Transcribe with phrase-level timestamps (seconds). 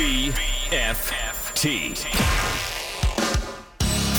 [0.00, 1.94] BFT.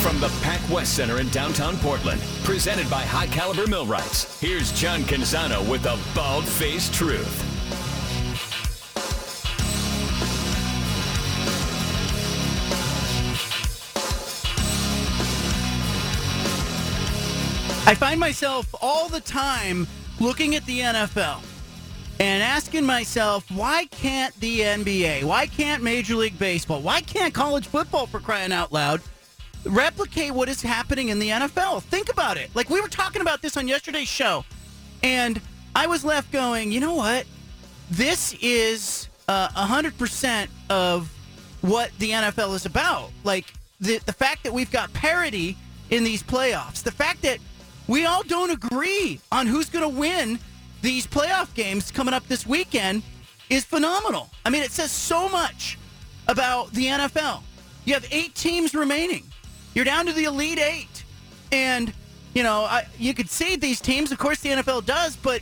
[0.04, 5.00] From the Pac West Center in downtown Portland, presented by High Caliber Millwrights, here's John
[5.02, 7.48] Canzano with the bald faced truth.
[17.88, 19.88] I find myself all the time
[20.20, 21.51] looking at the NFL
[22.22, 27.66] and asking myself, why can't the NBA, why can't Major League Baseball, why can't college
[27.66, 29.02] football, for crying out loud,
[29.66, 31.82] replicate what is happening in the NFL?
[31.82, 32.52] Think about it.
[32.54, 34.46] Like we were talking about this on yesterday's show,
[35.02, 35.42] and
[35.76, 37.26] I was left going, you know what?
[37.90, 41.12] This is uh, 100% of
[41.62, 43.10] what the NFL is about.
[43.24, 45.58] Like the, the fact that we've got parity
[45.90, 47.40] in these playoffs, the fact that
[47.88, 50.38] we all don't agree on who's going to win
[50.82, 53.04] these playoff games coming up this weekend
[53.50, 54.30] is phenomenal.
[54.46, 55.78] I mean, it says so much
[56.28, 57.42] about the NFL.
[57.86, 59.24] You have eight teams remaining.
[59.74, 61.04] You're down to the Elite Eight.
[61.52, 61.94] And,
[62.34, 64.12] you know, I, you could see these teams.
[64.12, 65.42] Of course, the NFL does, but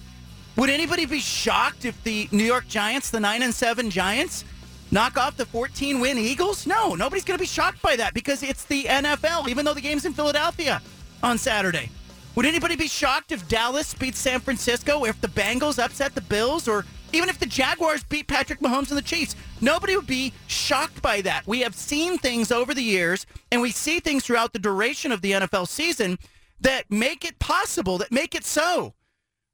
[0.56, 4.44] would anybody be shocked if the New York Giants, the 9 and 7 Giants,
[4.92, 6.66] knock off the 14 win Eagles?
[6.66, 9.82] No, nobody's going to be shocked by that because it's the NFL, even though the
[9.82, 10.82] game's in Philadelphia
[11.22, 11.90] on Saturday.
[12.36, 16.68] Would anybody be shocked if Dallas beats San Francisco, if the Bengals upset the Bills,
[16.68, 19.36] or even if the Jaguars beat Patrick Mahomes and the Chiefs?
[19.62, 21.46] Nobody would be shocked by that.
[21.48, 25.22] We have seen things over the years, and we see things throughout the duration of
[25.22, 26.18] the NFL season
[26.62, 28.94] that make it possible, that make it so.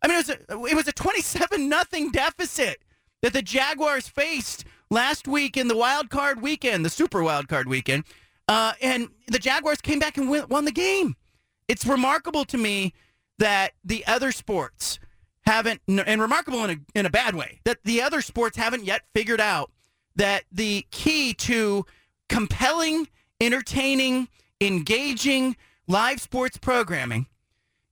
[0.04, 2.84] I mean, it was a, it was a 27 nothing deficit
[3.22, 7.68] that the Jaguars faced last week in the wild card weekend, the super wild card
[7.68, 8.04] weekend,
[8.48, 11.16] uh, and the Jaguars came back and won the game.
[11.68, 12.94] It's remarkable to me
[13.40, 15.00] that the other sports
[15.46, 19.04] haven't, and remarkable in a, in a bad way, that the other sports haven't yet
[19.14, 19.72] figured out
[20.16, 21.86] that the key to
[22.30, 23.08] compelling,
[23.40, 24.28] entertaining,
[24.62, 25.56] engaging
[25.88, 27.28] live sports programming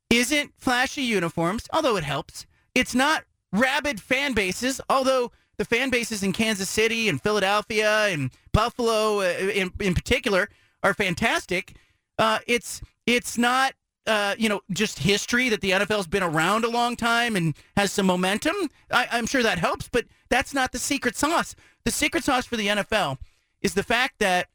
[0.09, 2.45] isn't flashy uniforms, although it helps.
[2.73, 8.31] It's not rabid fan bases, although the fan bases in Kansas City and Philadelphia and
[8.51, 9.23] Buffalo uh,
[9.53, 10.49] in, in particular
[10.81, 11.75] are fantastic.
[12.17, 13.73] Uh, it's it's not
[14.05, 17.91] uh, you know, just history that the NFL's been around a long time and has
[17.91, 18.55] some momentum.
[18.91, 21.55] I, I'm sure that helps, but that's not the secret sauce.
[21.85, 23.17] The secret sauce for the NFL
[23.61, 24.47] is the fact that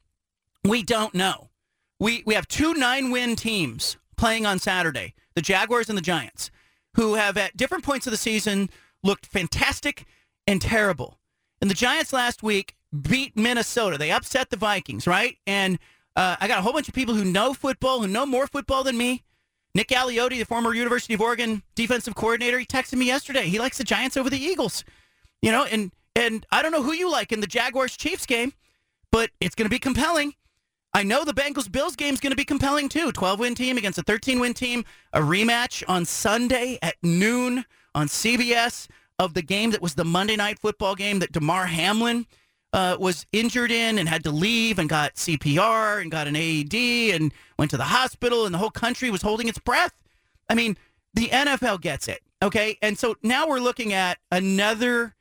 [0.65, 1.51] we don't know.
[1.99, 6.51] We we have two nine win teams playing on Saturday, the Jaguars and the Giants,
[6.95, 8.69] who have at different points of the season
[9.03, 10.05] looked fantastic
[10.47, 11.19] and terrible.
[11.61, 13.99] And the Giants last week beat Minnesota.
[13.99, 15.37] They upset the Vikings, right?
[15.47, 15.79] And
[16.19, 18.83] uh, I got a whole bunch of people who know football, who know more football
[18.83, 19.23] than me.
[19.73, 23.49] Nick Aliotti, the former University of Oregon defensive coordinator, he texted me yesterday.
[23.49, 24.83] He likes the Giants over the Eagles.
[25.43, 28.53] You know, and and I don't know who you like in the Jaguars Chiefs game,
[29.12, 30.34] but it's going to be compelling.
[30.93, 33.12] I know the Bengals Bills game is going to be compelling too.
[33.12, 34.85] 12 win team against a 13 win team.
[35.12, 37.65] A rematch on Sunday at noon
[37.95, 38.89] on CBS
[39.21, 42.27] of the game that was the Monday night football game that Damar Hamlin
[42.73, 46.75] uh, was injured in and had to leave and got CPR and got an AED
[47.15, 49.93] and went to the hospital and the whole country was holding its breath.
[50.49, 50.77] I mean,
[51.15, 52.21] the NFL gets it.
[52.43, 52.79] Okay.
[52.83, 55.15] And so now we're looking at another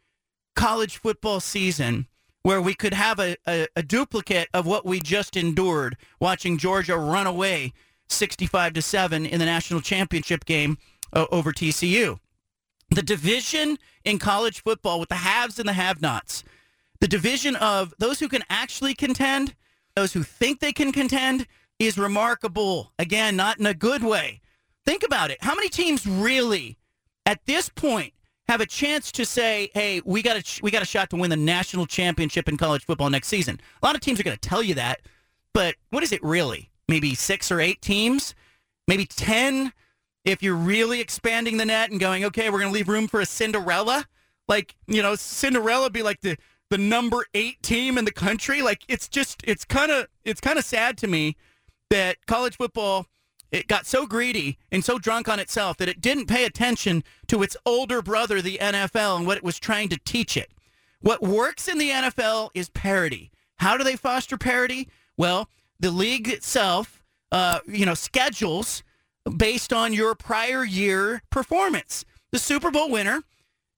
[0.56, 2.08] college football season
[2.44, 6.98] where we could have a, a, a duplicate of what we just endured watching Georgia
[6.98, 7.74] run away
[8.10, 10.78] 65 to 7 in the national championship game
[11.14, 12.20] uh, over TCU.
[12.90, 16.44] The division in college football with the haves and the have nots
[17.00, 19.56] the division of those who can actually contend,
[19.96, 21.48] those who think they can contend,
[21.80, 22.92] is remarkable.
[22.98, 24.42] Again, not in a good way.
[24.86, 25.38] Think about it.
[25.42, 26.78] How many teams really,
[27.26, 28.14] at this point,
[28.48, 31.30] have a chance to say, "Hey, we got a we got a shot to win
[31.30, 33.60] the national championship in college football next season"?
[33.82, 35.02] A lot of teams are going to tell you that,
[35.54, 36.72] but what is it really?
[36.88, 38.34] Maybe six or eight teams,
[38.88, 39.74] maybe ten.
[40.24, 43.22] If you're really expanding the net and going, okay, we're going to leave room for
[43.22, 44.06] a Cinderella,
[44.48, 46.38] like you know, Cinderella be like the
[46.70, 48.62] the number eight team in the country.
[48.62, 51.36] Like it's just it's kind of it's kind of sad to me
[51.90, 53.08] that college football
[53.52, 57.44] it got so greedy and so drunk on itself that it didn't pay attention to
[57.44, 60.52] its older brother, the NFL, and what it was trying to teach it.
[61.00, 63.32] What works in the NFL is parity.
[63.58, 64.90] How do they foster parity?
[65.16, 65.50] Well,
[65.80, 68.84] the league itself, uh, you know, schedules
[69.38, 72.04] based on your prior year performance.
[72.32, 73.24] The Super Bowl winner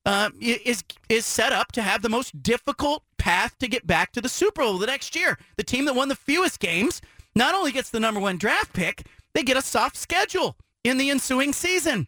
[0.05, 4.21] uh, is is set up to have the most difficult path to get back to
[4.21, 5.37] the Super Bowl the next year.
[5.57, 7.01] The team that won the fewest games
[7.35, 11.09] not only gets the number one draft pick, they get a soft schedule in the
[11.09, 12.07] ensuing season.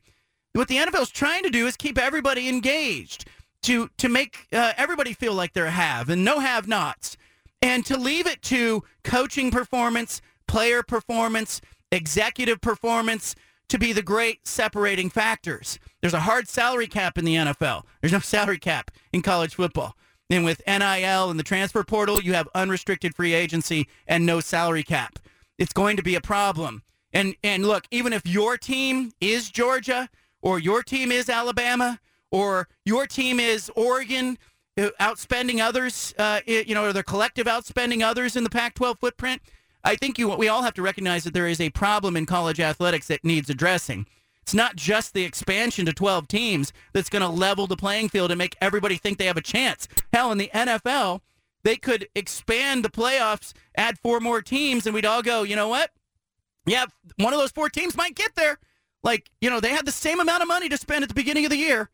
[0.54, 3.26] What the NFL is trying to do is keep everybody engaged.
[3.64, 7.18] to to make uh, everybody feel like they're have and no have nots,
[7.62, 11.62] and to leave it to coaching performance, player performance,
[11.92, 13.36] executive performance
[13.72, 15.80] to be the great separating factors.
[16.02, 17.84] There's a hard salary cap in the NFL.
[18.02, 19.96] There's no salary cap in college football.
[20.30, 24.84] And with NIL and the transfer portal, you have unrestricted free agency and no salary
[24.84, 25.20] cap.
[25.58, 26.84] It's going to be a problem.
[27.14, 30.10] And and look, even if your team is Georgia
[30.42, 34.38] or your team is Alabama or your team is Oregon
[34.78, 39.42] uh, outspending others, uh, you know, or their collective outspending others in the Pac-12 footprint,
[39.84, 42.60] I think you we all have to recognize that there is a problem in college
[42.60, 44.06] athletics that needs addressing.
[44.42, 48.32] It's not just the expansion to 12 teams that's going to level the playing field
[48.32, 49.88] and make everybody think they have a chance.
[50.12, 51.22] Hell, in the NFL,
[51.64, 55.68] they could expand the playoffs, add four more teams, and we'd all go, you know
[55.68, 55.92] what?
[56.66, 56.86] Yeah,
[57.18, 58.60] one of those four teams might get there.
[59.04, 61.46] Like, you know, they had the same amount of money to spend at the beginning
[61.46, 61.90] of the year.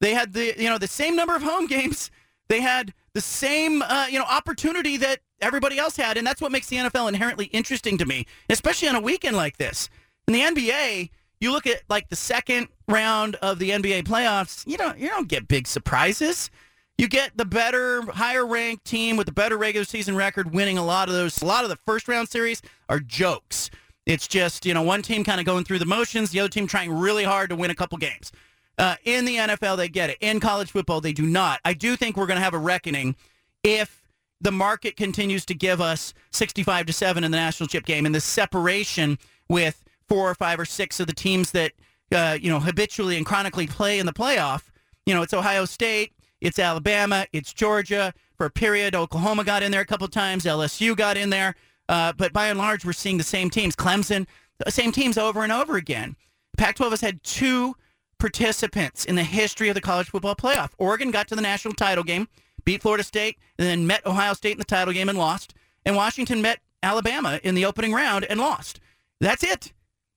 [0.00, 2.10] They had the, you know, the same number of home games.
[2.48, 6.52] They had the same, uh, you know, opportunity that everybody else had, and that's what
[6.52, 9.88] makes the NFL inherently interesting to me, especially on a weekend like this.
[10.26, 14.66] In the NBA, you look at like the second round of the NBA playoffs.
[14.66, 16.50] You don't, you don't get big surprises.
[16.98, 20.84] You get the better, higher ranked team with the better regular season record winning a
[20.84, 21.40] lot of those.
[21.42, 23.70] A lot of the first round series are jokes.
[24.04, 26.66] It's just you know one team kind of going through the motions, the other team
[26.66, 28.32] trying really hard to win a couple games.
[28.78, 30.18] Uh, in the NFL, they get it.
[30.20, 31.60] In college football, they do not.
[31.64, 33.16] I do think we're going to have a reckoning
[33.62, 33.97] if
[34.40, 38.14] the market continues to give us 65 to 7 in the national chip game and
[38.14, 39.18] the separation
[39.48, 41.72] with four or five or six of the teams that
[42.12, 44.64] uh, you know habitually and chronically play in the playoff
[45.06, 48.12] you know it's ohio state it's alabama it's georgia.
[48.36, 51.54] For a period oklahoma got in there a couple times lsu got in there.
[51.88, 53.74] Uh, but by and large we're seeing the same teams.
[53.74, 54.26] Clemson
[54.64, 56.16] the same teams over and over again.
[56.56, 57.74] Pac 12 has had two
[58.18, 60.70] participants in the history of the college football playoff.
[60.78, 62.28] Oregon got to the national title game,
[62.68, 65.54] beat Florida State, and then met Ohio State in the title game and lost.
[65.86, 68.78] And Washington met Alabama in the opening round and lost.
[69.22, 69.72] That's it.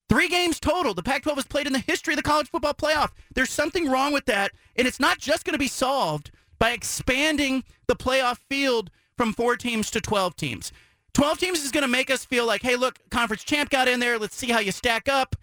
[0.09, 0.93] Three games total.
[0.93, 3.11] The Pac 12 has played in the history of the college football playoff.
[3.33, 4.51] There's something wrong with that.
[4.75, 9.55] And it's not just going to be solved by expanding the playoff field from four
[9.55, 10.73] teams to 12 teams.
[11.13, 14.01] 12 teams is going to make us feel like, hey, look, conference champ got in
[14.01, 14.19] there.
[14.19, 15.37] Let's see how you stack up.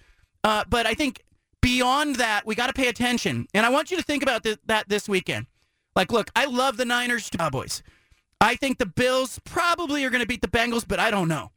[0.45, 1.25] Uh, but I think
[1.63, 3.49] beyond that, we got to pay attention.
[3.55, 5.47] And I want you to think about th- that this weekend.
[5.99, 7.83] Like, look, I love the Niners Cowboys.
[8.41, 11.51] I think the Bills probably are going to beat the Bengals, but I don't know.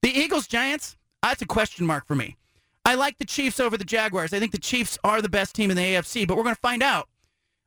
[0.00, 2.38] The Eagles Giants, that's a question mark for me.
[2.86, 4.32] I like the Chiefs over the Jaguars.
[4.32, 6.60] I think the Chiefs are the best team in the AFC, but we're going to
[6.62, 7.10] find out.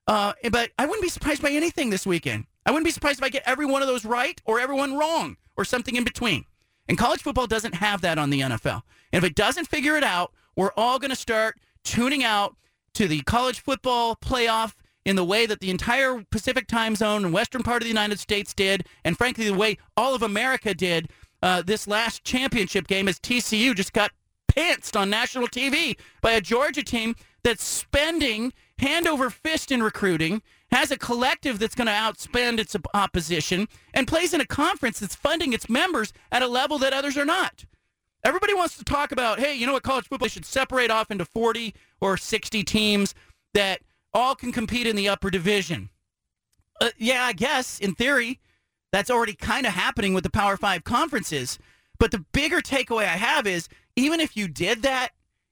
[0.08, 2.48] Uh, but I wouldn't be surprised by anything this weekend.
[2.66, 5.38] I wouldn't be surprised if I get every one of those right or everyone wrong
[5.58, 6.44] or something in between.
[6.88, 8.82] And college football doesn't have that on the NFL.
[9.14, 12.56] And if it doesn't figure it out, we're all going to start tuning out
[12.96, 14.74] to the college football playoff
[15.06, 18.20] in the way that the entire Pacific time zone and western part of the United
[18.20, 21.10] States did, and frankly, the way all of America did
[21.42, 24.12] uh, this last championship game as TCU just got
[24.52, 30.42] pantsed on national TV by a Georgia team that's spending hand over fist in recruiting,
[30.72, 35.16] has a collective that's going to outspend its opposition, and plays in a conference that's
[35.16, 37.66] funding its members at a level that others are not.
[38.24, 41.26] Everybody wants to talk about, hey, you know what, college football should separate off into
[41.26, 43.16] 40 or 60 teams
[43.54, 43.80] that
[44.14, 45.90] all can compete in the upper division.
[46.82, 48.40] Uh, yeah, I guess in theory,
[48.92, 51.60] that's already kind of happening with the Power Five conferences.
[52.00, 55.10] But the bigger takeaway I have is even if you did that,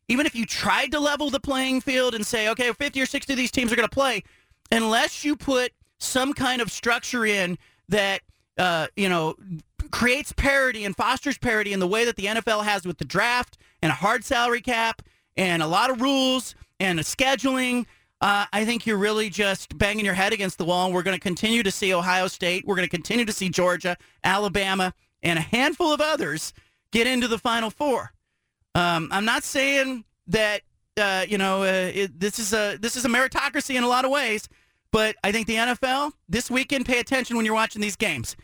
[0.07, 3.33] even if you tried to level the playing field and say, okay, 50 or 60
[3.33, 4.23] of these teams are going to play,
[4.71, 7.57] unless you put some kind of structure in
[7.89, 8.21] that,
[8.57, 9.35] uh, you know,
[9.91, 13.57] creates parity and fosters parity in the way that the NFL has with the draft
[13.81, 15.01] and a hard salary cap
[15.35, 17.85] and a lot of rules and a scheduling.
[18.19, 20.85] Uh, I think you're really just banging your head against the wall.
[20.85, 22.65] And we're going to continue to see Ohio State.
[22.65, 26.53] We're going to continue to see Georgia, Alabama, and a handful of others
[26.91, 28.11] get into the Final Four.
[28.75, 30.61] Um, I'm not saying that
[30.97, 34.05] uh, you know uh, it, this is a this is a meritocracy in a lot
[34.05, 34.47] of ways,
[34.91, 38.35] but I think the NFL this weekend pay attention when you're watching these games.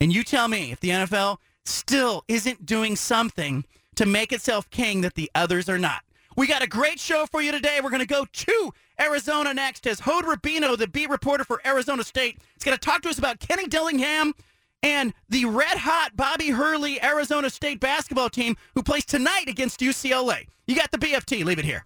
[0.00, 5.02] And you tell me if the NFL still isn't doing something to make itself king
[5.02, 6.02] that the others are not.
[6.36, 7.80] We got a great show for you today.
[7.82, 12.04] We're going to go to Arizona next as Hod Rabino, the beat reporter for Arizona
[12.04, 14.34] State, is going to talk to us about Kenny Dillingham
[14.82, 20.46] and the red hot Bobby Hurley Arizona State basketball team who plays tonight against UCLA.
[20.66, 21.44] You got the BFT.
[21.44, 21.84] Leave it here.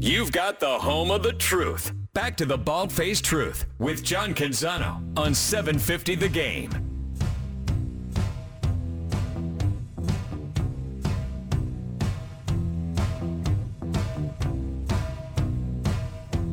[0.00, 1.92] You've got the home of the truth.
[2.12, 6.91] Back to the Bald Faced Truth with John Canzano on 750 The Game.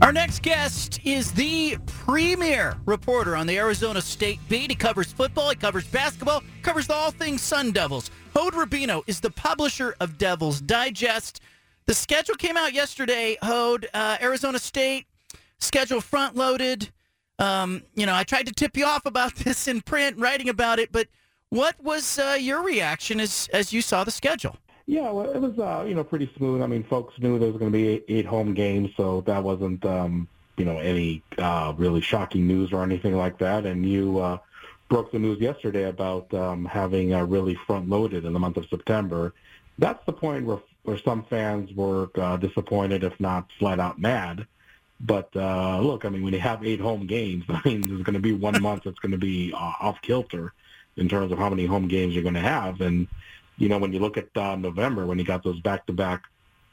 [0.10, 4.72] Our next guest is the premier reporter on the Arizona State beat.
[4.72, 8.10] He covers football, he covers basketball, covers all things Sun Devils.
[8.36, 11.42] Hod Rabino is the publisher of Devils Digest.
[11.86, 13.88] The schedule came out yesterday, Hod.
[13.94, 15.06] Uh, Arizona State
[15.60, 16.90] schedule front loaded.
[17.38, 20.80] Um, you know, I tried to tip you off about this in print, writing about
[20.80, 21.08] it, but
[21.50, 24.58] what was uh, your reaction as as you saw the schedule?
[24.90, 26.64] Yeah, well, it was uh, you know pretty smooth.
[26.64, 29.86] I mean, folks knew there was going to be eight, home games, so that wasn't
[29.86, 30.28] um,
[30.58, 33.68] you know any uh, really shocking news or anything like that.
[33.68, 34.40] And you uh,
[34.90, 38.66] broke the news yesterday about um, having uh, really front loaded in the month of
[38.68, 39.32] September.
[39.78, 44.48] That's the point where where some fans were uh, disappointed, if not flat out mad.
[45.00, 48.16] But uh, look, I mean, when you have eight home games, I mean, there's going
[48.16, 50.52] to be one month that's going to be uh, off kilter
[50.98, 53.08] in terms of how many home games you're going to have, and
[53.60, 56.24] you know, when you look at uh, November, when you got those back-to-back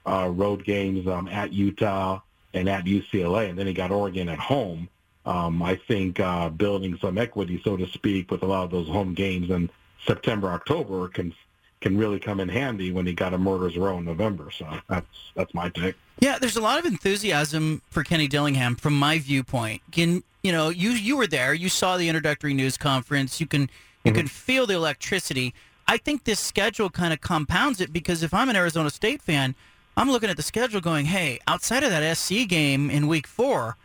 [0.06, 2.20] uh, road games um, at Utah
[2.54, 4.88] and at UCLA, and then he got Oregon at home,
[5.26, 8.88] um, I think uh, building some equity, so to speak, with a lot of those
[8.88, 9.68] home games in
[10.06, 11.34] September, October can
[11.80, 14.50] can really come in handy when he got a murder's row in November.
[14.50, 15.96] So that's that's my take.
[16.20, 19.82] Yeah, there's a lot of enthusiasm for Kenny Dillingham from my viewpoint.
[19.90, 23.62] Can you know you you were there, you saw the introductory news conference, you can
[24.04, 24.20] you mm-hmm.
[24.20, 25.54] can feel the electricity.
[25.88, 29.54] I think this schedule kind of compounds it because if I'm an Arizona State fan,
[29.96, 33.76] I'm looking at the schedule going, hey, outside of that SC game in week four,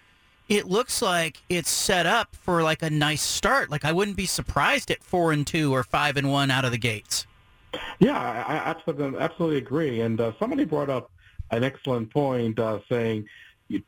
[0.50, 3.70] it looks like it's set up for like a nice start.
[3.70, 6.72] Like I wouldn't be surprised at four and two or five and one out of
[6.72, 7.25] the gates.
[8.00, 10.01] Yeah, I, absolutely, absolutely agree.
[10.01, 11.10] And uh, somebody brought up
[11.51, 13.27] an excellent point, uh, saying,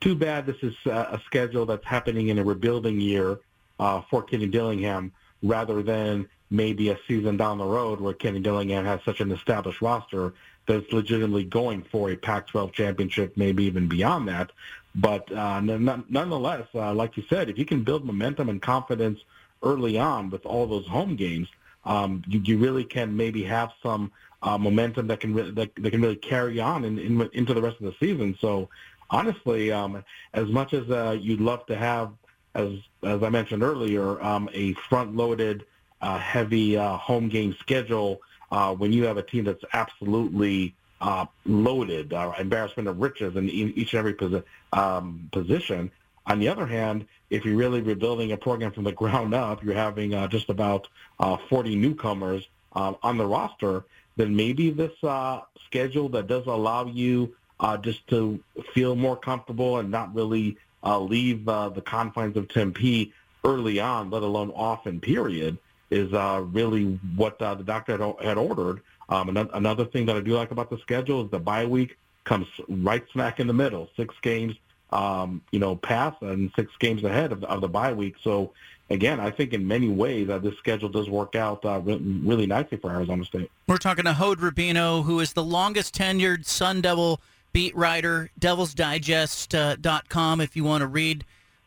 [0.00, 3.40] "Too bad this is uh, a schedule that's happening in a rebuilding year
[3.78, 8.84] uh, for Kenny Dillingham, rather than maybe a season down the road where Kenny Dillingham
[8.84, 10.34] has such an established roster
[10.66, 14.50] that's legitimately going for a Pac-12 championship, maybe even beyond that.
[14.94, 19.20] But uh, n- nonetheless, uh, like you said, if you can build momentum and confidence
[19.62, 21.48] early on with all those home games,
[21.84, 25.90] um, you, you really can maybe have some uh, momentum that can re- that, that
[25.90, 28.36] can really carry on in, in, into the rest of the season.
[28.40, 28.68] So
[29.10, 32.12] honestly, um, as much as uh, you'd love to have,
[32.54, 32.72] as
[33.02, 35.64] as I mentioned earlier, um, a front-loaded
[36.04, 38.20] uh, heavy uh, home game schedule
[38.52, 43.48] uh, when you have a team that's absolutely uh, loaded, uh, embarrassment of riches in
[43.48, 44.44] each and every posi-
[44.74, 45.90] um, position.
[46.26, 49.74] On the other hand, if you're really rebuilding a program from the ground up, you're
[49.74, 50.88] having uh, just about
[51.20, 53.84] uh, 40 newcomers uh, on the roster,
[54.16, 58.38] then maybe this uh, schedule that does allow you uh, just to
[58.74, 64.10] feel more comfortable and not really uh, leave uh, the confines of Tempe early on,
[64.10, 65.58] let alone often, period,
[65.94, 68.82] is uh, really what uh, the doctor had, had ordered.
[69.08, 72.46] Um, another thing that I do like about the schedule is the bye week comes
[72.68, 74.56] right smack in the middle, six games,
[74.90, 78.16] um, you know, pass and six games ahead of the, of the bye week.
[78.22, 78.52] So
[78.90, 82.46] again, I think in many ways uh, this schedule does work out uh, re- really
[82.46, 83.50] nicely for Arizona State.
[83.68, 87.20] We're talking to Hod Rabino, who is the longest tenured Sun Devil
[87.52, 91.24] beat writer, devilsdigest.com, uh, if you want to read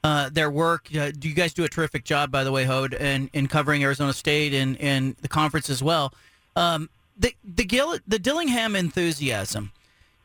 [0.08, 0.88] uh, their work.
[0.96, 3.84] Uh, do you guys do a terrific job, by the way, Hod, in, in covering
[3.84, 6.14] Arizona State and, and the conference as well.
[6.56, 9.72] Um, the the Gill, the Dillingham enthusiasm.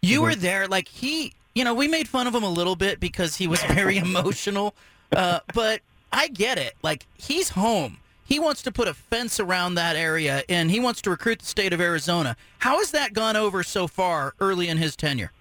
[0.00, 0.24] You mm-hmm.
[0.24, 1.34] were there, like he.
[1.54, 4.74] You know, we made fun of him a little bit because he was very emotional,
[5.14, 5.80] uh, but
[6.12, 6.74] I get it.
[6.82, 7.98] Like he's home.
[8.24, 11.46] He wants to put a fence around that area, and he wants to recruit the
[11.46, 12.36] state of Arizona.
[12.60, 15.32] How has that gone over so far early in his tenure?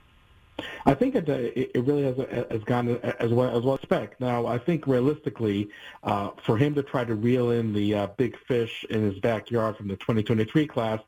[0.86, 2.18] I think it, it really has,
[2.50, 4.20] has gone as well as well expect.
[4.20, 5.70] Now, I think realistically,
[6.03, 9.77] uh, for him to try to reel in the uh, big fish in his backyard
[9.77, 11.00] from the 2023 class,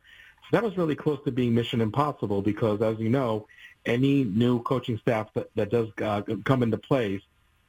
[0.52, 3.48] that was really close to being mission impossible because, as you know,
[3.86, 7.22] any new coaching staff that, that does uh, come into place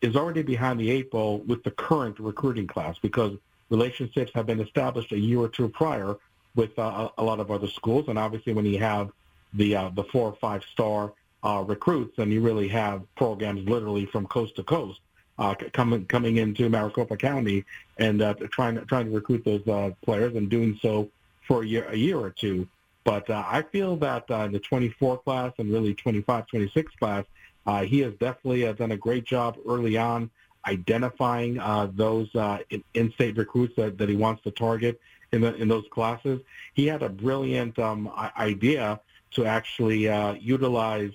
[0.02, 3.36] is already behind the eight ball with the current recruiting class because
[3.70, 6.16] relationships have been established a year or two prior
[6.54, 9.10] with uh, a lot of other schools, and obviously when you have
[9.54, 11.12] the uh, the four or five star
[11.44, 15.00] uh, recruits, and you really have programs literally from coast to coast
[15.38, 17.64] uh, coming coming into Maricopa County
[17.98, 21.08] and uh, trying trying to recruit those uh, players and doing so
[21.46, 22.66] for a year a year or two.
[23.04, 27.26] But uh, I feel that uh, the 24 class and really 25, 26 class,
[27.66, 30.30] uh, he has definitely uh, done a great job early on
[30.66, 32.58] identifying uh, those uh,
[32.94, 34.98] in-state recruits that, that he wants to target
[35.32, 36.40] in the in those classes.
[36.74, 39.00] He had a brilliant um, idea
[39.32, 41.12] to actually uh, utilize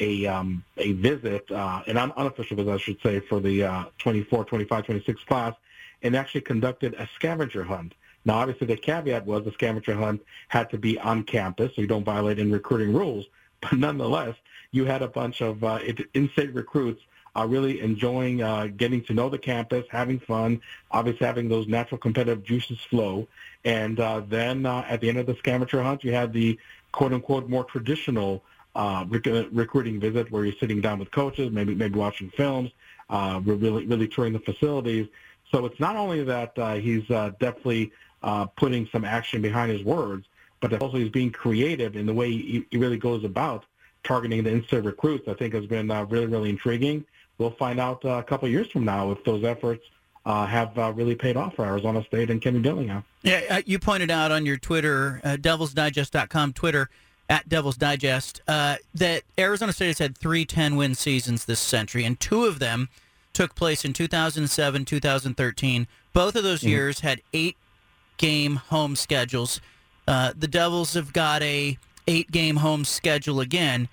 [0.00, 4.44] a um, a visit, uh, an unofficial visit, I should say, for the uh, 24,
[4.44, 5.54] 25, 26 class,
[6.02, 7.94] and actually conducted a scavenger hunt.
[8.24, 11.86] Now, obviously, the caveat was the scavenger hunt had to be on campus, so you
[11.86, 13.26] don't violate any recruiting rules.
[13.60, 14.36] but nonetheless,
[14.72, 15.78] you had a bunch of uh,
[16.14, 17.02] in-state recruits
[17.36, 20.60] uh, really enjoying uh, getting to know the campus, having fun,
[20.90, 23.26] obviously having those natural competitive juices flow.
[23.64, 26.58] And uh, then uh, at the end of the scavenger hunt, you had the
[26.92, 31.98] quote-unquote more traditional uh, rec- recruiting visit where you're sitting down with coaches, maybe maybe
[31.98, 32.70] watching films,
[33.10, 35.08] uh, really really touring the facilities.
[35.50, 39.84] So it's not only that uh, he's uh, definitely uh, putting some action behind his
[39.84, 40.26] words,
[40.60, 43.64] but also he's being creative in the way he, he really goes about
[44.02, 45.28] targeting the in-state recruits.
[45.28, 47.04] I think has been uh, really really intriguing.
[47.38, 49.84] We'll find out uh, a couple years from now if those efforts
[50.26, 53.04] uh, have uh, really paid off for Arizona State and Kenny Dillingham.
[53.22, 56.88] Yeah, uh, you pointed out on your Twitter, uh, DevilsDigest.com Twitter
[57.28, 62.18] at Devil's Digest, uh, that Arizona State has had three 10-win seasons this century, and
[62.20, 62.88] two of them
[63.32, 65.86] took place in 2007, 2013.
[66.12, 66.68] Both of those mm-hmm.
[66.68, 69.60] years had eight-game home schedules.
[70.06, 73.88] Uh, the Devils have got a eight-game home schedule again.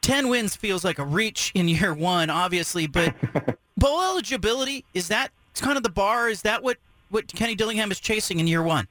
[0.00, 3.14] Ten wins feels like a reach in year one, obviously, but
[3.76, 6.28] bowl eligibility is that it's kind of the bar?
[6.28, 6.76] Is that what
[7.08, 8.86] what Kenny Dillingham is chasing in year one?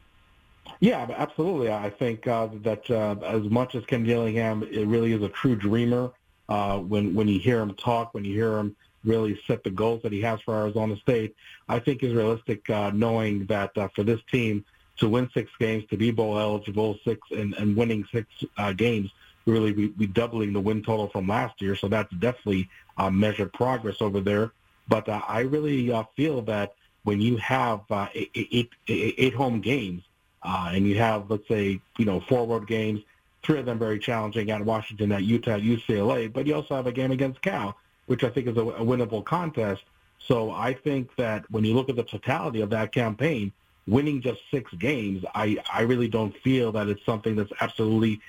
[0.80, 1.72] Yeah, absolutely.
[1.72, 5.56] I think uh, that uh, as much as Ken Dillingham, it really is a true
[5.56, 6.12] dreamer.
[6.48, 10.02] Uh, when when you hear him talk, when you hear him really set the goals
[10.04, 11.36] that he has for Arizona State,
[11.70, 12.70] I think is realistic.
[12.70, 14.66] Uh, knowing that uh, for this team
[14.98, 18.28] to win six games, to be bowl eligible, six and, and winning six
[18.58, 19.10] uh, games,
[19.46, 21.76] really be doubling the win total from last year.
[21.76, 22.70] So that's definitely
[23.12, 24.52] measured progress over there.
[24.88, 27.82] But I really feel that when you have
[28.14, 30.04] eight, eight, eight home games
[30.46, 33.02] uh, and you have, let's say, you know, four road games,
[33.44, 36.92] three of them very challenging at Washington, at Utah, UCLA, but you also have a
[36.92, 37.76] game against Cal,
[38.06, 39.82] which I think is a, a winnable contest.
[40.20, 43.52] So I think that when you look at the totality of that campaign,
[43.88, 48.22] winning just six games, I, I really don't feel that it's something that's absolutely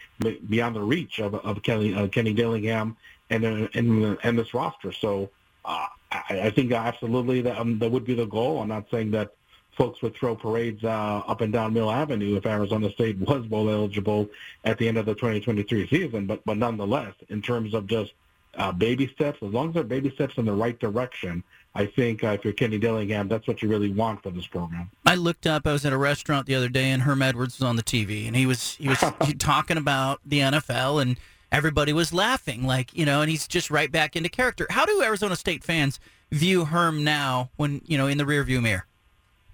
[0.49, 2.97] beyond the reach of, of Kenny, uh, Kenny Dillingham
[3.31, 4.93] and, uh, and, and this roster.
[4.93, 5.31] So
[5.65, 8.61] uh, I, I think absolutely that, um, that would be the goal.
[8.61, 9.33] I'm not saying that
[9.77, 13.71] folks would throw parades uh, up and down Mill Avenue if Arizona State was bowl
[13.71, 14.29] eligible
[14.65, 16.27] at the end of the 2023 season.
[16.27, 18.13] But but nonetheless, in terms of just
[18.57, 22.25] uh, baby steps, as long as they're baby steps in the right direction, I think
[22.25, 24.91] uh, if you're Kenny Dillingham, that's what you really want for this program.
[25.05, 25.67] I looked up.
[25.67, 28.27] I was at a restaurant the other day, and Herm Edwards was on the TV,
[28.27, 28.99] and he was he was
[29.39, 31.19] talking about the NFL, and
[31.53, 34.67] everybody was laughing, like you know, and he's just right back into character.
[34.71, 36.01] How do Arizona State fans
[36.33, 38.87] view Herm now, when you know in the rearview mirror?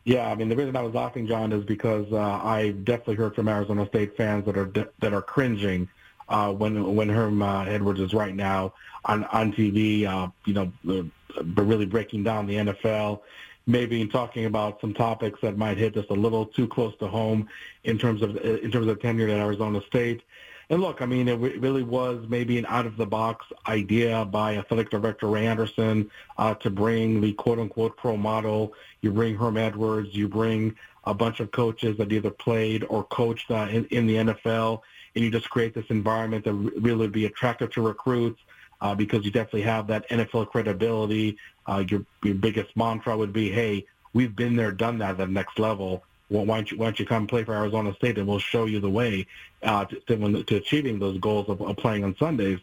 [0.04, 3.34] Yeah, I mean the reason I was laughing, John, is because uh, I definitely heard
[3.34, 5.88] from Arizona State fans that are that are cringing
[6.28, 10.72] uh, when when Herm uh, Edwards is right now on on TV, uh, you know,
[10.84, 13.20] but really breaking down the NFL,
[13.66, 17.48] maybe talking about some topics that might hit just a little too close to home
[17.84, 20.22] in terms of in terms of tenure at Arizona State.
[20.72, 25.46] And look, I mean, it really was maybe an out-of-the-box idea by athletic director Ray
[25.46, 28.72] Anderson uh, to bring the quote-unquote pro model.
[29.02, 33.50] You bring Herm Edwards, you bring a bunch of coaches that either played or coached
[33.50, 34.80] uh, in, in the NFL,
[35.14, 38.40] and you just create this environment that really would be attractive to recruits
[38.80, 41.36] uh, because you definitely have that NFL credibility.
[41.66, 45.26] Uh, your, your biggest mantra would be, hey, we've been there, done that at the
[45.26, 46.02] next level
[46.32, 48.80] why don't you why don't you come play for Arizona State and we'll show you
[48.80, 49.26] the way
[49.62, 52.58] uh, to, to, to achieving those goals of, of playing on Sundays.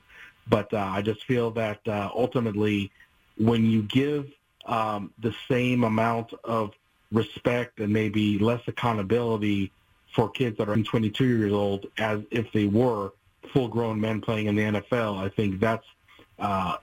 [0.48, 2.92] But uh, I just feel that uh, ultimately,
[3.38, 4.28] when you give
[4.66, 6.74] um, the same amount of
[7.12, 9.72] respect and maybe less accountability
[10.16, 13.12] for kids that are 22 years old as if they were
[13.54, 15.86] full-grown men playing in the NFL, I think that's
[16.40, 16.78] uh,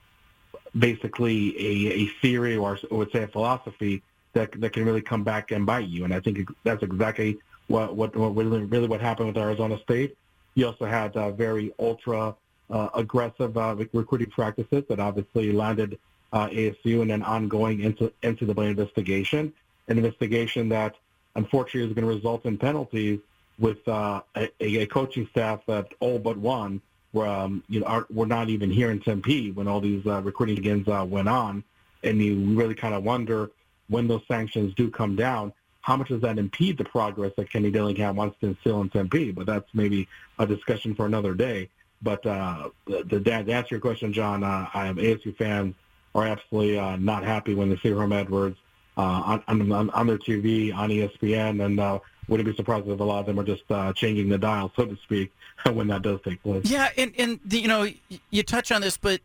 [0.78, 4.02] basically a, a theory or I would say a philosophy
[4.36, 6.04] that that can really come back and bite you.
[6.04, 10.16] And I think that's exactly what what, what really, really what happened with Arizona State.
[10.54, 12.34] You also had uh, very ultra
[12.70, 15.98] uh, aggressive uh, recruiting practices that obviously landed
[16.32, 19.52] uh, ASU in an ongoing into into the investigation,
[19.88, 20.94] an investigation that
[21.34, 23.20] unfortunately is going to result in penalties
[23.58, 26.80] with uh, a, a coaching staff that all but one
[27.12, 30.20] were um, you know are, were not even here in Tempe when all these uh,
[30.22, 31.64] recruiting games uh, went on,
[32.02, 33.50] and you really kind of wonder
[33.88, 37.70] when those sanctions do come down, how much does that impede the progress that Kenny
[37.70, 39.30] Dillingham wants to instill in Tempe?
[39.30, 41.68] But that's maybe a discussion for another day.
[42.02, 45.74] But uh, the, the, to answer your question, John, uh, I am ASU fans
[46.14, 48.58] are absolutely uh, not happy when they see Herm Edwards
[48.96, 53.04] uh, on, on, on their TV, on ESPN, and uh, wouldn't be surprised if a
[53.04, 55.32] lot of them are just uh, changing the dial, so to speak,
[55.72, 56.68] when that does take place.
[56.68, 57.88] Yeah, and, and the, you know,
[58.30, 59.20] you touch on this, but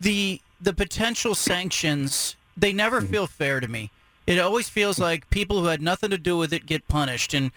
[0.00, 3.10] the the potential sanctions they never mm-hmm.
[3.10, 3.90] feel fair to me.
[4.26, 7.32] It always feels like people who had nothing to do with it get punished.
[7.32, 7.50] And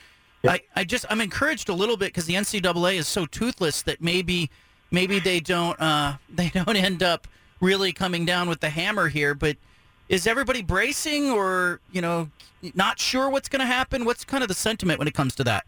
[0.47, 4.01] I, I just I'm encouraged a little bit because the NCAA is so toothless that
[4.01, 4.49] maybe
[4.89, 7.27] maybe they don't uh, they don't end up
[7.59, 9.33] really coming down with the hammer here.
[9.33, 9.57] But
[10.07, 12.29] is everybody bracing, or you know,
[12.73, 14.05] not sure what's going to happen?
[14.05, 15.65] What's kind of the sentiment when it comes to that?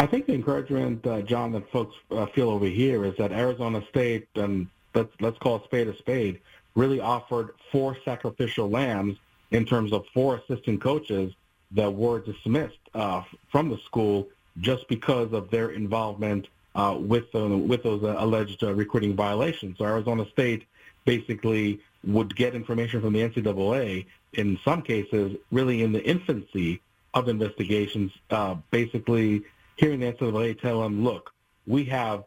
[0.00, 3.82] I think the encouragement, uh, John, that folks uh, feel over here is that Arizona
[3.88, 6.40] State, and let's let's call a spade a spade,
[6.78, 9.18] really offered four sacrificial lambs
[9.50, 11.32] in terms of four assistant coaches
[11.72, 14.26] that were dismissed uh, from the school
[14.60, 19.76] just because of their involvement uh, with uh, with those uh, alleged recruiting violations.
[19.78, 20.66] So Arizona State
[21.04, 26.80] basically would get information from the NCAA in some cases, really in the infancy
[27.14, 29.42] of investigations, uh, basically
[29.76, 31.32] hearing the NCAA tell them, look,
[31.66, 32.24] we have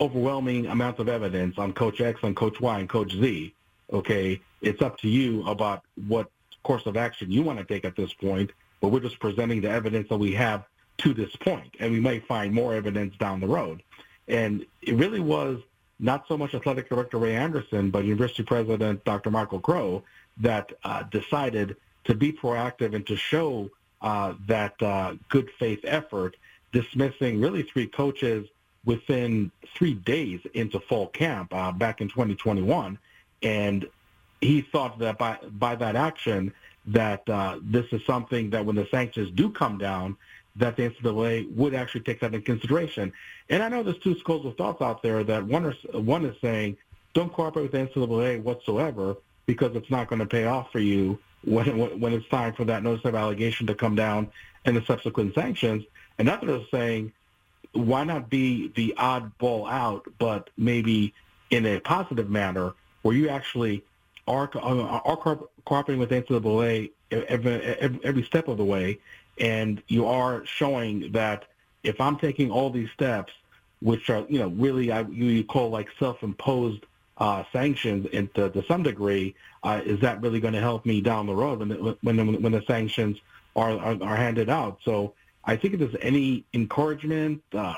[0.00, 3.53] overwhelming amounts of evidence on Coach X, on Coach Y, and Coach Z.
[3.92, 6.30] Okay, it's up to you about what
[6.62, 9.70] course of action you want to take at this point, but we're just presenting the
[9.70, 10.64] evidence that we have
[10.98, 13.82] to this point, and we may find more evidence down the road.
[14.28, 15.60] And it really was
[16.00, 19.30] not so much athletic director Ray Anderson, but University President Dr.
[19.30, 20.02] Michael Crow
[20.38, 23.70] that uh, decided to be proactive and to show
[24.02, 26.36] uh, that uh, good faith effort,
[26.72, 28.48] dismissing really three coaches
[28.84, 32.98] within three days into fall camp uh, back in 2021.
[33.44, 33.88] And
[34.40, 36.52] he thought that by, by that action,
[36.86, 40.16] that uh, this is something that when the sanctions do come down,
[40.56, 43.12] that the NCAA would actually take that into consideration.
[43.48, 46.36] And I know there's two schools of thoughts out there that one is, one is
[46.40, 46.76] saying,
[47.12, 51.18] don't cooperate with the NCAA whatsoever because it's not going to pay off for you
[51.44, 54.30] when, when it's time for that notice of allegation to come down
[54.64, 55.84] and the subsequent sanctions.
[56.18, 57.12] And Another is saying,
[57.72, 61.12] why not be the oddball out, but maybe
[61.50, 62.72] in a positive manner
[63.04, 63.84] where you actually
[64.26, 67.62] are, are cooperating with NCAA every,
[68.02, 68.98] every, step of the way
[69.38, 71.44] and you are showing that
[71.82, 73.32] if I'm taking all these steps,
[73.82, 76.86] which are you know really I, you call like self-imposed
[77.18, 81.26] uh, sanctions into, to some degree, uh, is that really going to help me down
[81.26, 83.18] the road when the, when the, when the sanctions
[83.54, 84.78] are, are, are handed out?
[84.84, 85.12] So
[85.44, 87.74] I think if there's any encouragement, uh,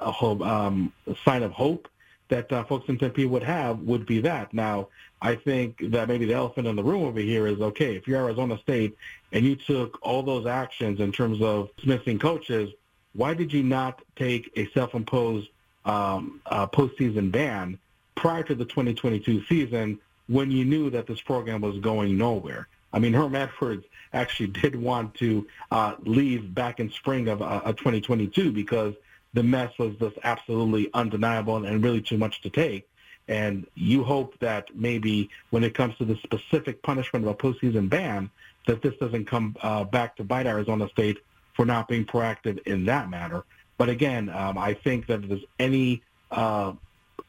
[0.00, 1.88] a, hope, um, a sign of hope
[2.32, 4.54] that uh, folks in Tempe would have would be that.
[4.54, 4.88] Now,
[5.20, 7.94] I think that maybe the elephant in the room over here is okay.
[7.94, 8.96] If you're Arizona State
[9.32, 12.72] and you took all those actions in terms of dismissing coaches,
[13.12, 15.50] why did you not take a self-imposed
[15.84, 17.78] um, uh, postseason ban
[18.14, 22.66] prior to the 2022 season when you knew that this program was going nowhere?
[22.94, 27.60] I mean, Herm Edwards actually did want to uh, leave back in spring of, uh,
[27.62, 28.94] of 2022 because
[29.34, 32.88] the mess was just absolutely undeniable and really too much to take.
[33.28, 37.88] And you hope that maybe when it comes to the specific punishment of a postseason
[37.88, 38.30] ban,
[38.66, 41.18] that this doesn't come uh, back to bite Arizona State
[41.54, 43.44] for not being proactive in that matter.
[43.78, 46.72] But again, um, I think that if there's any uh,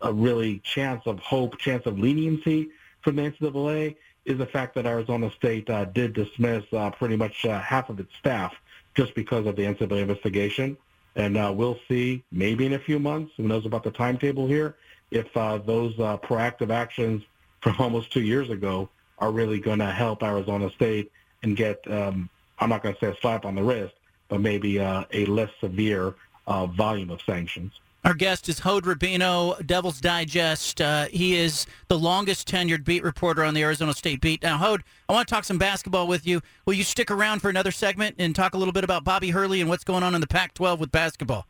[0.03, 2.69] really chance of hope, chance of leniency
[3.01, 7.45] from the NCAA, is the fact that Arizona State uh, did dismiss uh, pretty much
[7.45, 8.53] uh, half of its staff
[8.95, 10.77] just because of the NCAA investigation.
[11.15, 14.75] And uh, we'll see maybe in a few months, who knows about the timetable here,
[15.11, 17.23] if uh, those uh, proactive actions
[17.61, 21.11] from almost two years ago are really going to help Arizona State
[21.43, 23.93] and get, um, I'm not going to say a slap on the wrist,
[24.27, 26.15] but maybe uh, a less severe
[26.47, 27.79] uh, volume of sanctions.
[28.03, 30.81] Our guest is Hod Rabino, Devil's Digest.
[30.81, 34.43] Uh, he is the longest tenured beat reporter on the Arizona State beat.
[34.43, 36.41] Now, Hod, I want to talk some basketball with you.
[36.65, 39.61] Will you stick around for another segment and talk a little bit about Bobby Hurley
[39.61, 41.47] and what's going on in the Pac 12 with basketball?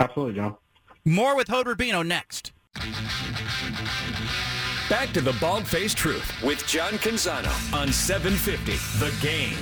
[0.00, 0.56] Absolutely, John.
[1.04, 2.52] More with Hod Rabino next.
[4.88, 9.58] Back to the Bald Faced Truth with John Canzano on 750 The Game.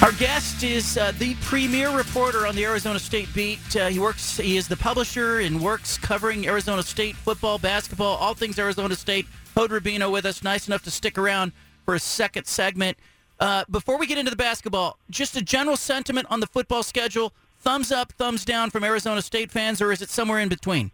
[0.00, 3.58] Our guest is uh, the premier reporter on the Arizona State beat.
[3.74, 4.36] Uh, he works.
[4.36, 9.26] He is the publisher and works covering Arizona State football, basketball, all things Arizona State.
[9.56, 11.50] Hod Rabino with us, nice enough to stick around
[11.84, 12.96] for a second segment.
[13.40, 17.32] Uh, before we get into the basketball, just a general sentiment on the football schedule:
[17.58, 20.92] thumbs up, thumbs down from Arizona State fans, or is it somewhere in between?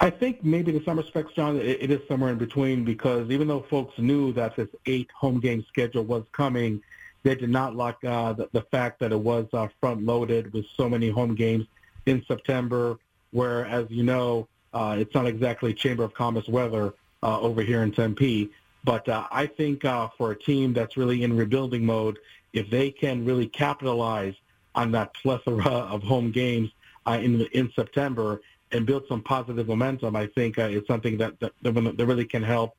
[0.00, 3.46] I think maybe in some respects, John, it, it is somewhere in between because even
[3.46, 6.82] though folks knew that this eight home game schedule was coming
[7.26, 10.88] they did not like uh, the, the fact that it was uh, front-loaded with so
[10.88, 11.66] many home games
[12.06, 12.84] in September,
[13.32, 17.82] where, as you know, uh, it's not exactly Chamber of Commerce weather uh, over here
[17.82, 18.50] in Tempe.
[18.84, 22.16] But uh, I think uh, for a team that's really in rebuilding mode,
[22.52, 24.36] if they can really capitalize
[24.76, 26.70] on that plethora of home games
[27.08, 32.06] in in September and build some positive momentum, I think it's something that that, that
[32.06, 32.76] really can help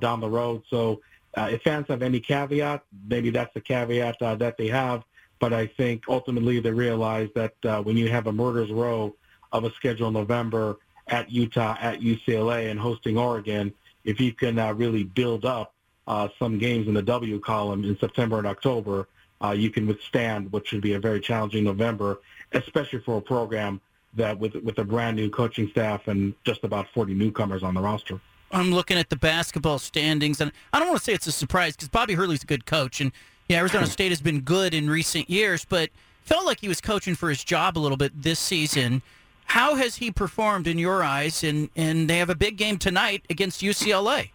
[0.00, 0.62] down the road.
[0.70, 1.00] So
[1.36, 5.04] uh, if fans have any caveat, maybe that's the caveat uh, that they have.
[5.38, 9.14] But I think ultimately they realize that uh, when you have a murder's row
[9.52, 10.76] of a schedule in November
[11.08, 13.72] at Utah, at UCLA, and hosting Oregon,
[14.04, 15.74] if you can uh, really build up
[16.06, 19.08] uh, some games in the W column in September and October,
[19.42, 22.20] uh, you can withstand what should be a very challenging November,
[22.52, 23.80] especially for a program
[24.14, 27.80] that with with a brand new coaching staff and just about 40 newcomers on the
[27.80, 28.20] roster.
[28.52, 31.76] I'm looking at the basketball standings, and I don't want to say it's a surprise
[31.76, 33.12] because Bobby Hurley's a good coach, and
[33.48, 35.90] yeah, Arizona State has been good in recent years, but
[36.22, 39.02] felt like he was coaching for his job a little bit this season.
[39.46, 41.42] How has he performed in your eyes?
[41.42, 44.30] And and they have a big game tonight against UCLA.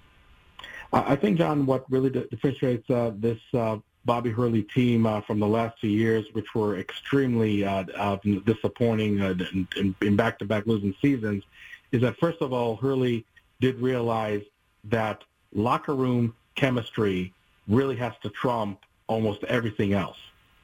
[0.91, 5.47] I think, John, what really differentiates uh, this uh, Bobby Hurley team uh, from the
[5.47, 9.33] last two years, which were extremely uh, uh, disappointing uh,
[9.75, 11.43] in, in back-to-back losing seasons,
[11.91, 13.25] is that first of all, Hurley
[13.59, 14.43] did realize
[14.85, 17.33] that locker room chemistry
[17.67, 20.17] really has to trump almost everything else.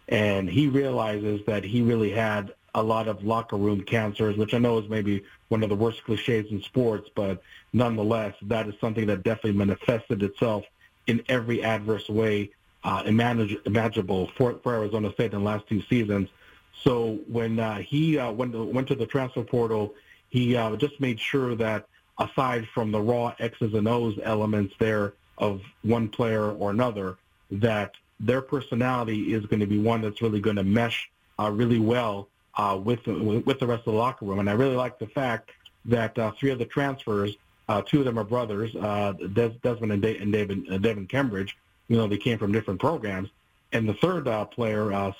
[0.10, 4.58] And he realizes that he really had a lot of locker room cancers, which I
[4.58, 7.41] know is maybe one of the worst cliches in sports, but
[7.73, 10.63] nonetheless, that is something that definitely manifested itself
[11.08, 12.51] in every adverse way
[12.84, 16.30] uh, imaginable for, for Arizona State in the last two seasons.
[16.84, 19.93] So when uh, he uh, went, went to the transfer portal,
[20.30, 21.88] he uh, just made sure that
[22.19, 27.17] aside from the raw X's and O's elements there of one player or another,
[27.50, 31.80] that their personality is going to be one that's really going to mesh uh, really
[31.80, 34.39] well uh, with with the rest of the locker room.
[34.39, 35.52] And I really like the fact
[35.86, 37.36] that uh, three of the transfers,
[37.67, 41.08] uh, two of them are brothers, uh, Des- Desmond and, da- and David uh, Devin
[41.08, 43.30] Cambridge, you know, they came from different programs.
[43.74, 45.13] And the third player, uh,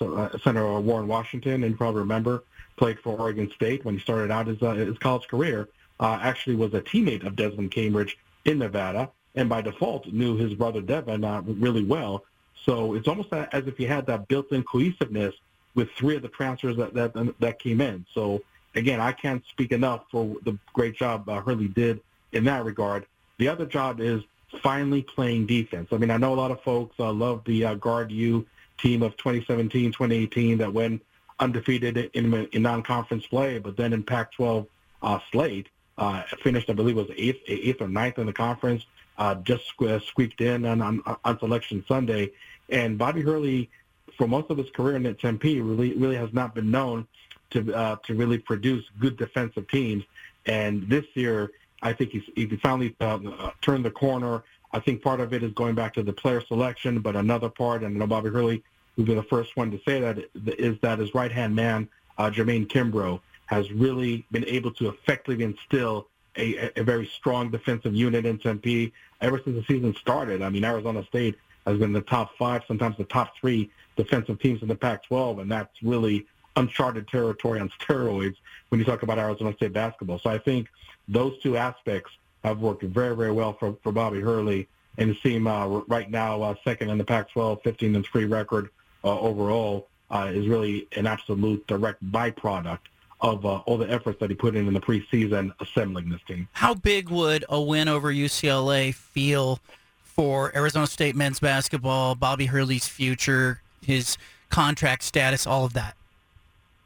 [0.44, 2.44] Senator Warren Washington, and you probably remember,
[2.76, 5.70] played for Oregon State when he started out his, his college career,
[6.02, 10.54] uh, actually was a teammate of Desmond Cambridge in Nevada, and by default knew his
[10.54, 12.26] brother Devin uh, really well.
[12.66, 15.34] So it's almost as if he had that built-in cohesiveness
[15.74, 18.06] with three of the transfers that that, that came in.
[18.14, 18.42] So
[18.76, 22.02] again, I can't speak enough for the great job uh, Hurley did
[22.34, 23.06] in that regard.
[23.38, 24.22] The other job is
[24.62, 25.90] finally playing defense.
[25.92, 28.46] I mean, I know a lot of folks uh, love the uh, Guard U
[28.78, 31.02] team of 2017, 2018 that went
[31.40, 34.68] undefeated in, in non-conference play, but then in Pac-12
[35.02, 35.70] uh, slate
[36.02, 38.84] uh, finished, I believe, was eighth, eighth or ninth in the conference,
[39.20, 39.64] uh, just
[40.10, 42.32] squeaked in on, on, on Selection Sunday.
[42.70, 43.70] And Bobby Hurley,
[44.18, 47.08] for most of his career in Tempe, really really has not been known
[47.52, 50.04] to uh, to really produce good defensive teams.
[50.48, 51.52] And this year,
[51.84, 54.44] I think he's he finally uh, turned the corner.
[54.74, 57.84] I think part of it is going back to the player selection, but another part,
[57.84, 58.64] and I know Bobby Hurley
[58.96, 60.16] would be the first one to say that,
[60.58, 63.20] is that his right-hand man, uh, Jermaine Kimbrough,
[63.52, 68.94] has really been able to effectively instill a, a very strong defensive unit in Tempe
[69.20, 70.42] ever since the season started.
[70.42, 71.36] I mean, Arizona State
[71.68, 75.52] has been the top five, sometimes the top three defensive teams in the Pac-12, and
[75.52, 78.38] that's really uncharted territory on steroids
[78.70, 80.18] when you talk about Arizona State basketball.
[80.18, 80.70] So I think
[81.10, 82.12] those two aspects
[82.46, 86.56] have worked very, very well for, for Bobby Hurley and seem uh, right now uh,
[86.64, 88.70] second in the Pac-12, 15 and 3 record
[89.04, 92.80] uh, overall uh, is really an absolute direct byproduct
[93.22, 96.48] of uh, all the efforts that he put in in the preseason assembling this team.
[96.54, 99.60] How big would a win over UCLA feel
[100.02, 104.18] for Arizona State men's basketball, Bobby Hurley's future, his
[104.50, 105.96] contract status, all of that?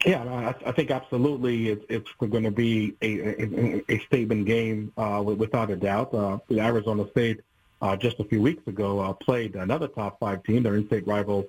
[0.06, 4.92] Yeah, I, I think absolutely it's, it's going to be a, a, a statement game
[4.98, 6.14] uh, without a doubt.
[6.14, 7.42] Uh, Arizona State
[7.82, 11.48] uh, just a few weeks ago uh, played another top five team, their in-state rival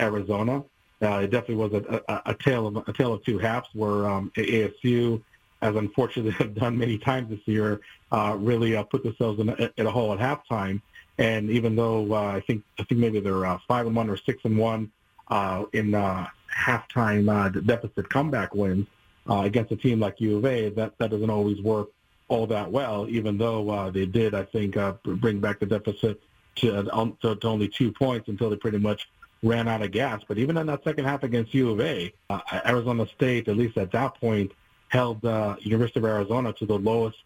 [0.00, 0.64] Arizona.
[1.02, 4.08] Uh, it definitely was a, a, a tale of a tale of two halves, where
[4.08, 5.20] um, ASU,
[5.60, 7.80] as unfortunately have done many times this year,
[8.12, 10.80] uh, really uh, put themselves in a, in a hole at halftime.
[11.18, 14.16] And even though uh, I think I think maybe they're uh, five and one or
[14.16, 14.92] six and one
[15.28, 18.86] uh, in halftime deficit comeback wins
[19.28, 21.88] against a team like U of A, that, that doesn't always work
[22.28, 26.20] all that well, even though they did, I think, bring back the deficit
[26.56, 29.08] to, um, to, to only two points until they pretty much
[29.42, 30.22] ran out of gas.
[30.26, 33.76] But even in that second half against U of A, uh, Arizona State, at least
[33.76, 34.52] at that point,
[34.88, 37.18] held uh, University of Arizona to the lowest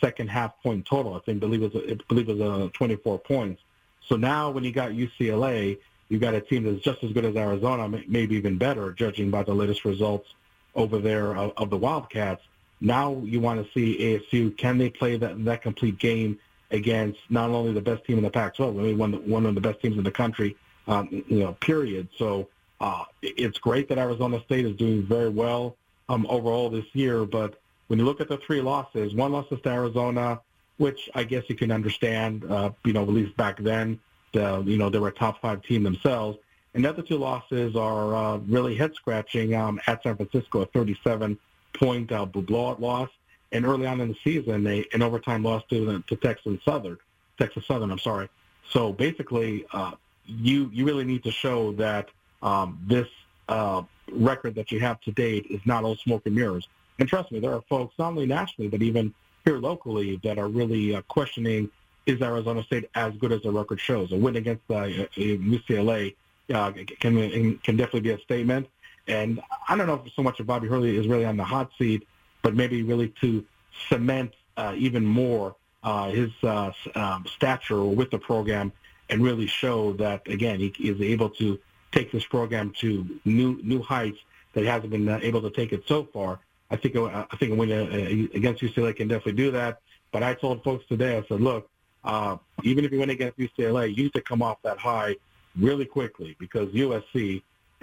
[0.00, 1.14] second half point total.
[1.14, 3.62] I think believe it was I believe it was uh, 24 points.
[4.06, 7.36] So now when you got UCLA, you've got a team that's just as good as
[7.36, 10.28] Arizona, maybe even better, judging by the latest results
[10.74, 12.42] over there of, of the Wildcats.
[12.80, 16.38] Now you want to see ASU, can they play that, that complete game
[16.70, 19.80] against not only the best team in the Pac-12, I one, one of the best
[19.80, 22.08] teams in the country, um, you know, period.
[22.16, 22.48] So
[22.80, 25.76] uh, it's great that Arizona State is doing very well
[26.08, 29.60] um, overall this year, but when you look at the three losses, one loss to
[29.68, 30.40] Arizona,
[30.78, 34.00] which I guess you can understand, uh, you know, at least back then
[34.34, 36.38] you know they were a top five team themselves.
[36.74, 40.66] And the other two losses are uh, really head scratching um, at San Francisco, a
[40.66, 41.38] 37
[41.72, 43.10] point uh, blowout loss,
[43.52, 46.98] and early on in the season, they an overtime loss to to Texas Southern,
[47.38, 47.90] Texas Southern.
[47.90, 48.28] I'm sorry.
[48.70, 49.92] So basically, uh,
[50.26, 52.10] you you really need to show that
[52.42, 53.08] um, this
[53.48, 53.82] uh,
[54.12, 56.68] record that you have to date is not all smoke and mirrors.
[56.98, 60.48] And trust me, there are folks not only nationally but even here locally that are
[60.48, 61.70] really uh, questioning
[62.06, 64.12] is Arizona State as good as the record shows.
[64.12, 64.84] A win against uh,
[65.16, 66.14] UCLA
[66.52, 68.68] uh, can can definitely be a statement.
[69.06, 71.70] And I don't know if so much of Bobby Hurley is really on the hot
[71.78, 72.06] seat,
[72.42, 73.44] but maybe really to
[73.88, 78.72] cement uh, even more uh, his uh, um, stature with the program
[79.10, 81.58] and really show that again he is able to
[81.92, 84.18] take this program to new new heights
[84.52, 86.40] that he hasn't been uh, able to take it so far.
[86.70, 89.80] I think uh, I think a win uh, against UCLA can definitely do that.
[90.12, 91.68] But I told folks today, I said, look,
[92.04, 95.16] uh, even if you win against UCLA, you need to come off that high
[95.58, 97.42] really quickly because USC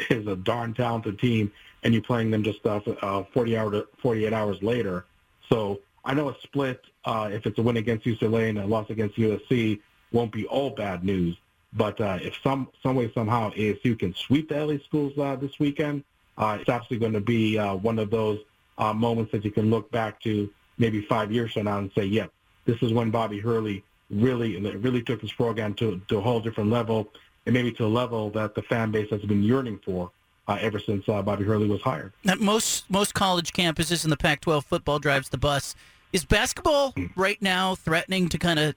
[0.10, 1.52] is a darn talented team,
[1.84, 5.06] and you're playing them just uh, uh, 40 hour 48 hours later.
[5.50, 8.90] So I know a split, uh, if it's a win against UCLA and a loss
[8.90, 9.80] against USC,
[10.12, 11.38] won't be all bad news.
[11.74, 15.58] But uh, if some some way somehow ASU can sweep the LA schools uh, this
[15.60, 16.04] weekend,
[16.38, 18.40] uh, it's absolutely going to be uh, one of those
[18.78, 22.04] uh, moments that you can look back to maybe five years from now and say,
[22.04, 26.22] "Yep, yeah, this is when Bobby Hurley really really took his program to to a
[26.22, 27.08] whole different level,
[27.46, 30.12] and maybe to a level that the fan base has been yearning for."
[30.48, 32.12] Uh, ever since uh, Bobby Hurley was hired.
[32.26, 35.76] At most most college campuses in the Pac-12, football drives the bus.
[36.12, 38.76] Is basketball right now threatening to kind of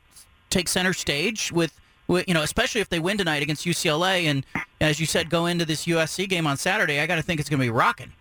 [0.55, 4.47] take center stage with, with, you know, especially if they win tonight against UCLA and
[4.81, 7.01] as you said, go into this USC game on Saturday?
[7.01, 8.13] I got to think it's going to be rocking.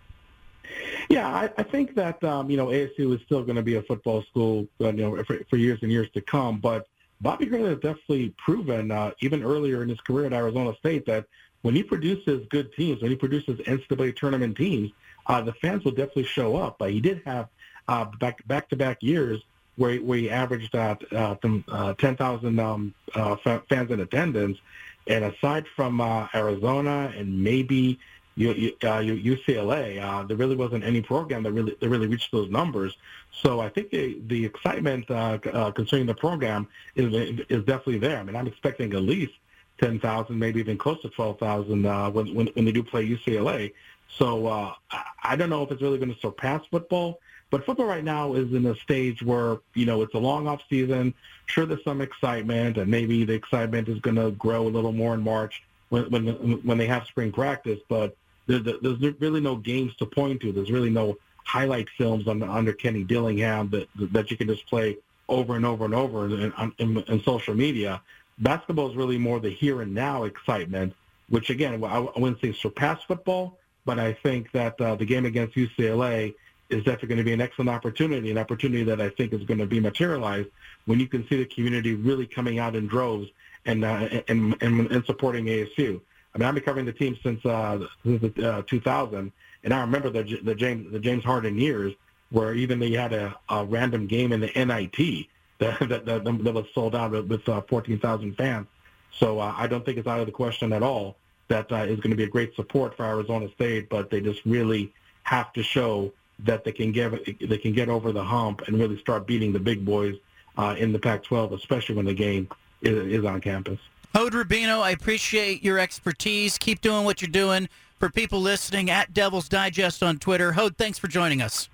[1.10, 3.82] Yeah, I, I think that um, you know ASU is still going to be a
[3.82, 6.58] football school, uh, you know, for, for years and years to come.
[6.58, 6.88] But
[7.20, 11.26] Bobby Hurley has definitely proven, uh, even earlier in his career at Arizona State, that
[11.62, 14.90] when he produces good teams, when he produces NCAA tournament teams,
[15.26, 16.80] uh, the fans will definitely show up.
[16.80, 17.48] Uh, he did have
[17.88, 19.42] uh, back back to back years
[19.76, 21.36] where he averaged uh, uh,
[21.68, 23.36] uh, 10,000 um, uh,
[23.68, 24.58] fans in attendance,
[25.06, 27.98] and aside from uh, Arizona and maybe
[28.38, 32.96] UCLA, uh, there really wasn't any program that really that really reached those numbers.
[33.30, 37.14] So I think the, the excitement uh, uh, concerning the program is
[37.48, 38.18] is definitely there.
[38.18, 39.34] I mean, I'm expecting at least
[39.78, 43.72] 10,000, maybe even close to 12,000 uh, when, when, when they do play UCLA.
[44.08, 44.74] So uh,
[45.22, 47.20] I don't know if it's really going to surpass football,
[47.54, 50.60] but football right now is in a stage where, you know, it's a long off
[50.68, 51.14] season.
[51.46, 55.14] Sure, there's some excitement, and maybe the excitement is going to grow a little more
[55.14, 56.26] in March when, when,
[56.64, 58.16] when they have spring practice, but
[58.48, 60.50] there's, there's really no games to point to.
[60.50, 64.96] There's really no highlight films under, under Kenny Dillingham that, that you can just play
[65.28, 68.02] over and over and over in, in, in social media
[68.38, 70.92] basketball is really more the here and now excitement,
[71.28, 75.54] which again, I wouldn't say surpass football, but I think that uh, the game against
[75.54, 76.34] UCLA
[76.70, 79.58] is definitely going to be an excellent opportunity, an opportunity that I think is going
[79.58, 80.48] to be materialized
[80.86, 83.28] when you can see the community really coming out in droves
[83.66, 86.00] and uh, and, and, and supporting ASU.
[86.34, 90.10] I mean, I've been covering the team since uh, since uh, 2000, and I remember
[90.10, 91.94] the the James the James Harden years
[92.30, 95.26] where even they had a, a random game in the NIT
[95.58, 98.66] that that, that, that was sold out with uh, 14,000 fans.
[99.12, 101.16] So uh, I don't think it's out of the question at all
[101.48, 104.44] that uh, is going to be a great support for Arizona State, but they just
[104.44, 108.78] really have to show that they can get they can get over the hump and
[108.78, 110.16] really start beating the big boys
[110.56, 112.48] uh, in the Pac-12, especially when the game
[112.82, 113.78] is, is on campus.
[114.14, 116.56] Hod Rabino, I appreciate your expertise.
[116.58, 117.68] Keep doing what you're doing.
[117.98, 120.52] For people listening, at Devil's Digest on Twitter.
[120.52, 121.68] Hod, thanks for joining us.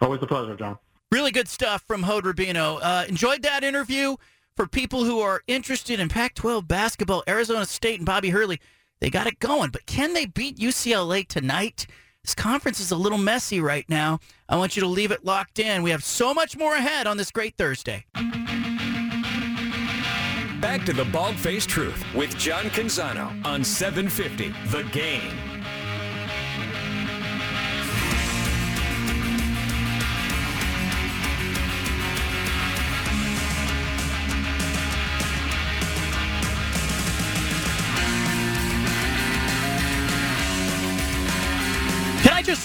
[0.00, 0.78] Always a pleasure, John.
[1.10, 2.78] Really good stuff from Hod Rabino.
[2.80, 4.16] Uh, enjoyed that interview.
[4.56, 8.60] For people who are interested in Pac 12 basketball, Arizona State and Bobby Hurley,
[9.00, 9.70] they got it going.
[9.70, 11.86] But can they beat UCLA tonight?
[12.24, 14.20] This conference is a little messy right now.
[14.48, 15.82] I want you to leave it locked in.
[15.82, 18.04] We have so much more ahead on this great Thursday.
[20.60, 25.51] Back to the Bald Faced Truth with John Canzano on 750 The Game.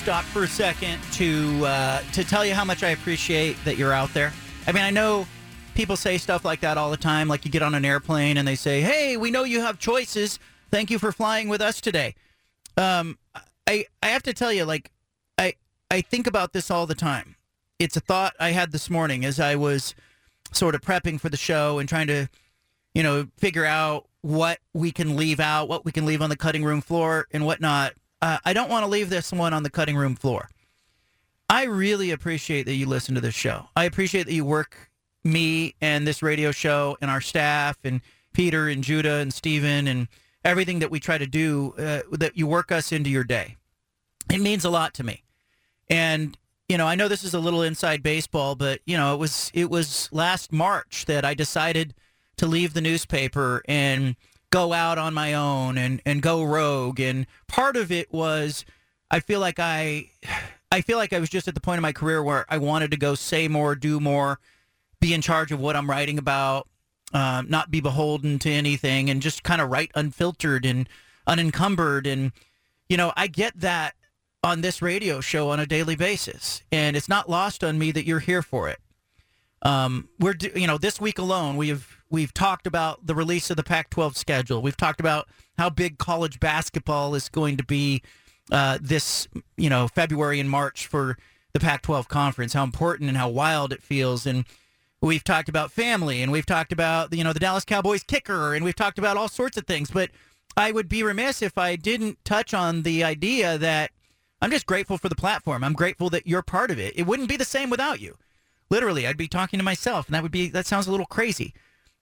[0.07, 3.91] Stop for a second to uh, to tell you how much I appreciate that you're
[3.91, 4.31] out there?
[4.65, 5.27] I mean, I know
[5.75, 7.27] people say stuff like that all the time.
[7.27, 10.39] Like you get on an airplane and they say, "Hey, we know you have choices.
[10.71, 12.15] Thank you for flying with us today."
[12.77, 13.17] Um,
[13.67, 14.91] I I have to tell you, like
[15.37, 15.55] I
[15.91, 17.35] I think about this all the time.
[17.77, 19.93] It's a thought I had this morning as I was
[20.53, 22.29] sort of prepping for the show and trying to,
[22.93, 26.37] you know, figure out what we can leave out, what we can leave on the
[26.37, 27.91] cutting room floor, and whatnot.
[28.21, 30.49] Uh, I don't want to leave this one on the cutting room floor.
[31.49, 33.67] I really appreciate that you listen to this show.
[33.75, 34.91] I appreciate that you work
[35.23, 38.01] me and this radio show and our staff and
[38.33, 40.07] Peter and Judah and Stephen and
[40.43, 43.55] everything that we try to do, uh, that you work us into your day.
[44.31, 45.23] It means a lot to me.
[45.89, 46.37] And
[46.69, 49.51] you know, I know this is a little inside baseball, but you know, it was
[49.53, 51.93] it was last March that I decided
[52.37, 54.15] to leave the newspaper and
[54.49, 56.99] go out on my own and and go rogue.
[56.99, 58.65] And part of it was
[59.11, 60.09] I feel like I
[60.71, 62.91] I feel like I was just at the point of my career where I wanted
[62.91, 64.39] to go say more, do more,
[64.99, 66.67] be in charge of what I'm writing about,
[67.13, 70.89] um, not be beholden to anything, and just kind of write unfiltered and
[71.25, 72.05] unencumbered.
[72.05, 72.31] And
[72.89, 73.95] you know, I get that
[74.43, 78.05] on this radio show on a daily basis, and it's not lost on me that
[78.05, 78.79] you're here for it.
[79.61, 83.63] Um, we're you know this week alone we've we've talked about the release of the
[83.63, 84.61] Pac-12 schedule.
[84.61, 85.27] We've talked about
[85.57, 88.01] how big college basketball is going to be
[88.51, 89.27] uh, this
[89.57, 91.17] you know February and March for
[91.53, 92.53] the Pac-12 conference.
[92.53, 94.45] How important and how wild it feels, and
[95.01, 98.63] we've talked about family, and we've talked about you know the Dallas Cowboys kicker, and
[98.63, 99.91] we've talked about all sorts of things.
[99.91, 100.11] But
[100.55, 103.91] I would be remiss if I didn't touch on the idea that
[104.41, 105.63] I'm just grateful for the platform.
[105.63, 106.97] I'm grateful that you're part of it.
[106.97, 108.17] It wouldn't be the same without you.
[108.69, 111.53] Literally, I'd be talking to myself, and that would be that sounds a little crazy.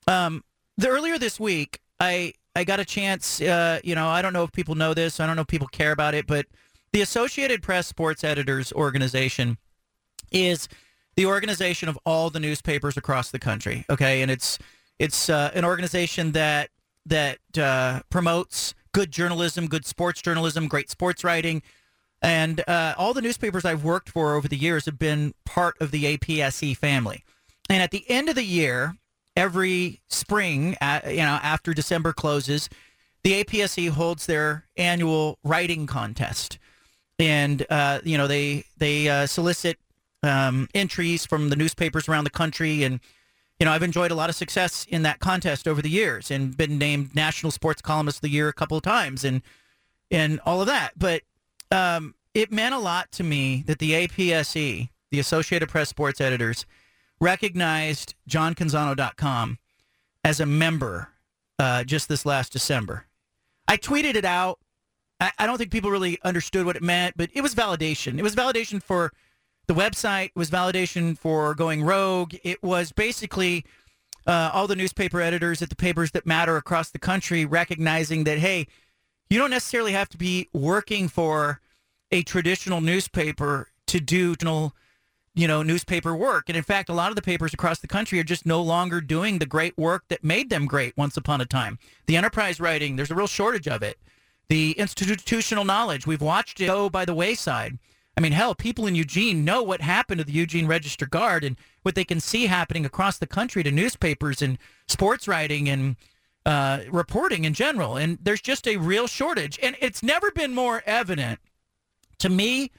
[0.07, 0.43] Um,
[0.77, 3.41] the earlier this week, I I got a chance.
[3.41, 5.19] Uh, you know, I don't know if people know this.
[5.19, 6.45] I don't know if people care about it, but
[6.91, 9.57] the Associated Press Sports Editors Organization
[10.31, 10.67] is
[11.15, 13.85] the organization of all the newspapers across the country.
[13.89, 14.59] Okay, and it's
[14.99, 16.69] it's uh, an organization that
[17.05, 21.61] that uh, promotes good journalism, good sports journalism, great sports writing
[22.25, 25.91] and uh, all the newspapers I've worked for over the years have been part of
[25.91, 27.23] the APSE family.
[27.69, 28.97] And at the end of the year,
[29.35, 32.69] every spring, uh, you know, after December closes,
[33.23, 36.59] the APSE holds their annual writing contest,
[37.17, 39.77] and uh, you know they they uh, solicit
[40.21, 42.99] um, entries from the newspapers around the country, and
[43.59, 46.55] you know I've enjoyed a lot of success in that contest over the years, and
[46.55, 49.41] been named National Sports Columnist of the Year a couple of times, and
[50.11, 50.91] and all of that.
[50.95, 51.23] But
[51.71, 56.67] um, it meant a lot to me that the APSE, the Associated Press Sports Editors,
[57.19, 59.57] recognized JohnCanzano.com
[60.23, 61.09] as a member
[61.59, 63.05] uh, just this last December.
[63.67, 64.59] I tweeted it out.
[65.19, 68.19] I, I don't think people really understood what it meant, but it was validation.
[68.19, 69.11] It was validation for
[69.67, 70.25] the website.
[70.25, 72.35] It was validation for going rogue.
[72.43, 73.65] It was basically
[74.27, 78.39] uh, all the newspaper editors at the papers that matter across the country recognizing that,
[78.39, 78.67] hey,
[79.29, 81.61] you don't necessarily have to be working for
[82.11, 84.35] a traditional newspaper to do
[85.35, 88.19] you know newspaper work and in fact a lot of the papers across the country
[88.19, 91.45] are just no longer doing the great work that made them great once upon a
[91.45, 91.77] time
[92.07, 93.99] the enterprise writing there's a real shortage of it
[94.49, 97.77] the institutional knowledge we've watched it go by the wayside
[98.17, 101.57] i mean hell people in eugene know what happened to the eugene register guard and
[101.83, 104.57] what they can see happening across the country to newspapers and
[104.87, 105.95] sports writing and
[106.45, 107.97] uh, reporting in general.
[107.97, 109.59] And there's just a real shortage.
[109.61, 111.39] And it's never been more evident
[112.19, 112.71] to me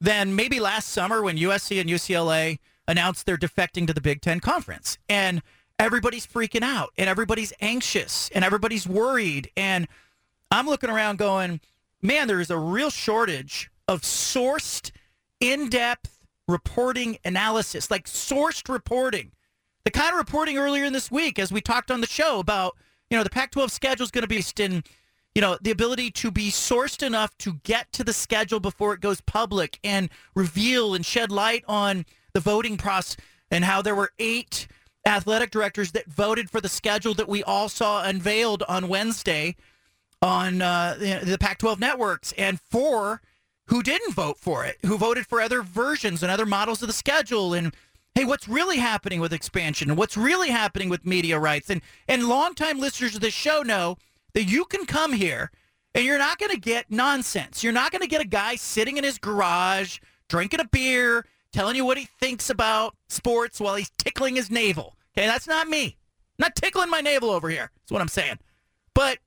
[0.00, 4.40] than maybe last summer when USC and UCLA announced they're defecting to the Big Ten
[4.40, 4.98] Conference.
[5.08, 5.42] And
[5.78, 9.50] everybody's freaking out and everybody's anxious and everybody's worried.
[9.56, 9.88] And
[10.50, 11.60] I'm looking around going,
[12.00, 14.90] man, there is a real shortage of sourced,
[15.40, 19.32] in depth reporting analysis, like sourced reporting.
[19.84, 22.76] The kind of reporting earlier in this week, as we talked on the show about
[23.10, 24.84] you know, the Pac-12 schedule is going to be in,
[25.34, 29.00] you know, the ability to be sourced enough to get to the schedule before it
[29.00, 33.16] goes public and reveal and shed light on the voting process
[33.50, 34.66] and how there were eight
[35.06, 39.56] athletic directors that voted for the schedule that we all saw unveiled on Wednesday
[40.20, 43.22] on uh, the Pac-12 networks, and four
[43.66, 46.92] who didn't vote for it, who voted for other versions and other models of the
[46.92, 47.74] schedule, and
[48.14, 51.70] hey, what's really happening with expansion and what's really happening with media rights.
[51.70, 53.96] And and longtime listeners of this show know
[54.34, 55.50] that you can come here
[55.94, 57.64] and you're not going to get nonsense.
[57.64, 59.98] You're not going to get a guy sitting in his garage
[60.28, 64.96] drinking a beer, telling you what he thinks about sports while he's tickling his navel.
[65.16, 65.96] Okay, that's not me.
[66.38, 67.70] I'm not tickling my navel over here.
[67.74, 68.38] That's what I'm saying.
[68.94, 69.18] But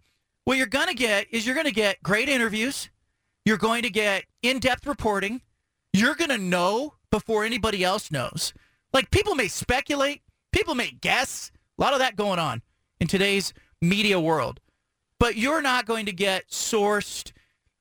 [0.46, 2.90] what you're going to get is you're going to get great interviews.
[3.46, 5.42] You're going to get in-depth reporting.
[5.94, 8.54] You're going to know before anybody else knows.
[8.94, 10.22] Like people may speculate,
[10.52, 12.62] people may guess, a lot of that going on
[13.00, 14.60] in today's media world.
[15.22, 17.32] But you're not going to get sourced,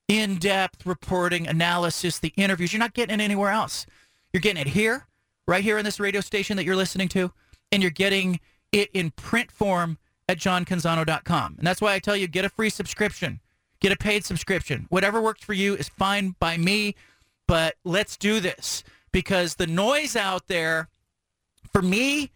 [0.08, 2.70] in-depth reporting, analysis, the interviews.
[2.70, 3.86] You're not getting it anywhere else.
[4.30, 5.06] You're getting it here,
[5.48, 7.32] right here in this radio station that you're listening to,
[7.72, 8.40] and you're getting
[8.72, 9.96] it in print form
[10.28, 11.54] at johncanzano.com.
[11.56, 13.40] And that's why I tell you get a free subscription,
[13.80, 14.84] get a paid subscription.
[14.90, 16.94] Whatever works for you is fine by me,
[17.48, 20.90] but let's do this because the noise out there
[21.72, 22.32] for me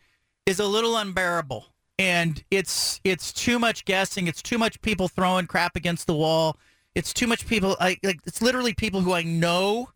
[0.46, 5.46] is a little unbearable and it's it's too much guessing, it's too much people throwing
[5.46, 6.56] crap against the wall.
[6.94, 9.90] It's too much people I like it's literally people who I know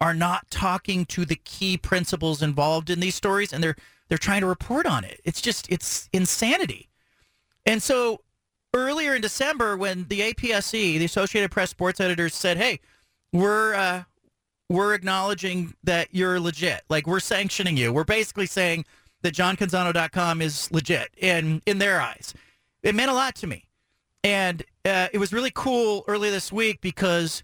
[0.00, 3.76] are not talking to the key principals involved in these stories and they're
[4.08, 5.20] they're trying to report on it.
[5.24, 6.88] It's just it's insanity.
[7.64, 8.20] And so
[8.74, 12.80] earlier in December when the APSE, the Associated Press sports editors said, "Hey,
[13.32, 14.04] we're uh,
[14.68, 16.82] we're acknowledging that you're legit.
[16.88, 17.92] Like we're sanctioning you.
[17.92, 18.84] We're basically saying
[19.22, 22.34] that johncanzano.com is legit in in their eyes."
[22.82, 23.64] It meant a lot to me.
[24.24, 27.42] And uh, it was really cool early this week because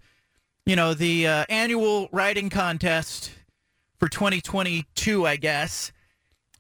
[0.67, 3.33] you know the uh, annual writing contest
[3.99, 5.93] for 2022, I guess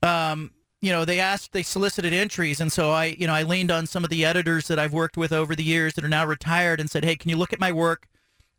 [0.02, 3.70] um, you know, they asked, they solicited entries, and so I, you know, I leaned
[3.70, 6.24] on some of the editors that I've worked with over the years that are now
[6.24, 8.06] retired, and said, "Hey, can you look at my work?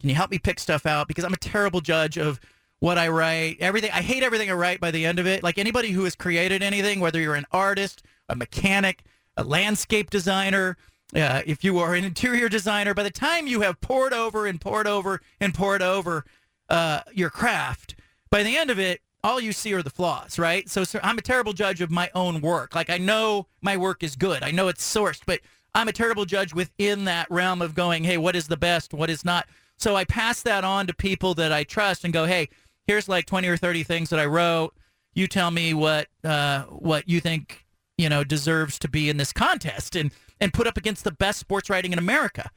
[0.01, 1.07] Can you help me pick stuff out?
[1.07, 2.39] Because I'm a terrible judge of
[2.79, 3.57] what I write.
[3.59, 4.79] Everything, I hate everything I write.
[4.79, 8.03] By the end of it, like anybody who has created anything, whether you're an artist,
[8.27, 9.03] a mechanic,
[9.37, 10.77] a landscape designer,
[11.15, 14.61] uh, if you are an interior designer, by the time you have pored over and
[14.61, 16.23] pored over and pored over
[16.69, 17.95] uh, your craft,
[18.29, 20.69] by the end of it, all you see are the flaws, right?
[20.69, 22.73] So, so, I'm a terrible judge of my own work.
[22.75, 24.43] Like I know my work is good.
[24.43, 25.41] I know it's sourced, but
[25.75, 28.93] I'm a terrible judge within that realm of going, hey, what is the best?
[28.93, 29.47] What is not?
[29.77, 32.49] So I pass that on to people that I trust and go, hey,
[32.89, 34.73] here's like 20 or 30 things that I wrote.
[35.13, 37.63] You tell me what uh, what you think
[37.99, 40.11] you know deserves to be in this contest and
[40.41, 42.49] and put up against the best sports writing in America.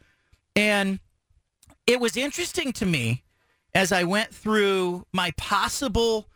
[0.56, 1.00] And
[1.86, 3.24] it was interesting to me
[3.74, 6.28] as I went through my possible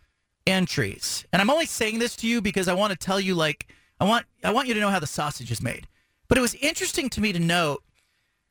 [0.46, 1.24] entries.
[1.32, 3.66] And I'm only saying this to you because I want to tell you like
[3.98, 5.88] I want I want you to know how the sausage is made.
[6.28, 7.82] But it was interesting to me to note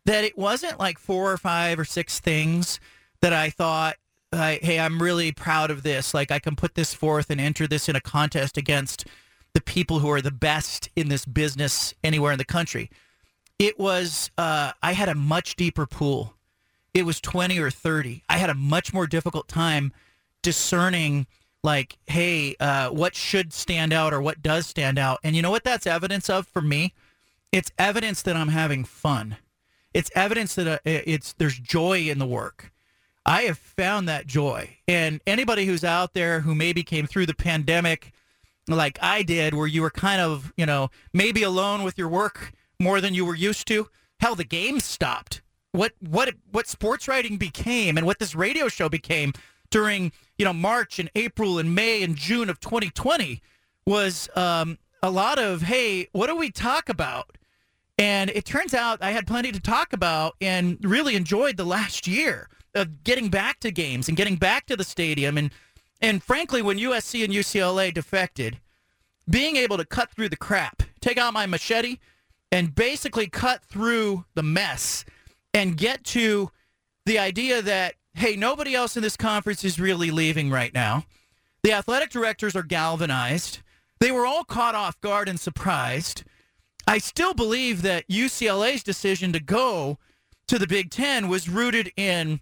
[0.05, 2.79] that it wasn't like four or five or six things
[3.21, 3.97] that I thought
[4.35, 6.13] hey, I'm really proud of this.
[6.13, 9.05] Like I can put this forth and enter this in a contest against
[9.53, 12.89] the people who are the best in this business anywhere in the country.
[13.57, 16.33] It was uh, I had a much deeper pool.
[16.93, 18.23] It was 20 or 30.
[18.29, 19.93] I had a much more difficult time
[20.41, 21.27] discerning
[21.63, 25.19] like, hey, uh, what should stand out or what does stand out?
[25.23, 26.93] And you know what that's evidence of for me?
[27.51, 29.37] It's evidence that I'm having fun.
[29.93, 32.71] It's evidence that uh, it's there's joy in the work.
[33.25, 34.77] I have found that joy.
[34.87, 38.11] And anybody who's out there who maybe came through the pandemic
[38.67, 42.51] like I did, where you were kind of, you know, maybe alone with your work
[42.79, 43.87] more than you were used to.
[44.19, 45.41] Hell, the game stopped.
[45.71, 49.33] What what what sports writing became and what this radio show became
[49.69, 53.41] during you know March and April and May and June of 2020
[53.85, 57.37] was um, a lot of hey, what do we talk about?
[57.97, 62.07] And it turns out I had plenty to talk about and really enjoyed the last
[62.07, 65.51] year of getting back to games and getting back to the stadium and
[66.01, 68.59] and frankly when USC and UCLA defected,
[69.29, 71.97] being able to cut through the crap, take out my machete
[72.51, 75.05] and basically cut through the mess
[75.53, 76.51] and get to
[77.05, 81.05] the idea that hey, nobody else in this conference is really leaving right now.
[81.63, 83.59] The athletic directors are galvanized.
[83.99, 86.23] They were all caught off guard and surprised.
[86.87, 89.97] I still believe that UCLA's decision to go
[90.47, 92.39] to the Big Ten was rooted in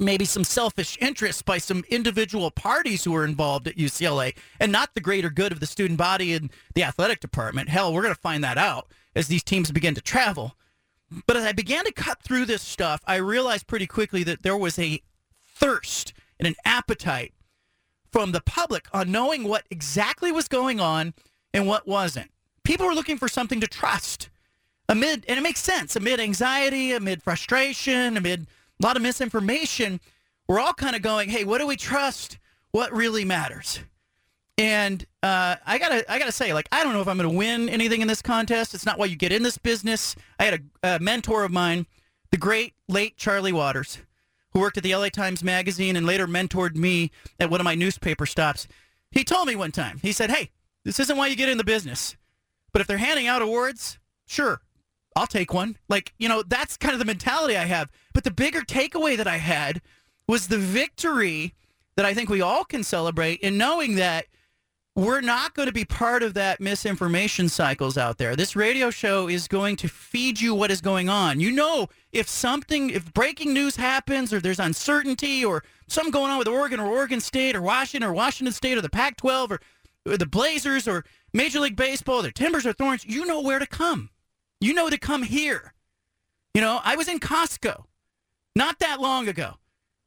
[0.00, 4.94] maybe some selfish interests by some individual parties who are involved at UCLA and not
[4.94, 7.68] the greater good of the student body and the athletic department.
[7.68, 10.56] Hell, we're going to find that out as these teams begin to travel.
[11.26, 14.56] But as I began to cut through this stuff, I realized pretty quickly that there
[14.56, 15.02] was a
[15.44, 17.34] thirst and an appetite
[18.10, 21.14] from the public on knowing what exactly was going on
[21.52, 22.30] and what wasn't.
[22.64, 24.30] People were looking for something to trust
[24.88, 28.46] amid, and it makes sense, amid anxiety, amid frustration, amid
[28.80, 30.00] a lot of misinformation.
[30.48, 32.38] We're all kind of going, hey, what do we trust?
[32.72, 33.80] What really matters?
[34.56, 37.68] And uh, I gotta, I gotta say, like, I don't know if I'm gonna win
[37.68, 38.74] anything in this contest.
[38.74, 40.16] It's not why you get in this business.
[40.38, 41.86] I had a, a mentor of mine,
[42.30, 43.98] the great late Charlie Waters,
[44.52, 47.74] who worked at the LA Times Magazine and later mentored me at one of my
[47.74, 48.68] newspaper stops.
[49.10, 50.50] He told me one time, he said, Hey,
[50.84, 52.16] this isn't why you get in the business.
[52.72, 54.60] But if they're handing out awards, sure,
[55.16, 55.76] I'll take one.
[55.88, 57.90] Like, you know, that's kind of the mentality I have.
[58.12, 59.80] But the bigger takeaway that I had
[60.26, 61.54] was the victory
[61.96, 64.26] that I think we all can celebrate in knowing that
[64.96, 68.34] we're not going to be part of that misinformation cycles out there.
[68.34, 71.40] This radio show is going to feed you what is going on.
[71.40, 76.38] You know, if something, if breaking news happens or there's uncertainty or something going on
[76.38, 79.60] with Oregon or Oregon State or Washington or Washington State or the Pac 12 or,
[80.06, 83.66] or the Blazers or Major League Baseball, the Timbers or Thorns, you know where to
[83.66, 84.10] come.
[84.60, 85.74] You know to come here.
[86.54, 87.84] You know, I was in Costco
[88.54, 89.54] not that long ago,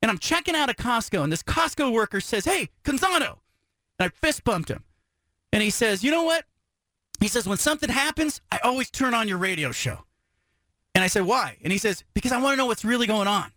[0.01, 3.37] and I'm checking out a Costco, and this Costco worker says, Hey, Canzano.
[3.99, 4.83] And I fist bumped him.
[5.51, 6.45] And he says, You know what?
[7.19, 9.99] He says, When something happens, I always turn on your radio show.
[10.93, 11.57] And I said, Why?
[11.63, 13.51] And he says, Because I want to know what's really going on.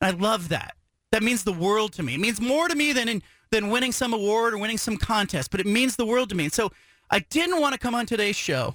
[0.00, 0.74] And I love that.
[1.12, 2.14] That means the world to me.
[2.14, 5.52] It means more to me than in, than winning some award or winning some contest,
[5.52, 6.44] but it means the world to me.
[6.44, 6.72] And so
[7.08, 8.74] I didn't want to come on today's show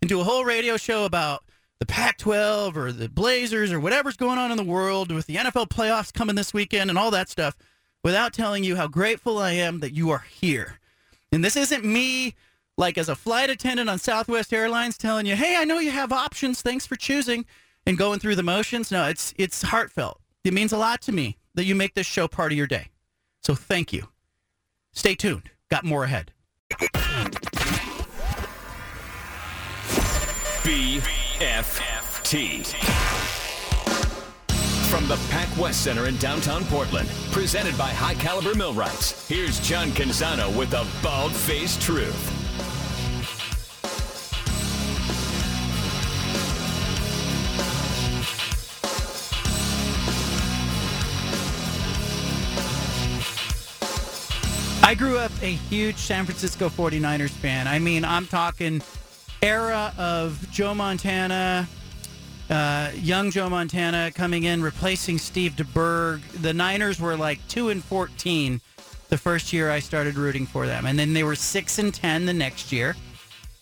[0.00, 1.44] and do a whole radio show about
[1.80, 5.68] the Pac-12 or the Blazers or whatever's going on in the world with the NFL
[5.68, 7.56] playoffs coming this weekend and all that stuff
[8.02, 10.78] without telling you how grateful I am that you are here.
[11.30, 12.34] And this isn't me
[12.76, 16.12] like as a flight attendant on Southwest Airlines telling you, "Hey, I know you have
[16.12, 16.62] options.
[16.62, 17.44] Thanks for choosing."
[17.86, 18.90] And going through the motions.
[18.90, 20.20] No, it's it's heartfelt.
[20.44, 22.88] It means a lot to me that you make this show part of your day.
[23.42, 24.08] So thank you.
[24.92, 25.50] Stay tuned.
[25.70, 26.32] Got more ahead.
[30.68, 32.66] BFT.
[34.90, 39.88] From the Pac West Center in downtown Portland, presented by High Caliber Millwrights, here's John
[39.92, 42.34] Canzano with the bald faced truth.
[54.84, 57.66] I grew up a huge San Francisco 49ers fan.
[57.66, 58.82] I mean, I'm talking
[59.42, 61.68] era of Joe Montana,
[62.50, 66.22] uh, young Joe Montana coming in, replacing Steve DeBerg.
[66.42, 68.60] The Niners were like 2 and 14
[69.08, 70.86] the first year I started rooting for them.
[70.86, 72.94] And then they were 6 and 10 the next year.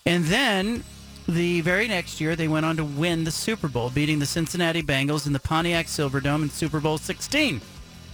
[0.04, 0.84] And then
[1.28, 4.82] the very next year, they went on to win the Super Bowl, beating the Cincinnati
[4.82, 7.60] Bengals in the Pontiac Silverdome in Super Bowl 16.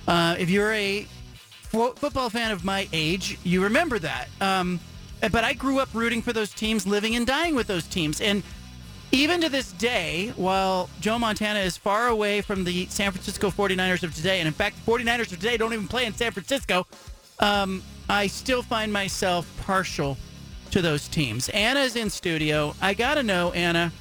[0.08, 1.06] Uh, if you're a
[1.62, 4.28] fo- football fan of my age, you remember that.
[4.40, 4.80] Um,
[5.30, 8.20] but I grew up rooting for those teams, living and dying with those teams.
[8.20, 8.42] And
[9.12, 14.02] even to this day, while Joe Montana is far away from the San Francisco 49ers
[14.02, 16.86] of today, and in fact, the 49ers of today don't even play in San Francisco,
[17.38, 20.16] um, I still find myself partial
[20.70, 21.50] to those teams.
[21.50, 22.74] Anna's in studio.
[22.80, 23.92] I got to know, Anna,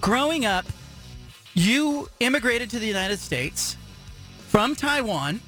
[0.00, 0.66] growing up,
[1.54, 3.76] you immigrated to the United States
[4.48, 5.40] from Taiwan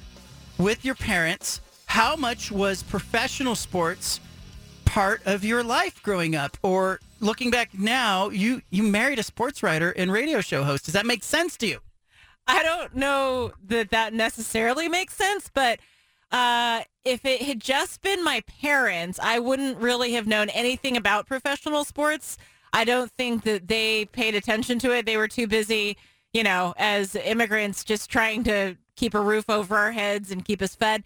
[0.57, 1.61] with your parents.
[1.85, 4.19] How much was professional sports
[4.95, 6.57] part of your life growing up?
[6.63, 10.85] Or looking back now, you, you married a sports writer and radio show host.
[10.85, 11.79] Does that make sense to you?
[12.47, 15.79] I don't know that that necessarily makes sense, but
[16.31, 21.27] uh, if it had just been my parents, I wouldn't really have known anything about
[21.27, 22.37] professional sports.
[22.71, 25.05] I don't think that they paid attention to it.
[25.05, 25.97] They were too busy,
[26.31, 30.61] you know, as immigrants just trying to keep a roof over our heads and keep
[30.61, 31.03] us fed.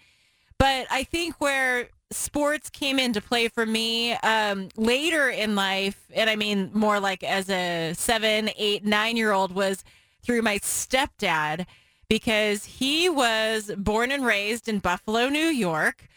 [0.59, 6.29] But I think where sports came into play for me um, later in life, and
[6.29, 9.83] I mean more like as a seven, eight, nine year old, was
[10.23, 11.65] through my stepdad
[12.07, 16.07] because he was born and raised in Buffalo, New York,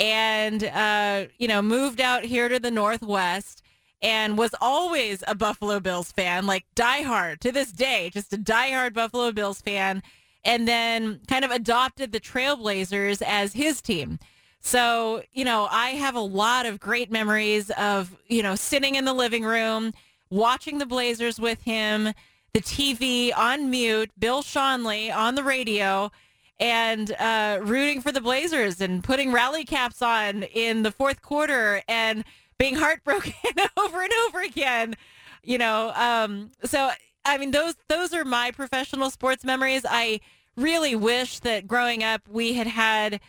[0.00, 3.62] and uh, you know moved out here to the Northwest
[4.00, 8.94] and was always a Buffalo Bills fan, like diehard to this day, just a diehard
[8.94, 10.02] Buffalo Bills fan,
[10.44, 14.18] and then kind of adopted the Trailblazers as his team.
[14.62, 19.04] So, you know, I have a lot of great memories of, you know, sitting in
[19.04, 19.92] the living room,
[20.30, 22.14] watching the Blazers with him,
[22.54, 26.12] the TV on mute, Bill Schonely on the radio,
[26.60, 31.82] and uh, rooting for the Blazers and putting rally caps on in the fourth quarter
[31.88, 32.24] and
[32.56, 33.32] being heartbroken
[33.76, 34.94] over and over again.
[35.42, 36.90] You know, um, so
[37.24, 39.84] I mean, those those are my professional sports memories.
[39.88, 40.20] I
[40.56, 43.20] really wish that growing up we had had,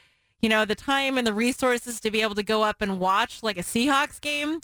[0.44, 3.42] you know, the time and the resources to be able to go up and watch
[3.42, 4.60] like a Seahawks game,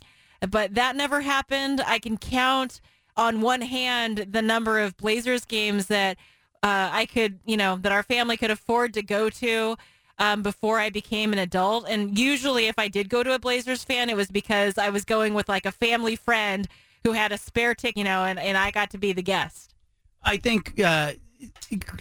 [0.50, 1.80] but that never happened.
[1.86, 2.82] I can count
[3.16, 6.18] on one hand the number of Blazers games that
[6.62, 9.76] uh, I could, you know, that our family could afford to go to.
[10.18, 11.88] Um, before I became an adult.
[11.88, 15.06] And usually, if I did go to a Blazers fan, it was because I was
[15.06, 16.68] going with like a family friend
[17.04, 19.74] who had a spare ticket, you know, and, and I got to be the guest.
[20.22, 21.12] I think uh,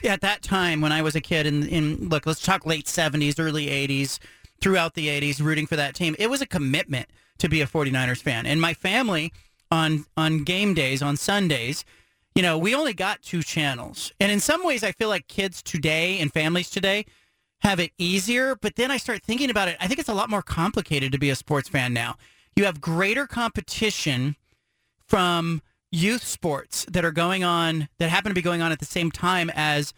[0.04, 3.40] at that time when I was a kid, in, in look, let's talk late 70s,
[3.40, 4.20] early 80s,
[4.62, 7.08] throughout the 80s, rooting for that team, it was a commitment
[7.40, 8.46] to be a 49ers fan.
[8.46, 9.32] And my family
[9.72, 11.86] on on game days, on Sundays,
[12.36, 14.12] you know, we only got two channels.
[14.20, 17.06] And in some ways, I feel like kids today and families today
[17.62, 18.56] have it easier.
[18.56, 19.78] But then I start thinking about it.
[19.80, 22.16] I think it's a lot more complicated to be a sports fan now.
[22.56, 24.36] You have greater competition
[25.08, 25.62] from
[25.92, 29.12] youth sports that are going on that happen to be going on at the same
[29.12, 29.94] time as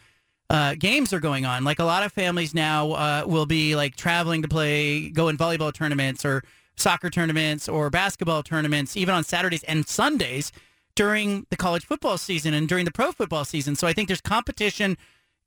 [0.50, 1.64] uh, games are going on.
[1.64, 5.38] Like a lot of families now uh, will be like traveling to play, go in
[5.38, 6.44] volleyball tournaments or
[6.76, 10.52] soccer tournaments or basketball tournaments, even on Saturdays and Sundays,
[10.96, 13.76] during the college football season and during the pro football season.
[13.76, 14.98] So I think there's competition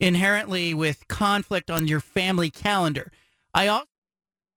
[0.00, 3.12] inherently with conflict on your family calendar.
[3.52, 3.86] I also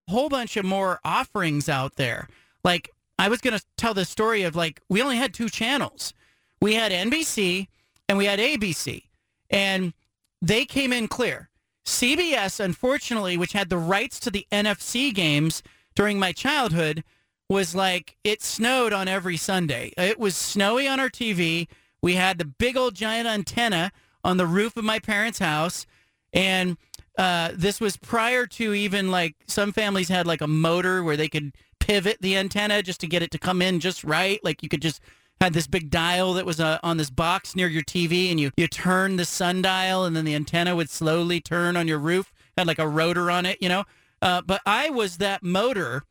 [0.08, 2.28] a whole bunch of more offerings out there.
[2.64, 6.14] Like I was going to tell the story of like we only had two channels.
[6.62, 7.68] We had NBC
[8.08, 9.04] and we had ABC.
[9.50, 9.94] And
[10.42, 11.50] they came in clear.
[11.86, 15.64] CBS, unfortunately, which had the rights to the NFC games
[15.96, 17.04] during my childhood,
[17.50, 19.94] was like it snowed on every Sunday.
[19.98, 21.68] It was snowy on our TV.
[22.02, 23.92] We had the big old giant antenna
[24.24, 25.86] on the roof of my parents' house.
[26.34, 26.78] And
[27.18, 31.30] uh, this was prior to even like some families had like a motor where they
[31.30, 31.54] could
[31.88, 34.44] pivot the antenna just to get it to come in just right.
[34.44, 35.02] Like you could just
[35.40, 38.52] had this big dial that was uh, on this box near your TV, and you
[38.58, 42.34] you turn the sundial, and then the antenna would slowly turn on your roof.
[42.58, 43.86] Had like a rotor on it, you know.
[44.22, 46.04] Uh, but I was that motor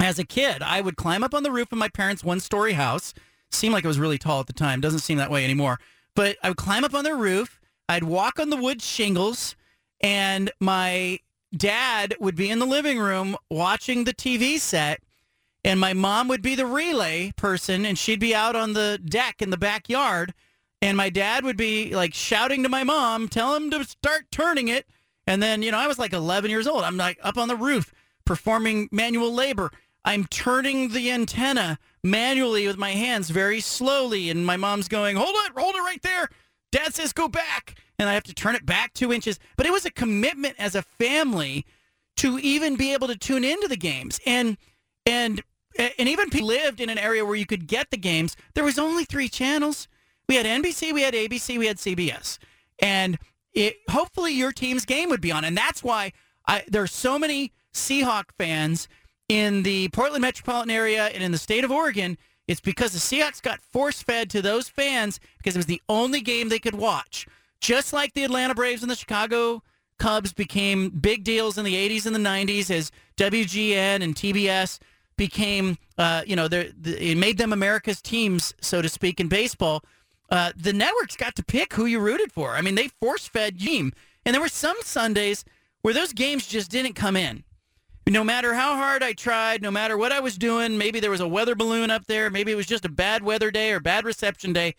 [0.00, 0.60] as a kid.
[0.60, 3.14] I would climb up on the roof of my parents' one-story house.
[3.50, 4.80] Seemed like it was really tall at the time.
[4.80, 5.78] Doesn't seem that way anymore.
[6.14, 7.60] But I would climb up on their roof.
[7.88, 9.54] I'd walk on the wood shingles,
[10.00, 11.20] and my
[11.56, 15.00] dad would be in the living room watching the TV set
[15.64, 19.42] and my mom would be the relay person and she'd be out on the deck
[19.42, 20.34] in the backyard
[20.80, 24.68] and my dad would be like shouting to my mom tell him to start turning
[24.68, 24.86] it.
[25.26, 26.84] And then you know i was like 11 years old.
[26.84, 27.92] I'm like up on the roof
[28.24, 29.70] performing manual labor.
[30.04, 35.34] I'm turning the antenna manually with my hands very slowly and my mom's going hold
[35.46, 36.28] it hold it right there.
[36.70, 39.72] Dad says go back and i have to turn it back two inches but it
[39.72, 41.64] was a commitment as a family
[42.16, 44.56] to even be able to tune into the games and
[45.06, 45.42] and
[45.78, 48.36] and even people lived in an area where you could get the games.
[48.54, 49.86] There was only three channels.
[50.28, 52.38] We had NBC, we had ABC, we had CBS,
[52.80, 53.18] and
[53.54, 55.44] it, hopefully your team's game would be on.
[55.44, 56.12] And that's why
[56.46, 58.88] I, there are so many Seahawk fans
[59.28, 62.18] in the Portland metropolitan area and in the state of Oregon.
[62.46, 66.20] It's because the Seahawks got force fed to those fans because it was the only
[66.20, 67.26] game they could watch.
[67.60, 69.62] Just like the Atlanta Braves and the Chicago
[69.98, 74.78] Cubs became big deals in the 80s and the 90s as WGN and TBS
[75.16, 79.82] became, uh, you know, it made them America's teams, so to speak, in baseball.
[80.30, 82.54] Uh, the networks got to pick who you rooted for.
[82.54, 83.92] I mean, they force fed team,
[84.24, 85.44] and there were some Sundays
[85.82, 87.44] where those games just didn't come in.
[88.06, 91.20] No matter how hard I tried, no matter what I was doing, maybe there was
[91.20, 94.04] a weather balloon up there, maybe it was just a bad weather day or bad
[94.04, 94.74] reception day.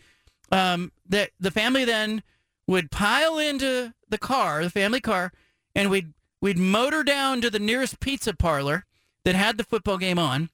[0.51, 2.23] Um, that the family then
[2.69, 5.31] would pile into the car, the family car,
[5.73, 8.85] and we'd we'd motor down to the nearest pizza parlor
[9.25, 10.51] that had the football game on.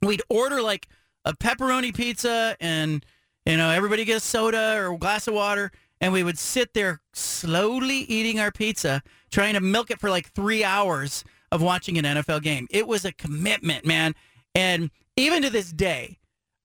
[0.00, 0.88] We'd order like
[1.26, 3.04] a pepperoni pizza and
[3.44, 6.72] you know everybody get a soda or a glass of water and we would sit
[6.72, 11.22] there slowly eating our pizza trying to milk it for like 3 hours
[11.52, 12.66] of watching an NFL game.
[12.70, 14.14] It was a commitment, man.
[14.54, 16.18] And even to this day,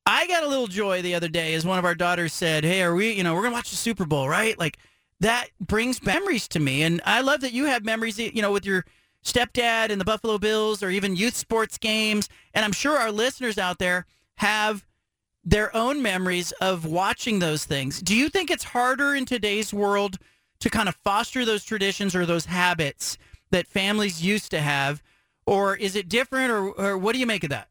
[0.08, 2.82] I got a little joy the other day as one of our daughters said, "Hey,
[2.82, 4.78] are we, you know, we're to watch the Super Bowl, right?" Like
[5.20, 8.66] that brings memories to me and I love that you have memories, you know, with
[8.66, 8.86] your
[9.26, 12.30] stepdad and the Buffalo Bills or even youth sports games.
[12.54, 14.06] And I'm sure our listeners out there
[14.36, 14.86] have
[15.44, 18.02] their own memories of watching those things.
[18.02, 20.20] Do you think it's harder in today's world
[20.62, 23.18] to kind of foster those traditions or those habits
[23.52, 25.04] that families used to have?
[25.46, 27.68] Or is it different, or, or what do you make of that?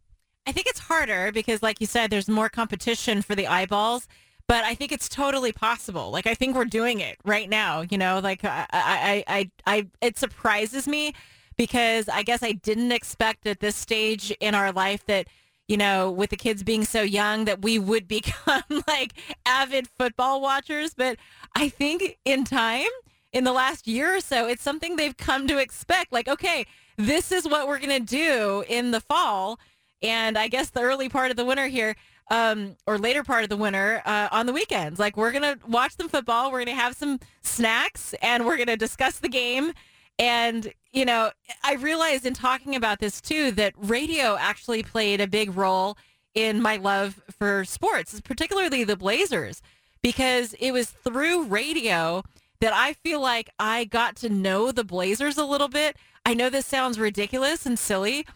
[0.47, 4.07] I think it's harder because, like you said, there's more competition for the eyeballs.
[4.49, 6.11] But I think it's totally possible.
[6.13, 7.81] Like I think we're doing it right now.
[7.81, 11.15] You know, like I, I, I, I it surprises me
[11.57, 15.27] because I guess I didn't expect at this stage in our life that
[15.69, 20.41] you know, with the kids being so young that we would become like avid football
[20.41, 20.95] watchers.
[20.95, 21.19] But
[21.55, 22.87] I think in time,
[23.33, 26.13] in the last year or so, it's something they've come to expect.
[26.13, 26.67] Like, okay,
[26.97, 29.59] this is what we're going to do in the fall.
[30.03, 31.97] And I guess the early part of the winter here,
[32.31, 34.99] um, or later part of the winter uh, on the weekends.
[34.99, 36.51] Like, we're to watch some football.
[36.51, 39.73] We're to have some snacks and we're to discuss the game
[40.19, 41.31] and, you know,
[41.63, 45.99] I realized in talking about this too that radio actually played a big role
[46.35, 49.63] in my love for sports, particularly the Blazers,
[50.03, 52.23] because it was through radio
[52.61, 55.97] that I feel like I got to know the Blazers a little bit.
[56.25, 58.27] I know this sounds ridiculous and silly,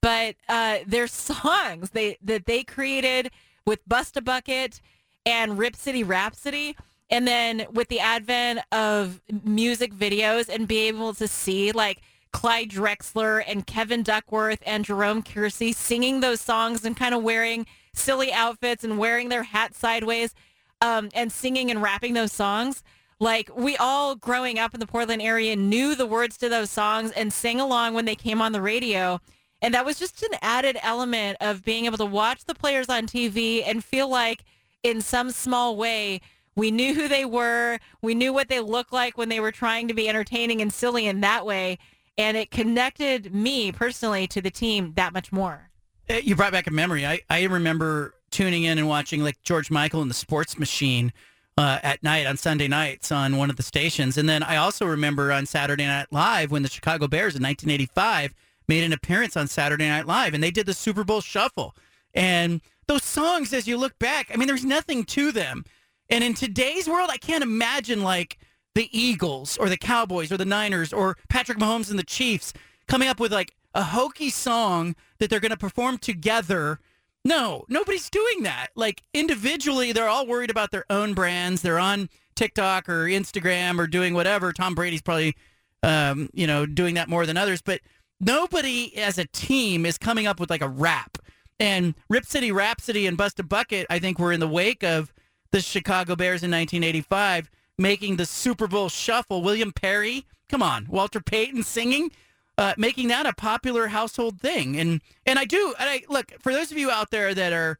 [0.00, 3.30] but uh, their songs they that they created
[3.66, 4.80] with Bust a Bucket
[5.26, 6.76] and Rip City Rhapsody
[7.10, 12.00] and then with the advent of music videos and be able to see like
[12.32, 17.66] Clyde Drexler and Kevin Duckworth and Jerome Kersey singing those songs and kind of wearing
[17.92, 20.34] silly outfits and wearing their hats sideways
[20.80, 22.82] um, and singing and rapping those songs.
[23.18, 27.10] Like we all growing up in the Portland area knew the words to those songs
[27.10, 29.20] and sang along when they came on the radio.
[29.62, 33.06] And that was just an added element of being able to watch the players on
[33.06, 34.44] TV and feel like
[34.82, 36.20] in some small way,
[36.56, 37.78] we knew who they were.
[38.02, 41.06] We knew what they looked like when they were trying to be entertaining and silly
[41.06, 41.78] in that way.
[42.16, 45.70] And it connected me personally to the team that much more.
[46.08, 47.06] Uh, You brought back a memory.
[47.06, 51.12] I, I remember tuning in and watching like George Michael and the Sports Machine
[51.56, 54.16] uh, at night on Sunday nights on one of the stations.
[54.16, 58.34] And then I also remember on Saturday Night Live when the Chicago Bears in 1985
[58.70, 61.74] made an appearance on Saturday Night Live and they did the Super Bowl shuffle.
[62.14, 65.64] And those songs, as you look back, I mean, there's nothing to them.
[66.08, 68.38] And in today's world, I can't imagine like
[68.76, 72.52] the Eagles or the Cowboys or the Niners or Patrick Mahomes and the Chiefs
[72.86, 76.78] coming up with like a hokey song that they're going to perform together.
[77.24, 78.68] No, nobody's doing that.
[78.76, 81.62] Like individually, they're all worried about their own brands.
[81.62, 84.52] They're on TikTok or Instagram or doing whatever.
[84.52, 85.34] Tom Brady's probably,
[85.82, 87.62] um, you know, doing that more than others.
[87.62, 87.80] But
[88.20, 91.18] nobody as a team is coming up with like a rap.
[91.58, 95.12] And Rip City Rhapsody and Bust a Bucket, I think, were in the wake of
[95.50, 97.50] the Chicago Bears in 1985
[97.80, 99.42] making the Super Bowl shuffle.
[99.42, 102.12] William Perry, come on, Walter Payton singing,
[102.58, 104.78] uh, making that a popular household thing.
[104.78, 107.78] And and I do, and I look for those of you out there that are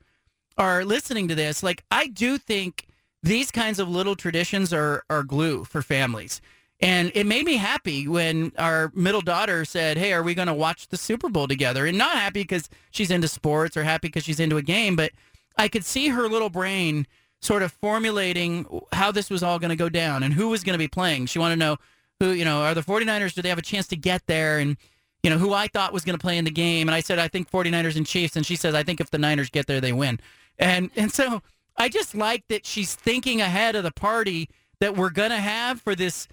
[0.56, 2.86] are listening to this, like I do think
[3.22, 6.40] these kinds of little traditions are are glue for families.
[6.82, 10.54] And it made me happy when our middle daughter said, "Hey, are we going to
[10.54, 14.24] watch the Super Bowl together?" And not happy because she's into sports or happy because
[14.24, 15.12] she's into a game, but
[15.58, 17.06] I could see her little brain
[17.42, 20.74] sort of formulating how this was all going to go down and who was going
[20.74, 21.26] to be playing.
[21.26, 21.76] She wanted to know
[22.18, 24.58] who, you know, are the 49ers, do they have a chance to get there?
[24.58, 24.76] And,
[25.22, 26.88] you know, who I thought was going to play in the game.
[26.88, 28.36] And I said, I think 49ers and Chiefs.
[28.36, 30.20] And she says, I think if the Niners get there, they win.
[30.58, 31.42] And, and so
[31.76, 34.50] I just like that she's thinking ahead of the party
[34.80, 36.28] that we're going to have for this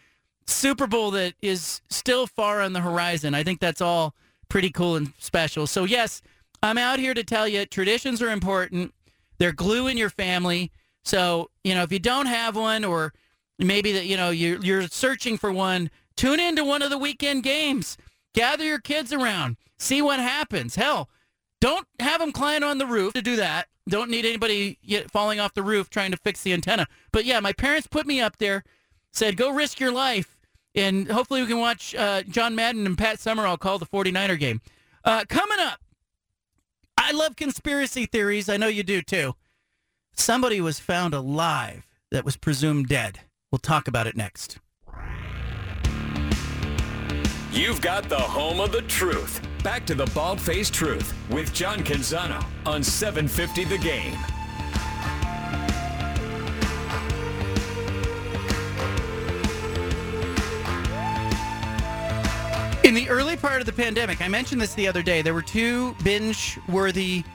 [0.47, 3.33] Super Bowl that is still far on the horizon.
[3.33, 4.15] I think that's all
[4.49, 5.67] pretty cool and special.
[5.67, 6.21] So, yes,
[6.63, 8.93] I'm out here to tell you traditions are important.
[9.37, 10.71] They're glue in your family.
[11.03, 13.13] So, you know, if you don't have one or
[13.59, 17.43] maybe that, you know, you're, you're searching for one, tune into one of the weekend
[17.43, 17.97] games.
[18.33, 19.57] Gather your kids around.
[19.77, 20.75] See what happens.
[20.75, 21.09] Hell,
[21.59, 23.67] don't have them climb on the roof to do that.
[23.87, 24.77] Don't need anybody
[25.11, 26.87] falling off the roof trying to fix the antenna.
[27.11, 28.63] But yeah, my parents put me up there,
[29.13, 30.36] said, go risk your life.
[30.77, 34.61] And hopefully we can watch uh, John Madden and Pat Summerall call the 49er game.
[35.03, 35.79] Uh, coming up,
[36.95, 38.47] I love conspiracy theories.
[38.47, 39.33] I know you do too.
[40.13, 43.21] Somebody was found alive that was presumed dead.
[43.51, 44.59] We'll talk about it next.
[47.51, 49.41] You've got the home of the truth.
[49.63, 54.15] Back to the bald faced truth with John Canzano on 750 The Game.
[62.87, 65.41] In the early part of the pandemic, I mentioned this the other day, there were
[65.41, 67.25] two binge worthy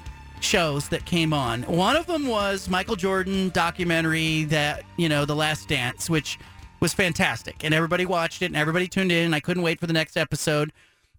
[0.40, 1.64] shows that came on.
[1.64, 6.38] One of them was Michael Jordan documentary that, you know, The Last Dance, which
[6.80, 7.64] was fantastic.
[7.64, 9.34] And everybody watched it and everybody tuned in.
[9.34, 10.72] I couldn't wait for the next episode.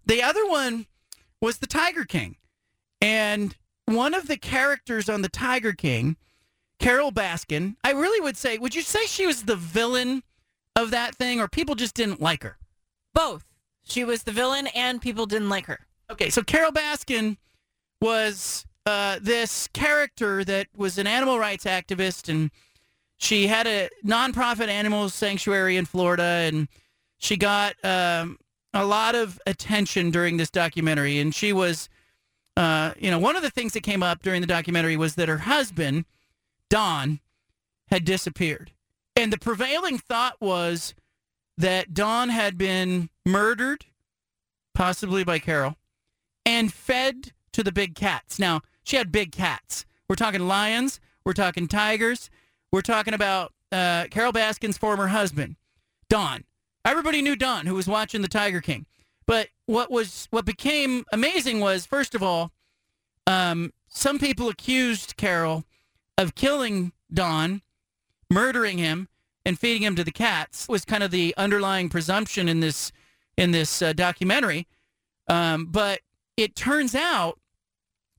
[0.04, 0.86] The other one
[1.40, 2.34] was The Tiger King.
[3.00, 3.54] And
[3.86, 6.16] one of the characters on The Tiger King,
[6.80, 10.24] Carole Baskin, I really would say, would you say she was the villain
[10.74, 12.58] of that thing or people just didn't like her?
[13.14, 13.44] Both.
[13.84, 15.80] She was the villain and people didn't like her.
[16.10, 17.36] Okay, so Carole Baskin
[18.00, 22.50] was uh, this character that was an animal rights activist, and
[23.16, 26.68] she had a nonprofit animal sanctuary in Florida, and
[27.18, 28.38] she got um,
[28.74, 31.18] a lot of attention during this documentary.
[31.18, 31.88] And she was,
[32.56, 35.28] uh, you know, one of the things that came up during the documentary was that
[35.28, 36.04] her husband,
[36.68, 37.20] Don,
[37.88, 38.72] had disappeared,
[39.16, 40.94] and the prevailing thought was
[41.56, 43.86] that Don had been murdered,
[44.74, 45.76] possibly by Carole,
[46.44, 48.38] and fed to the big cats.
[48.38, 49.86] Now, she had big cats.
[50.08, 52.28] We're talking lions, we're talking tigers,
[52.72, 55.56] we're talking about uh, Carole Baskin's former husband,
[56.08, 56.44] Don.
[56.84, 58.86] Everybody knew Don, who was watching the Tiger King.
[59.26, 62.52] But what was what became amazing was, first of all,
[63.26, 65.64] um, some people accused Carole
[66.18, 67.62] of killing Don,
[68.30, 69.08] murdering him,
[69.44, 72.92] and feeding him to the cats was kind of the underlying presumption in this
[73.36, 74.66] in this uh, documentary.
[75.28, 76.00] Um, but
[76.36, 77.38] it turns out,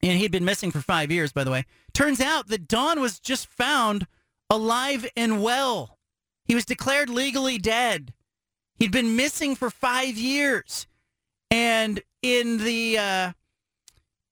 [0.01, 1.65] and he'd been missing for five years, by the way.
[1.93, 4.07] Turns out that Don was just found
[4.49, 5.97] alive and well.
[6.45, 8.13] He was declared legally dead.
[8.77, 10.85] He'd been missing for five years,
[11.49, 13.31] and in the uh,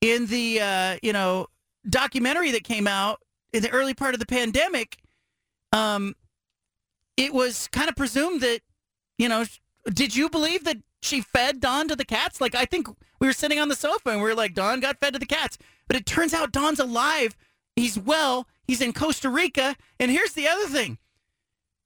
[0.02, 1.48] in the uh, you know
[1.90, 3.22] documentary that came out
[3.54, 4.98] in the early part of the pandemic,
[5.72, 6.16] um,
[7.18, 8.62] it was kind of presumed that,
[9.18, 9.46] you know,
[9.86, 12.42] did you believe that she fed Don to the cats?
[12.42, 12.88] Like, I think
[13.20, 15.26] we were sitting on the sofa and we were like, Don got fed to the
[15.26, 15.58] cats.
[15.88, 17.36] But it turns out Don's alive.
[17.76, 18.48] He's well.
[18.68, 19.76] he's in Costa Rica.
[20.00, 20.98] And here's the other thing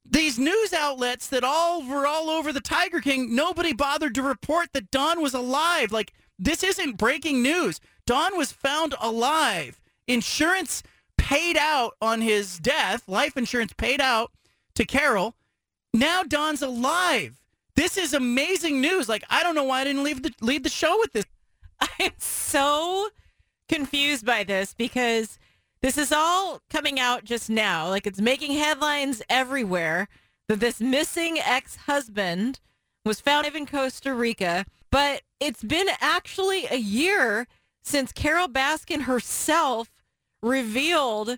[0.10, 4.70] these news outlets that all were all over the Tiger King, nobody bothered to report
[4.74, 5.92] that Don was alive.
[5.92, 7.82] Like, this isn't breaking news.
[8.06, 9.82] Don was found alive.
[10.08, 10.82] Insurance
[11.18, 14.32] paid out on his death, life insurance paid out
[14.78, 15.36] to Carole.
[15.94, 17.42] Now Don's alive.
[17.76, 19.10] This is amazing news.
[19.10, 21.26] Like, I don't know why I didn't leave the, lead the show with this.
[22.00, 23.10] I'm so
[23.68, 25.38] confused by this because
[25.82, 27.90] this is all coming out just now.
[27.90, 30.08] Like it's making headlines everywhere
[30.48, 32.60] that this missing ex-husband
[33.06, 37.48] was found in Costa Rica, but it's been actually a year
[37.84, 39.90] since Carole Baskin herself
[40.42, 41.38] revealed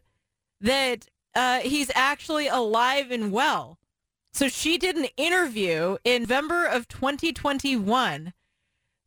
[0.61, 1.07] that
[1.39, 3.77] uh, he's actually alive and well.
[4.33, 8.33] So she did an interview in November of 2021.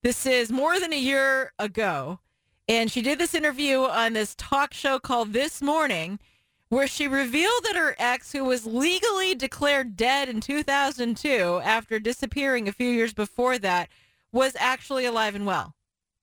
[0.02, 2.20] This is more than a year ago.
[2.66, 6.18] And she did this interview on this talk show called This Morning,
[6.70, 12.66] where she revealed that her ex, who was legally declared dead in 2002 after disappearing
[12.66, 13.90] a few years before that,
[14.32, 15.74] was actually alive and well.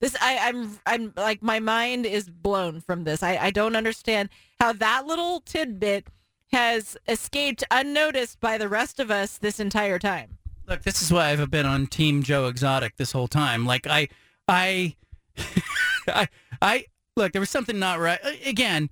[0.01, 3.21] This I, I'm I'm like my mind is blown from this.
[3.21, 4.29] I, I don't understand
[4.59, 6.07] how that little tidbit
[6.51, 10.37] has escaped unnoticed by the rest of us this entire time.
[10.67, 13.65] Look, this is why I've been on Team Joe Exotic this whole time.
[13.65, 14.07] Like I
[14.47, 14.95] I
[16.07, 16.27] I,
[16.61, 16.85] I
[17.15, 17.31] look.
[17.31, 18.19] There was something not right.
[18.45, 18.89] Again,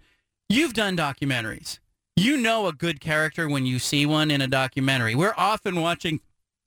[0.49, 1.79] you've done documentaries.
[2.15, 5.13] You know a good character when you see one in a documentary.
[5.13, 6.19] We're often watching,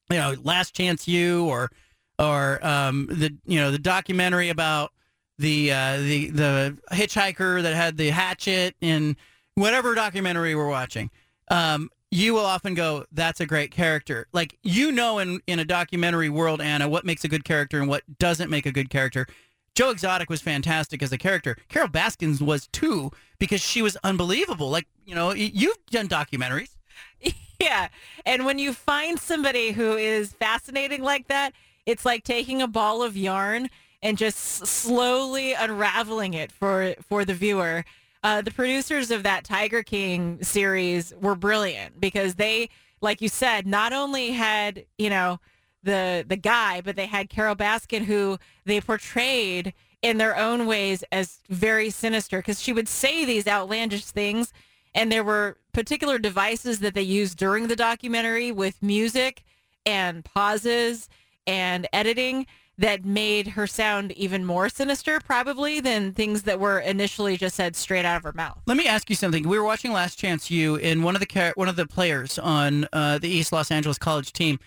[0.09, 1.71] you know, Last Chance U or
[2.19, 4.93] or um, the you know the documentary about
[5.41, 9.17] the uh, the the hitchhiker that had the hatchet in
[9.55, 11.11] whatever documentary we're watching.
[11.49, 15.65] Um, you will often go, "That's a great character." Like you know, in in a
[15.65, 19.27] documentary world, Anna, what makes a good character and what doesn't make a good character.
[19.75, 21.57] Joe Exotic was fantastic as a character.
[21.69, 24.69] Carole Baskins was too because she was unbelievable.
[24.69, 26.77] Like, you know, you've done documentaries.
[27.61, 27.89] Yeah.
[28.25, 31.53] And when you find somebody who is fascinating like that,
[31.85, 33.69] it's like taking a ball of yarn
[34.03, 37.85] and just slowly unraveling it for for the viewer.
[38.23, 42.69] Uh, the producers of that Tiger King series were brilliant because they,
[43.01, 45.41] like you said, not only had, you know,
[45.83, 49.73] the the guy, but they had Carole Baskin, who they portrayed
[50.03, 54.53] in their own ways as very sinister because she would say these outlandish things,
[54.95, 59.45] and there were particular devices that they used during the documentary with music
[59.87, 61.09] and pauses
[61.47, 62.47] and editing
[62.81, 67.77] that made her sound even more sinister probably than things that were initially just said
[67.77, 68.59] straight out of her mouth.
[68.67, 69.47] Let me ask you something.
[69.47, 72.89] We were watching Last Chance U, and one of the one of the players on
[72.95, 74.59] uh, the East Los Angeles College team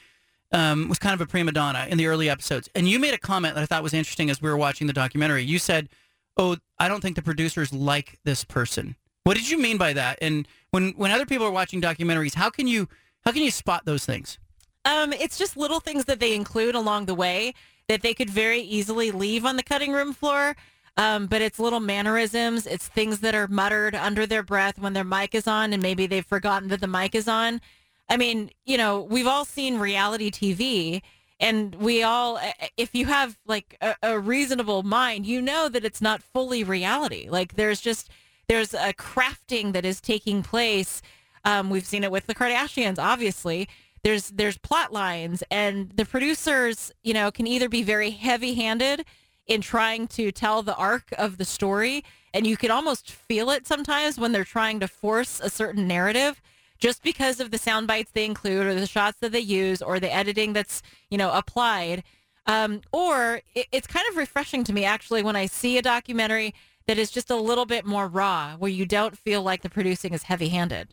[0.52, 2.70] um, was kind of a prima donna in the early episodes.
[2.76, 4.94] And you made a comment that I thought was interesting as we were watching the
[4.94, 5.44] documentary.
[5.44, 5.90] You said,
[6.38, 10.20] "Oh, I don't think the producers like this person." What did you mean by that?
[10.22, 12.88] And when when other people are watching documentaries, how can you
[13.26, 14.38] how can you spot those things?
[14.86, 17.54] Um, it's just little things that they include along the way
[17.88, 20.56] that they could very easily leave on the cutting room floor.
[20.96, 22.68] Um, but it's little mannerisms.
[22.68, 26.06] It's things that are muttered under their breath when their mic is on, and maybe
[26.06, 27.62] they've forgotten that the mic is on.
[28.10, 31.02] I mean, you know, we've all seen reality TV
[31.40, 32.40] and we all
[32.78, 37.28] if you have like a, a, reasonable mind you know that it's not fully reality
[37.30, 38.10] like there's just
[38.48, 41.02] there's a crafting that is taking place
[41.46, 43.68] um, we've seen it with the kardashians obviously
[44.04, 49.06] there's there's plot lines and the producers you know can either be very heavy handed
[49.48, 53.68] in trying to tell the arc of the story and you can almost feel it
[53.68, 56.42] sometimes when they're trying to force a certain narrative
[56.84, 60.02] just because of the sound bites they include or the shots that they use or
[60.02, 62.04] the editing that's, you know, applied.
[62.46, 66.54] Um, or it, it's kind of refreshing to me actually when I see a documentary
[66.88, 70.14] that is just a little bit more raw, where you don't feel like the producing
[70.14, 70.90] is heavy handed.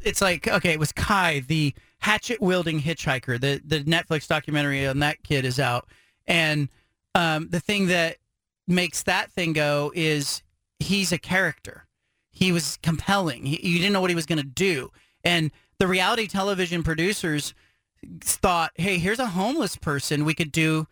[0.00, 1.74] It's like, okay, it was Kai, the
[2.04, 3.40] hatchet wielding hitchhiker.
[3.40, 5.88] The, the Netflix documentary on that kid is out.
[6.26, 6.68] And
[7.14, 8.18] um, the thing that
[8.68, 10.42] makes that thing go is
[10.78, 11.86] he's a character.
[12.30, 13.46] He was compelling.
[13.46, 14.90] He, you didn't know what he was going to do.
[15.24, 17.54] And the reality television producers
[18.20, 20.86] thought, hey, here's a homeless person we could do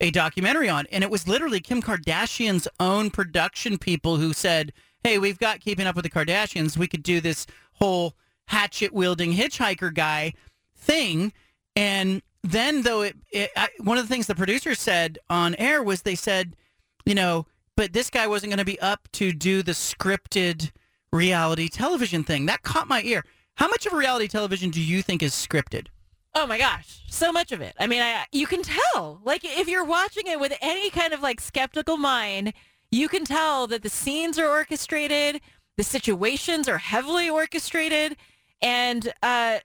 [0.00, 0.86] a documentary on.
[0.92, 5.86] And it was literally Kim Kardashian's own production people who said, hey, we've got Keeping
[5.86, 6.76] Up with the Kardashians.
[6.76, 8.12] We could do this whole
[8.48, 10.34] hatchet wielding hitchhiker guy
[10.78, 11.32] thing.
[11.76, 15.82] And then, though, it, it I, one of the things the producers said on air
[15.82, 16.56] was they said,
[17.04, 20.72] you know, but this guy wasn't going to be up to do the scripted
[21.12, 22.46] reality television thing.
[22.46, 23.24] That caught my ear.
[23.54, 25.88] How much of reality television do you think is scripted?
[26.34, 27.74] Oh my gosh, so much of it.
[27.80, 29.20] I mean, I, you can tell.
[29.24, 32.52] Like if you're watching it with any kind of like skeptical mind,
[32.90, 35.40] you can tell that the scenes are orchestrated,
[35.76, 38.16] The situations are heavily orchestrated,
[38.60, 39.58] and uh,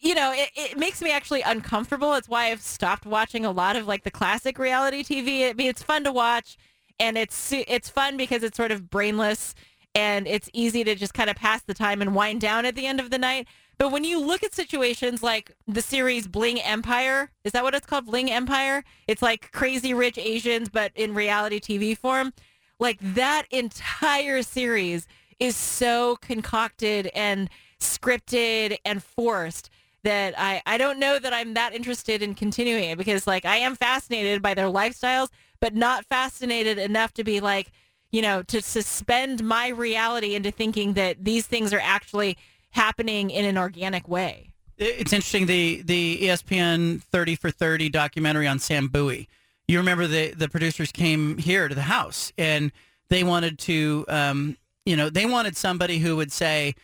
[0.00, 2.14] you know, it, it makes me actually uncomfortable.
[2.14, 5.48] It's why I've stopped watching a lot of like the classic reality TV.
[5.48, 6.56] I mean, it's fun to watch,
[6.98, 9.54] and it's it's fun because it's sort of brainless
[9.94, 12.86] and it's easy to just kind of pass the time and wind down at the
[12.86, 13.48] end of the night.
[13.78, 17.86] But when you look at situations like the series Bling Empire, is that what it's
[17.86, 18.06] called?
[18.06, 18.84] Bling Empire?
[19.08, 22.34] It's like crazy rich Asians, but in reality TV form.
[22.78, 25.06] Like that entire series
[25.38, 27.48] is so concocted and
[27.80, 29.70] scripted and forced
[30.04, 33.56] that I, I don't know that I'm that interested in continuing it because like I
[33.56, 35.28] am fascinated by their lifestyles,
[35.60, 37.72] but not fascinated enough to be like,
[38.10, 42.36] you know, to suspend my reality into thinking that these things are actually
[42.70, 44.52] happening in an organic way.
[44.78, 49.28] It's interesting the the ESPN 30 for 30 documentary on Sam Bowie.
[49.66, 52.70] You remember the the producers came here to the house and
[53.08, 56.74] they wanted to um, you know, they wanted somebody who would say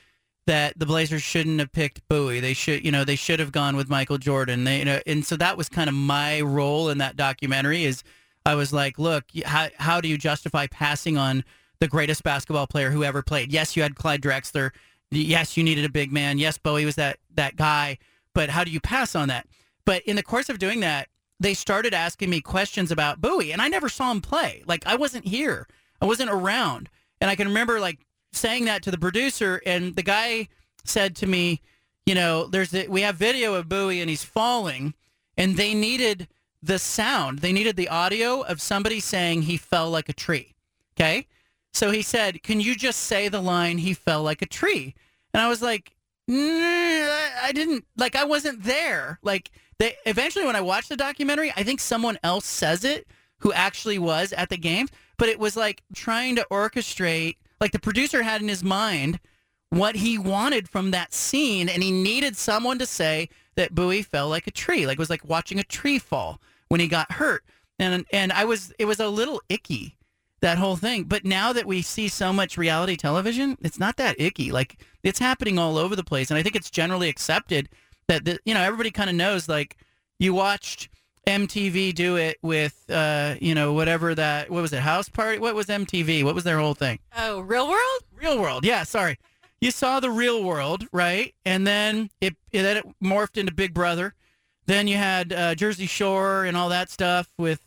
[0.47, 2.41] that the Blazers shouldn't have picked Bowie.
[2.41, 4.65] They should, you know, they should have gone with Michael Jordan.
[4.65, 7.85] They, you know, and so that was kind of my role in that documentary.
[7.85, 8.03] Is
[8.45, 11.45] I was like, look, how how do you justify passing on
[11.79, 13.53] the greatest basketball player who ever played?
[13.53, 14.71] Yes, you had Clyde Drexler.
[15.11, 16.39] Yes, you needed a big man.
[16.39, 17.99] Yes, Bowie was that that guy.
[18.35, 19.47] But how do you pass on that?
[19.85, 23.61] But in the course of doing that, they started asking me questions about Bowie, and
[23.61, 24.65] I never saw him play.
[24.67, 25.69] Like I wasn't here.
[26.01, 26.89] I wasn't around.
[27.21, 28.01] And I can remember like
[28.33, 30.49] saying that to the producer, and the guy
[30.85, 31.61] said to me,
[32.07, 34.95] you know, there's the, we have video of Bowie and he's falling,
[35.37, 36.29] and they needed
[36.63, 37.41] the sound.
[37.41, 40.55] They needed the audio of somebody saying he fell like a tree.
[40.97, 41.27] Okay.
[41.73, 44.95] So he said, Can you just say the line, he fell like a tree?
[45.33, 45.95] And I was like,
[46.29, 49.19] I didn't, like, I wasn't there.
[49.23, 53.07] Like, they eventually, when I watched the documentary, I think someone else says it
[53.39, 57.79] who actually was at the games, but it was like trying to orchestrate, like, the
[57.79, 59.19] producer had in his mind
[59.71, 64.29] what he wanted from that scene, and he needed someone to say that Bowie fell
[64.29, 64.87] like a tree.
[64.87, 67.43] Like, it was like watching a tree fall when he got hurt.
[67.79, 69.97] And, and I was, it was a little icky
[70.43, 71.05] that whole thing.
[71.05, 74.53] But now that we see so much reality television, it's not that icky.
[74.53, 77.71] Like it's happening all over the place, and I think it's generally accepted
[78.09, 79.49] that the, you know everybody kind of knows.
[79.49, 79.79] Like
[80.19, 80.91] you watched
[81.27, 85.39] MTV do it with uh, you know whatever that what was it House Party?
[85.39, 86.25] What was MTV?
[86.25, 86.99] What was their whole thing?
[87.17, 88.03] Oh, Real World.
[88.15, 88.65] Real World.
[88.65, 89.19] Yeah, sorry.
[89.61, 91.35] You saw the Real World, right?
[91.45, 94.15] And then it, it then it morphed into Big Brother.
[94.67, 97.61] Then you had uh, Jersey Shore and all that stuff with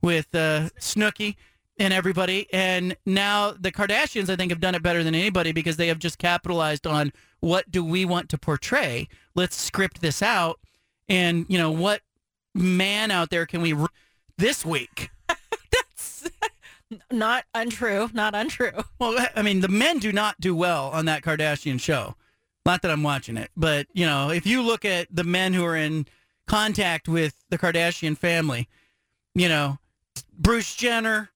[0.00, 1.36] with uh, Snooki
[1.78, 2.46] and everybody.
[2.52, 5.98] And now the Kardashians, I think, have done it better than anybody because they have
[5.98, 9.08] just capitalized on what do we want to portray.
[9.34, 10.60] Let's script this out.
[11.08, 12.00] And, you know, what
[12.54, 13.86] man out there can we re-
[14.38, 15.10] this week?
[15.28, 16.30] That's
[17.10, 18.10] not untrue.
[18.12, 18.72] Not untrue.
[18.98, 22.14] Well, I mean, the men do not do well on that Kardashian show.
[22.66, 25.64] Not that I'm watching it, but, you know, if you look at the men who
[25.64, 26.06] are in
[26.46, 28.68] contact with the Kardashian family,
[29.34, 29.78] you know,
[30.38, 31.30] Bruce Jenner,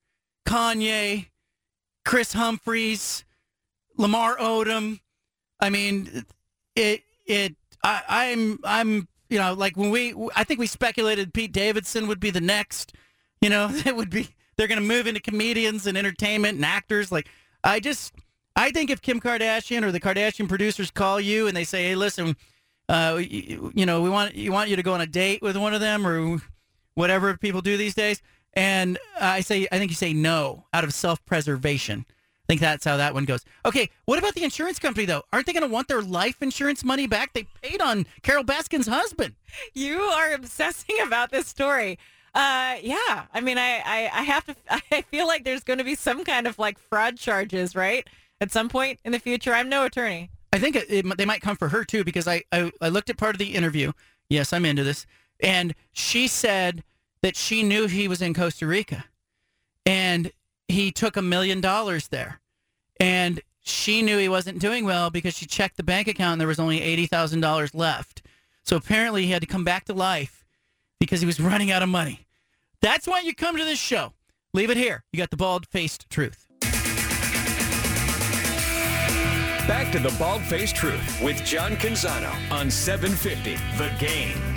[0.47, 1.27] Kanye,
[2.05, 3.25] Kris Humphries,
[3.99, 5.01] Lamar Odom.
[5.61, 6.25] I mean,
[6.75, 11.53] it it I, I'm I'm you know like when we I think we speculated Pete
[11.53, 12.95] Davidson would be the next.
[13.41, 17.13] You know, it would be they're going to move into comedians and entertainment and actors.
[17.13, 17.29] Like
[17.65, 18.15] I just
[18.57, 21.95] I think if Kim Kardashian or the Kardashian producers call you and they say, "Hey,
[21.95, 22.37] listen,
[22.89, 25.57] uh, you, you know, we want you want you to go on a date with
[25.57, 26.39] one of them or
[26.95, 28.21] whatever people do these days."
[28.55, 32.05] And I say, I think you say no out of self preservation.
[32.49, 33.45] I think that's how that one goes.
[33.67, 35.23] Okay, what about the insurance company though?
[35.35, 37.35] Aren't they going to want their life insurance money back?
[37.35, 39.35] They paid on Carole Baskin's husband.
[39.75, 41.99] You are obsessing about this story.
[42.35, 43.27] Uh, yeah.
[43.35, 44.57] I mean, I, I, I have to.
[44.93, 48.09] I feel like there's going to be some kind of like fraud charges, right?
[48.41, 49.53] At some point in the future.
[49.53, 50.31] I'm no attorney.
[50.51, 53.11] I think it, it, they might come for her too because I, I I looked
[53.11, 53.93] at part of the interview.
[54.31, 55.05] Yes, I'm into this,
[55.41, 56.83] and she said
[57.21, 59.05] that she knew he was in Costa Rica
[59.85, 60.31] and
[60.69, 62.41] he took a million dollars there.
[63.01, 66.49] And she knew he wasn't doing well because she checked the bank account and there
[66.49, 68.23] was only $80,000 left.
[68.63, 70.45] So apparently he had to come back to life
[71.01, 72.27] because he was running out of money.
[72.81, 74.13] That's why you come to this show.
[74.55, 75.05] Leave it here.
[75.13, 76.47] You got the bald faced truth.
[79.67, 84.48] Back to the bald faced truth with John Canzano on 750 The Game.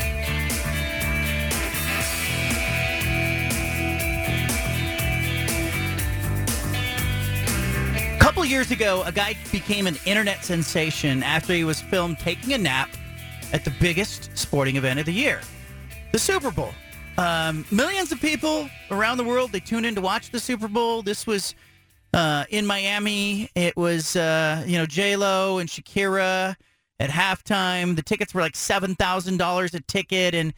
[8.42, 12.58] Couple years ago, a guy became an internet sensation after he was filmed taking a
[12.58, 12.90] nap
[13.54, 15.42] at the biggest sporting event of the year,
[16.12, 16.74] the Super Bowl.
[17.20, 21.04] Um, millions of people around the world they tune in to watch the Super Bowl.
[21.04, 21.54] This was
[22.16, 26.56] Uh, in Miami, it was uh, you know J Lo and Shakira
[27.00, 27.96] at halftime.
[27.96, 30.52] The tickets were like seven thousand dollars a ticket, and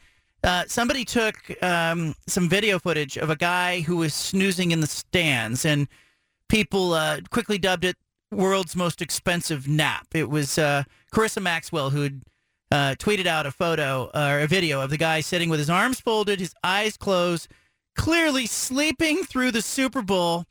[0.46, 4.88] uh, somebody took um, some video footage of a guy who was snoozing in the
[4.88, 5.90] stands, and
[6.54, 7.98] people uh, quickly dubbed it
[8.32, 12.10] "world's most expensive nap." It was uh, Carissa Maxwell who
[12.72, 16.00] uh, tweeted out a photo or a video of the guy sitting with his arms
[16.00, 17.48] folded, his eyes closed,
[17.96, 20.46] clearly sleeping through the Super Bowl.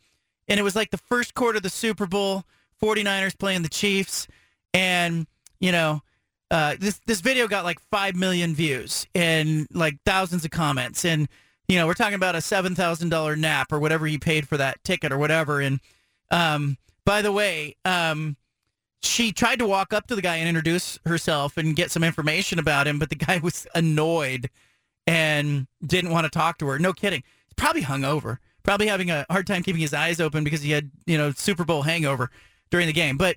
[0.49, 2.45] And it was like the first quarter of the Super Bowl,
[2.83, 4.27] 49ers playing the Chiefs.
[4.75, 5.29] And,
[5.61, 6.03] you know,
[6.51, 11.29] uh, this this video got like five million views and like thousands of comments, and
[11.73, 14.59] you know we're talking about a seven thousand dollar nap or whatever he paid for
[14.59, 15.59] that ticket or whatever.
[15.59, 15.81] And
[16.31, 16.77] um,
[17.07, 18.37] by the way, um,
[19.01, 22.59] she tried to walk up to the guy and introduce herself and get some information
[22.59, 24.51] about him, but the guy was annoyed
[25.07, 26.79] and didn't want to talk to her.
[26.79, 30.61] No kidding, he's probably hungover, probably having a hard time keeping his eyes open because
[30.61, 32.31] he had you know Super Bowl hangover
[32.71, 33.17] during the game.
[33.17, 33.37] But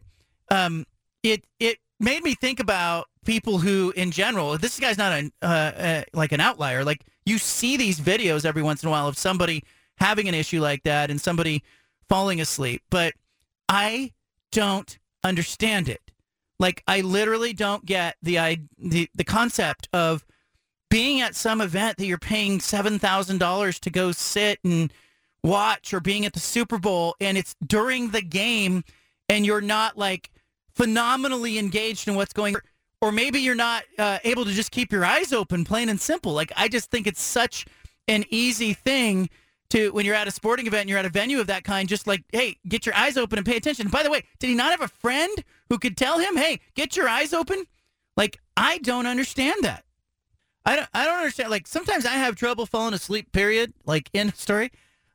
[0.52, 0.86] um,
[1.24, 5.46] it it made me think about people who, in general, this guy's not a uh,
[5.46, 6.84] uh, like an outlier.
[6.84, 9.64] Like you see these videos every once in a while of somebody
[9.98, 11.64] having an issue like that and somebody
[12.08, 13.14] falling asleep, but
[13.68, 14.14] I
[14.52, 16.02] don't understand it.
[16.60, 20.26] Like I literally don't get the I, the the concept of
[20.90, 24.94] being at some event that you're paying seven thousand dollars to go sit and
[25.44, 28.84] watch, or being at the Super Bowl and it's during the game
[29.30, 30.32] and you're not like
[30.74, 32.56] phenomenally engaged in what's going
[33.06, 36.34] or maybe you're not uh, able to just keep your eyes open plain and simple
[36.34, 37.66] like i just think it's such
[38.08, 39.30] an easy thing
[39.70, 41.88] to when you're at a sporting event and you're at a venue of that kind
[41.88, 44.56] just like hey get your eyes open and pay attention by the way did he
[44.56, 47.64] not have a friend who could tell him hey get your eyes open
[48.18, 49.86] like i don't understand that
[50.66, 54.34] i don't, I don't understand like sometimes i have trouble falling asleep period like in
[54.34, 54.72] story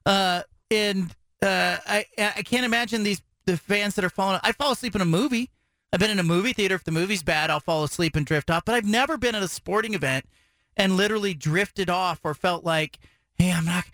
[0.07, 1.11] uh and
[1.43, 4.41] uh i i can't imagine these the fans that are falling.
[4.43, 5.51] I fall asleep in a movie.
[5.93, 6.75] I've been in a movie theater.
[6.77, 8.65] If the movie's bad, I'll fall asleep and drift off.
[8.65, 10.25] But I've never been at a sporting event
[10.77, 12.99] and literally drifted off or felt like,
[13.35, 13.85] hey, I'm not.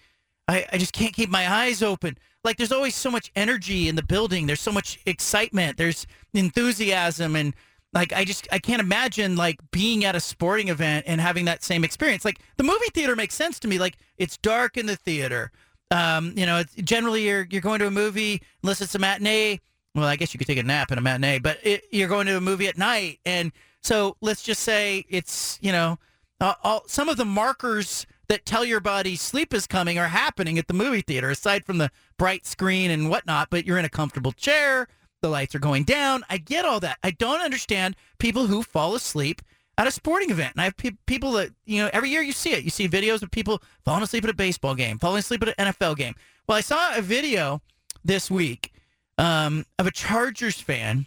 [0.48, 2.18] I, I just can't keep my eyes open.
[2.44, 4.46] Like there's always so much energy in the building.
[4.46, 5.76] There's so much excitement.
[5.76, 7.54] There's enthusiasm and
[7.92, 11.64] like I just I can't imagine like being at a sporting event and having that
[11.64, 12.24] same experience.
[12.24, 13.78] Like the movie theater makes sense to me.
[13.78, 15.50] Like it's dark in the theater.
[15.90, 19.58] Um, you know, generally you're you're going to a movie unless it's a matinee.
[19.96, 22.26] Well, I guess you could take a nap in a matinee, but it, you're going
[22.26, 23.50] to a movie at night, and
[23.82, 25.98] so let's just say it's you know,
[26.38, 30.58] uh, all, some of the markers that tell your body sleep is coming are happening
[30.58, 33.48] at the movie theater, aside from the bright screen and whatnot.
[33.50, 34.86] But you're in a comfortable chair,
[35.22, 36.24] the lights are going down.
[36.28, 36.98] I get all that.
[37.02, 39.40] I don't understand people who fall asleep
[39.78, 40.52] at a sporting event.
[40.54, 42.64] And I have pe- people that, you know, every year you see it.
[42.64, 45.72] You see videos of people falling asleep at a baseball game, falling asleep at an
[45.72, 46.14] NFL game.
[46.46, 47.62] Well, I saw a video
[48.04, 48.72] this week
[49.18, 51.06] um, of a Chargers fan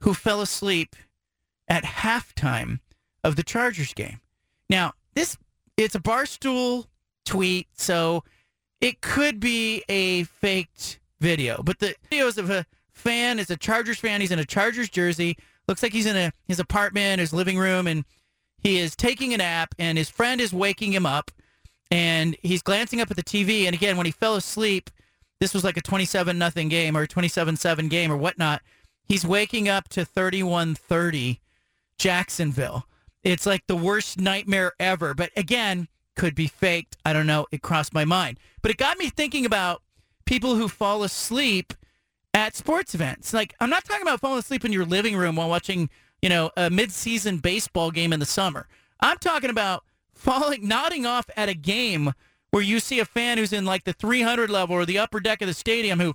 [0.00, 0.94] who fell asleep
[1.68, 2.80] at halftime
[3.24, 4.20] of the Chargers game.
[4.70, 5.36] Now, this
[5.76, 6.86] it's a barstool
[7.24, 8.24] tweet, so
[8.80, 11.62] it could be a faked video.
[11.62, 14.20] But the videos of a fan is a Chargers fan.
[14.20, 15.36] He's in a Chargers jersey
[15.68, 18.04] looks like he's in a, his apartment, his living room, and
[18.58, 21.30] he is taking a nap, and his friend is waking him up,
[21.90, 23.66] and he's glancing up at the TV.
[23.66, 24.90] And again, when he fell asleep,
[25.40, 28.62] this was like a 27 nothing game or 27 7 game or whatnot.
[29.04, 31.40] He's waking up to 31 30
[31.98, 32.86] Jacksonville.
[33.22, 35.14] It's like the worst nightmare ever.
[35.14, 36.96] But again, could be faked.
[37.04, 37.46] I don't know.
[37.50, 38.38] It crossed my mind.
[38.62, 39.82] But it got me thinking about
[40.26, 41.72] people who fall asleep
[42.34, 43.32] at sports events.
[43.32, 45.88] Like I'm not talking about falling asleep in your living room while watching,
[46.20, 48.68] you know, a mid-season baseball game in the summer.
[49.00, 49.84] I'm talking about
[50.14, 52.12] falling nodding off at a game
[52.50, 55.42] where you see a fan who's in like the 300 level or the upper deck
[55.42, 56.14] of the stadium who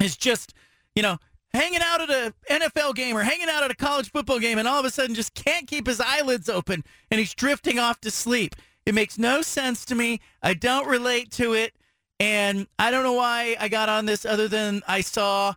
[0.00, 0.54] is just,
[0.94, 1.18] you know,
[1.52, 4.68] hanging out at a NFL game or hanging out at a college football game and
[4.68, 8.10] all of a sudden just can't keep his eyelids open and he's drifting off to
[8.10, 8.54] sleep.
[8.86, 10.20] It makes no sense to me.
[10.42, 11.74] I don't relate to it.
[12.20, 15.54] And I don't know why I got on this other than I saw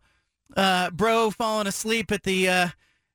[0.56, 2.68] uh, Bro falling asleep at the uh,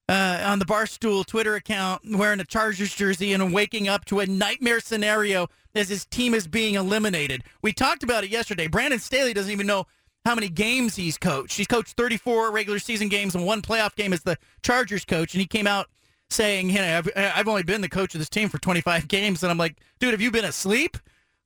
[0.08, 4.26] uh, on the Barstool Twitter account wearing a Chargers jersey and waking up to a
[4.26, 7.44] nightmare scenario as his team is being eliminated.
[7.62, 8.66] We talked about it yesterday.
[8.66, 9.86] Brandon Staley doesn't even know
[10.24, 11.56] how many games he's coached.
[11.56, 15.40] He's coached 34 regular season games and one playoff game as the Chargers coach, and
[15.40, 15.88] he came out
[16.30, 19.42] saying, "You know, I've, I've only been the coach of this team for 25 games."
[19.42, 20.96] And I'm like, "Dude, have you been asleep?"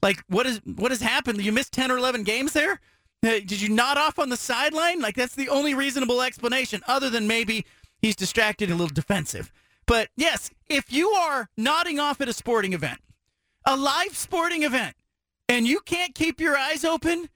[0.02, 1.42] Like, what is what has happened?
[1.42, 2.80] You missed ten or eleven games there.
[3.22, 5.00] Did you nod off on the sideline?
[5.00, 7.66] Like, that's the only reasonable explanation, other than maybe
[8.00, 9.52] he's distracted, and a little defensive.
[9.86, 13.00] But yes, if you are nodding off at a sporting event,
[13.64, 14.94] a live sporting event,
[15.48, 17.28] and you can't keep your eyes open,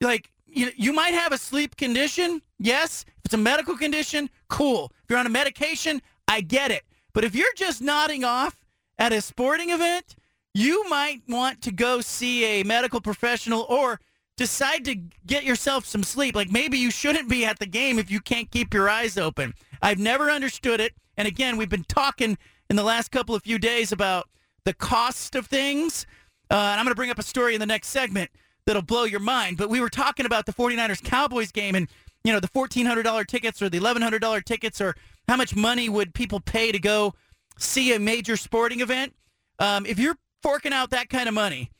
[0.00, 2.42] like you, you might have a sleep condition.
[2.58, 3.04] Yes.
[3.08, 4.92] If it's a medical condition, cool.
[5.04, 6.82] If you're on a medication, I get it.
[7.12, 8.56] But if you're just nodding off
[8.98, 10.16] at a sporting event,
[10.54, 14.00] you might want to go see a medical professional or
[14.36, 16.34] decide to get yourself some sleep.
[16.34, 19.54] Like maybe you shouldn't be at the game if you can't keep your eyes open.
[19.82, 20.94] I've never understood it.
[21.16, 22.38] And again, we've been talking
[22.68, 24.28] in the last couple of few days about
[24.64, 26.06] the cost of things.
[26.50, 28.30] Uh, and I'm going to bring up a story in the next segment
[28.66, 29.56] that'll blow your mind.
[29.56, 31.88] But we were talking about the 49ers Cowboys game and,
[32.24, 34.96] you know, the $1,400 tickets or the $1,100 tickets or
[35.28, 37.14] how much money would people pay to go
[37.58, 39.14] see a major sporting event.
[39.58, 41.70] Um, if you're forking out that kind of money,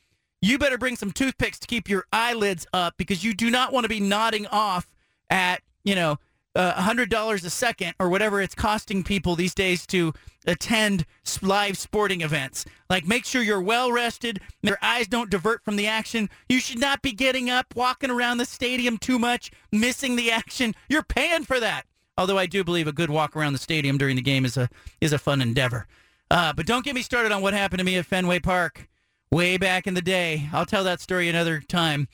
[0.41, 3.83] you better bring some toothpicks to keep your eyelids up because you do not want
[3.83, 4.87] to be nodding off
[5.29, 6.17] at, you know,
[6.55, 10.13] uh, $100 a second or whatever it's costing people these days to
[10.45, 11.05] attend
[11.41, 12.65] live sporting events.
[12.89, 16.29] Like, make sure you're well rested, your eyes don't divert from the action.
[16.49, 20.75] You should not be getting up, walking around the stadium too much, missing the action.
[20.89, 21.85] You're paying for that.
[22.17, 24.69] Although I do believe a good walk around the stadium during the game is a
[24.99, 25.87] is a fun endeavor.
[26.29, 28.87] Uh, but don't get me started on what happened to me at Fenway Park
[29.31, 30.49] way back in the day.
[30.53, 32.07] I'll tell that story another time.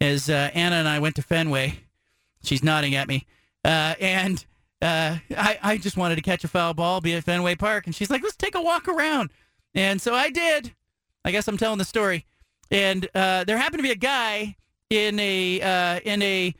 [0.00, 1.78] As uh, Anna and I went to Fenway,
[2.42, 3.24] she's nodding at me,
[3.64, 4.44] uh, and
[4.80, 7.94] uh, I, I just wanted to catch a foul ball, be at Fenway Park, and
[7.94, 9.30] she's like, "Let's take a walk around,"
[9.74, 10.74] and so I did.
[11.24, 12.26] I guess I'm telling the story,
[12.70, 14.56] and uh, there happened to be a guy
[14.90, 16.54] in a uh, in a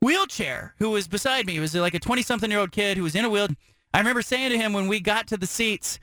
[0.00, 1.54] wheelchair who was beside me.
[1.54, 3.48] He was like a 20 something year old kid who was in a wheel.
[3.94, 6.00] I remember saying to him when we got to the seats,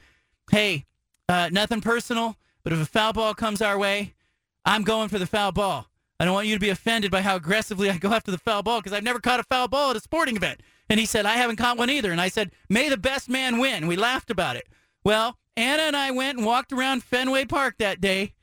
[0.50, 0.86] "Hey,
[1.28, 4.14] uh, nothing personal, but if a foul ball comes our way,
[4.66, 5.88] I'm going for the foul ball.
[6.20, 8.64] I don't want you to be offended by how aggressively I go after the foul
[8.64, 11.26] ball because I've never caught a foul ball at a sporting event." And he said,
[11.26, 12.12] I haven't caught one either.
[12.12, 13.88] And I said, may the best man win.
[13.88, 14.68] We laughed about it.
[15.04, 18.34] Well, Anna and I went and walked around Fenway Park that day,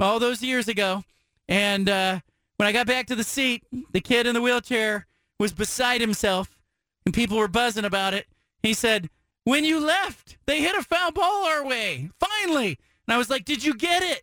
[0.00, 1.04] all those years ago.
[1.48, 2.20] And uh,
[2.56, 5.06] when I got back to the seat, the kid in the wheelchair
[5.38, 6.58] was beside himself,
[7.04, 8.26] and people were buzzing about it.
[8.62, 9.10] He said,
[9.44, 12.78] When you left, they hit a foul ball our way, finally.
[13.06, 14.22] And I was like, Did you get it?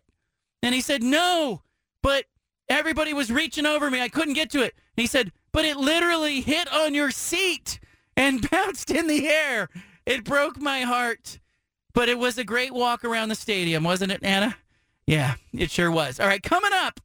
[0.62, 1.62] And he said, No,
[2.02, 2.24] but
[2.72, 4.00] everybody was reaching over me.
[4.00, 4.74] I couldn't get to it.
[4.96, 7.78] And he said, but it literally hit on your seat
[8.16, 9.68] and bounced in the air.
[10.06, 11.38] It broke my heart.
[11.94, 14.56] But it was a great walk around the stadium, wasn't it, Anna?
[15.06, 16.18] Yeah, it sure was.
[16.18, 17.00] All right, coming up,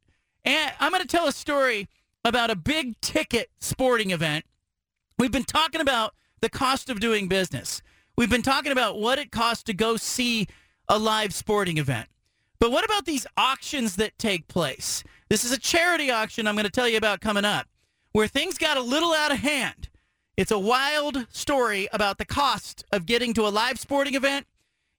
[0.46, 1.88] I'm going to tell a story
[2.24, 4.44] about a big ticket sporting event.
[5.18, 7.82] We've been talking about the cost of doing business.
[8.16, 10.46] We've been talking about what it costs to go see
[10.88, 12.08] a live sporting event.
[12.60, 15.04] But what about these auctions that take place?
[15.28, 17.66] This is a charity auction I'm going to tell you about coming up
[18.12, 19.88] where things got a little out of hand.
[20.36, 24.46] It's a wild story about the cost of getting to a live sporting event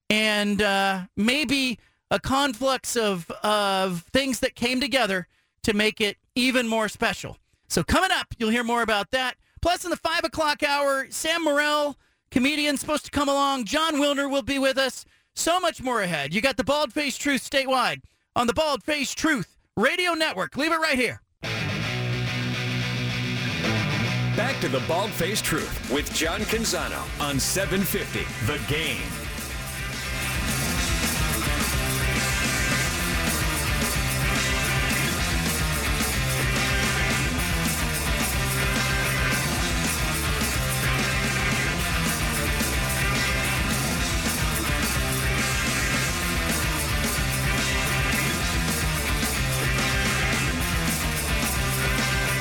[0.10, 1.80] and uh, maybe
[2.12, 5.28] a conflux of, of things that came together
[5.64, 7.38] to make it even more special.
[7.68, 9.36] So, coming up, you'll hear more about that.
[9.62, 11.96] Plus, in the five o'clock hour, Sam Morril,
[12.32, 13.66] comedian, supposed to come along.
[13.66, 15.06] Jon Wilner will be with us.
[15.40, 16.34] So much more ahead.
[16.34, 18.02] You got the Bald Face Truth statewide
[18.36, 20.58] on the Bald Face Truth Radio Network.
[20.58, 21.22] Leave it right here.
[24.36, 28.20] Back to the Bald Faced Truth with John Canzano on 750
[28.52, 29.19] The Game.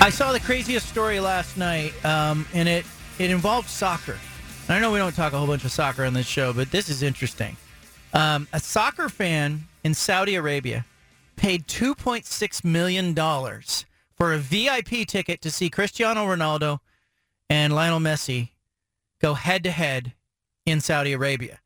[0.09, 2.87] I saw the craziest story last night, um, and it
[3.19, 4.17] it involved soccer.
[4.67, 6.71] And I know we don't talk a whole bunch of soccer on this show, but
[6.71, 7.59] this is interesting.
[8.15, 10.87] Um, a soccer fan in Saudi Arabia
[11.37, 13.85] paid two point six million dollars
[14.17, 16.79] for a VIP ticket to see Cristiano Ronaldo
[17.51, 18.49] and Lionel Messi
[19.21, 20.15] go head to head
[20.65, 21.61] in Saudi Arabia.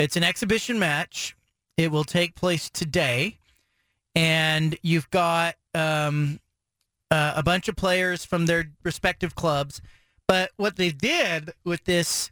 [0.00, 1.36] It's an exhibition match.
[1.76, 3.38] It will take place today,
[4.16, 6.40] and you've got um,
[7.10, 9.80] uh, a bunch of players from their respective clubs.
[10.26, 12.30] But what they did with this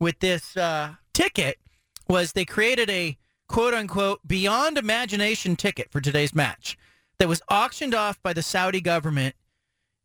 [0.00, 1.58] with this uh, ticket
[2.08, 3.18] was they created a
[3.48, 6.78] quote unquote beyond imagination ticket for today's match
[7.18, 9.34] that was auctioned off by the Saudi government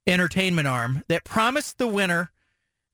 [0.06, 2.32] entertainment arm that promised the winner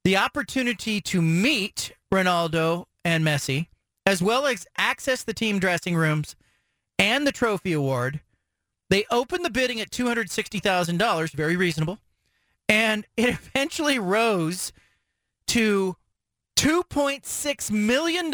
[0.04, 3.68] the opportunity to meet Ronaldo and Messi,
[4.06, 6.36] as well as access the team dressing rooms
[6.98, 8.22] and the trophy award
[8.90, 12.00] they opened the bidding at $260,000, very reasonable.
[12.68, 14.72] And it eventually rose
[15.48, 15.96] to
[16.56, 18.34] $2.6 million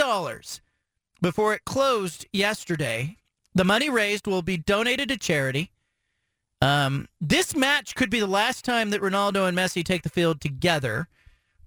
[1.22, 3.18] before it closed yesterday.
[3.54, 5.72] The money raised will be donated to charity.
[6.62, 10.42] Um, this match could be the last time that Ronaldo and Messi take the field
[10.42, 11.08] together.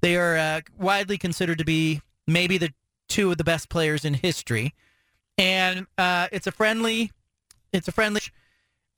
[0.01, 2.73] They are uh, widely considered to be maybe the
[3.09, 4.75] two of the best players in history,
[5.37, 7.13] and uh, it's a friendly.
[7.73, 8.21] It's a friendly.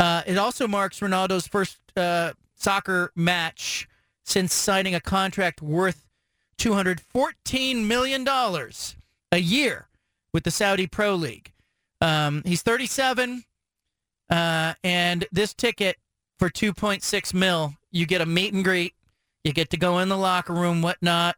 [0.00, 3.86] Uh, it also marks Ronaldo's first uh, soccer match
[4.24, 6.06] since signing a contract worth
[6.56, 8.96] two hundred fourteen million dollars
[9.30, 9.88] a year
[10.32, 11.52] with the Saudi Pro League.
[12.00, 13.44] Um, he's thirty seven.
[14.30, 15.96] Uh, and this ticket
[16.38, 18.94] for 2.6 mil, you get a meet and greet.
[19.42, 21.34] You get to go in the locker room, whatnot.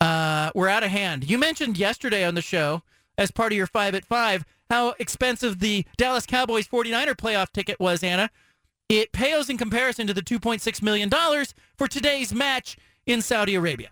[0.00, 1.28] Uh, we're out of hand.
[1.28, 2.82] You mentioned yesterday on the show,
[3.18, 7.78] as part of your five at five, how expensive the Dallas Cowboys 49er playoff ticket
[7.78, 8.30] was, Anna.
[8.88, 11.10] It pales in comparison to the $2.6 million
[11.76, 13.90] for today's match in Saudi Arabia.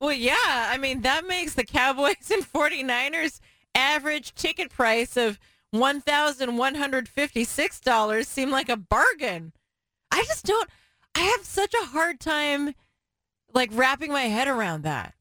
[0.00, 0.68] Well, yeah.
[0.70, 3.40] I mean, that makes the Cowboys and 49ers
[3.74, 5.40] average ticket price of
[5.74, 9.52] $1,156 seem like a bargain.
[10.10, 10.68] I just don't,
[11.14, 12.74] I have such a hard time
[13.52, 15.14] like wrapping my head around that.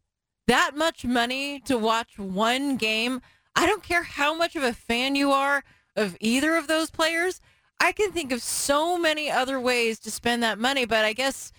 [0.47, 3.21] That much money to watch one game.
[3.57, 5.63] I don't care how much of a fan you are
[5.95, 7.41] of either of those players.
[7.79, 11.51] I can think of so many other ways to spend that money, but I guess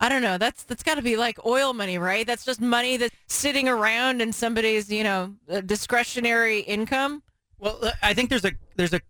[0.00, 0.38] I don't know.
[0.38, 2.26] That's that's got to be like oil money, right?
[2.26, 7.22] That's just money that's sitting around in somebody's, you know, uh, discretionary income.
[7.58, 9.00] Well, uh, I think there's a there's a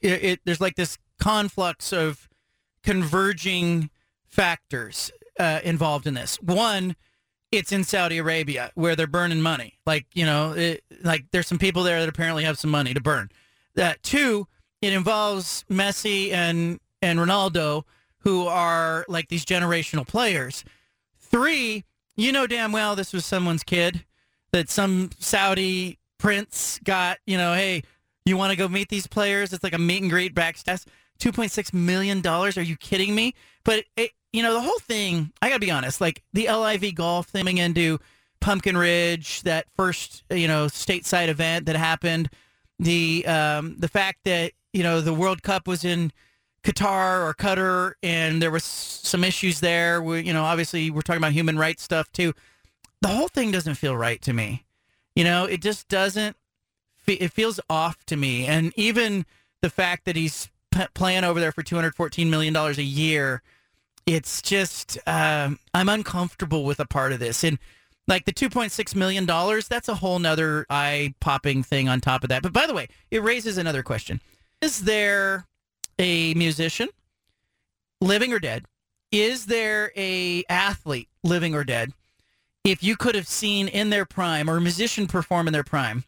[0.00, 2.28] it, it, there's like this conflux of
[2.84, 3.90] converging
[4.28, 5.10] factors
[5.40, 6.40] uh, involved in this.
[6.40, 6.94] One,
[7.52, 9.78] it's in Saudi Arabia where they're burning money.
[9.86, 13.00] Like you know, it, like there's some people there that apparently have some money to
[13.00, 13.30] burn.
[13.74, 14.46] That two,
[14.82, 17.84] it involves Messi and and Ronaldo,
[18.18, 20.64] who are like these generational players.
[21.18, 21.84] Three,
[22.16, 24.04] you know damn well this was someone's kid
[24.52, 27.18] that some Saudi prince got.
[27.26, 27.82] You know, hey,
[28.24, 29.52] you want to go meet these players?
[29.52, 30.84] It's like a meet and greet backstage.
[31.18, 32.56] Two point six million dollars?
[32.56, 33.34] Are you kidding me?
[33.64, 35.32] But it, you know, the whole thing.
[35.42, 36.00] I gotta be honest.
[36.00, 37.98] Like the LIV golf thing into
[38.40, 42.30] Pumpkin Ridge, that first you know stateside event that happened.
[42.78, 46.12] The um, the fact that you know the World Cup was in
[46.62, 50.02] Qatar or Qatar, and there was some issues there.
[50.02, 52.34] We, you know, obviously we're talking about human rights stuff too.
[53.02, 54.64] The whole thing doesn't feel right to me.
[55.14, 56.36] You know, it just doesn't.
[57.06, 59.26] It feels off to me, and even
[59.62, 62.84] the fact that he's p- playing over there for two hundred fourteen million dollars a
[62.84, 63.42] year,
[64.06, 67.58] it's just um, I'm uncomfortable with a part of this, and
[68.08, 72.00] like the two point six million dollars, that's a whole nother eye popping thing on
[72.00, 72.42] top of that.
[72.42, 74.20] But by the way, it raises another question:
[74.60, 75.46] Is there
[75.98, 76.88] a musician,
[78.00, 78.64] living or dead?
[79.12, 81.92] Is there a athlete, living or dead,
[82.64, 86.04] if you could have seen in their prime or a musician perform in their prime,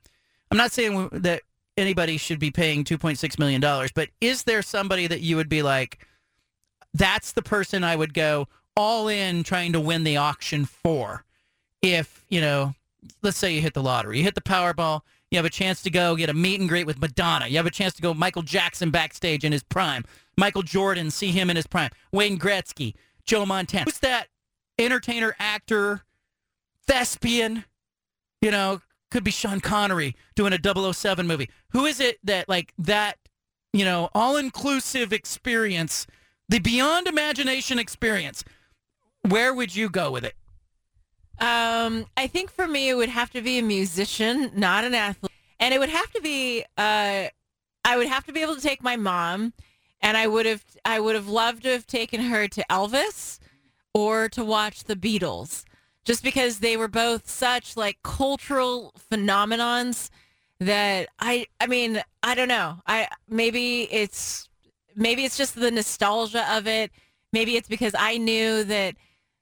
[0.51, 1.43] I'm not saying that
[1.77, 5.62] anybody should be paying 2.6 million dollars, but is there somebody that you would be
[5.62, 6.06] like,
[6.94, 11.24] that's the person I would go all in trying to win the auction for?
[11.81, 12.74] If you know,
[13.23, 15.90] let's say you hit the lottery, you hit the Powerball, you have a chance to
[15.90, 17.47] go get a meet and greet with Madonna.
[17.47, 20.05] You have a chance to go Michael Jackson backstage in his prime.
[20.36, 21.90] Michael Jordan, see him in his prime.
[22.12, 22.94] Wayne Gretzky,
[23.24, 23.85] Joe Montana.
[23.85, 24.28] Who's that
[24.78, 26.02] entertainer, actor,
[26.86, 27.64] thespian,
[28.40, 31.48] you know, could be Sean Connery doing a 007 movie.
[31.70, 33.19] Who is it that like that,
[33.73, 36.06] you know, all-inclusive experience,
[36.53, 38.45] the beyond imagination experience?
[39.23, 40.35] Where would you go with it?
[41.39, 45.33] Um, I think for me it would have to be a musician, not an athlete,
[45.59, 46.62] and it would have to be.
[46.77, 47.29] Uh,
[47.85, 49.55] I would have to be able to take my mom,
[50.03, 50.62] and I would have.
[50.85, 53.39] I would have loved to have taken her to Elvis,
[53.95, 55.65] or to watch the Beatles
[56.05, 60.11] just because they were both such like cultural phenomenons
[60.61, 62.81] that I I mean, I don't know.
[62.87, 64.51] I maybe it's
[64.97, 66.90] maybe it's just the nostalgia of it.
[67.32, 68.94] Maybe it's because I knew that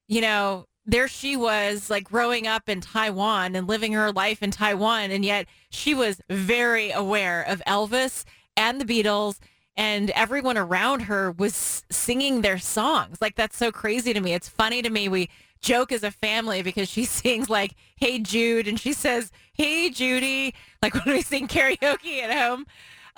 [0.06, 4.50] you know, there she was like growing up in Taiwan and living her life in
[4.50, 8.24] Taiwan and yet she was very aware of Elvis
[8.56, 9.38] and the Beatles
[9.76, 13.18] and everyone around her was singing their songs.
[13.20, 14.34] Like that's so crazy to me.
[14.34, 18.66] It's funny to me we joke as a family because she sings like "Hey Jude"
[18.66, 22.66] and she says "Hey Judy" like when we sing karaoke at home.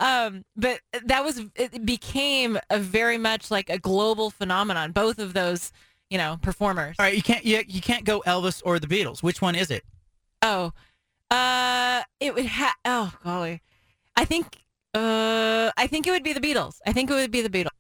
[0.03, 4.91] Um, but that was it became a very much like a global phenomenon.
[4.91, 5.73] Both of those,
[6.11, 6.97] you know, performers.
[6.99, 9.23] All right, you can't you, you can't go Elvis or the Beatles.
[9.23, 9.85] Which one is it?
[10.43, 10.73] Oh,
[11.31, 12.75] uh, it would have.
[12.85, 13.63] Oh golly,
[14.17, 14.59] I think.
[14.93, 16.79] Uh, I think it would be the Beatles.
[16.85, 17.71] I think it would be the Beatles.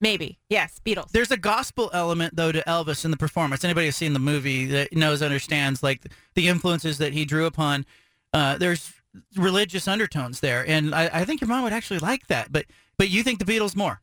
[0.00, 0.38] Maybe.
[0.48, 1.10] Yes, Beatles.
[1.10, 3.64] There's a gospel element though to Elvis in the performance.
[3.64, 7.84] Anybody who's seen the movie that knows understands like the influences that he drew upon.
[8.32, 8.92] Uh, there's
[9.36, 12.52] religious undertones there, and I, I think your mom would actually like that.
[12.52, 12.66] But
[12.98, 14.00] but you think the Beatles more?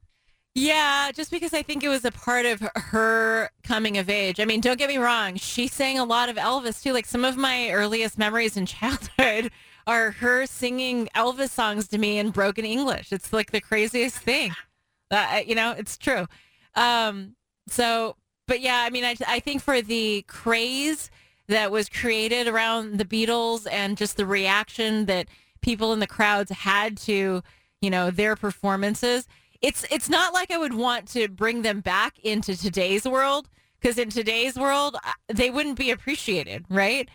[0.56, 4.40] Yeah, just because I think it was a part of her coming of age.
[4.40, 6.94] I mean, don't get me wrong, she sang a lot of Elvis too.
[6.94, 9.52] Like some of my earliest memories in childhood
[9.88, 13.12] are her singing Elvis songs to me in broken English.
[13.12, 14.54] It's like the craziest thing.
[15.10, 16.28] Uh, you know, it's true.
[16.76, 17.36] Um,
[17.68, 18.16] so,
[18.48, 21.10] but yeah, I mean, I, I think for the craze
[21.54, 25.28] that was created around the Beatles and just the reaction that
[25.62, 27.42] people in the crowds had to,
[27.82, 29.28] you know, their performances–
[29.64, 33.50] it's it's not like I would want to bring them back into today's world
[33.82, 37.10] because in today's world uh, they wouldn't be appreciated, right?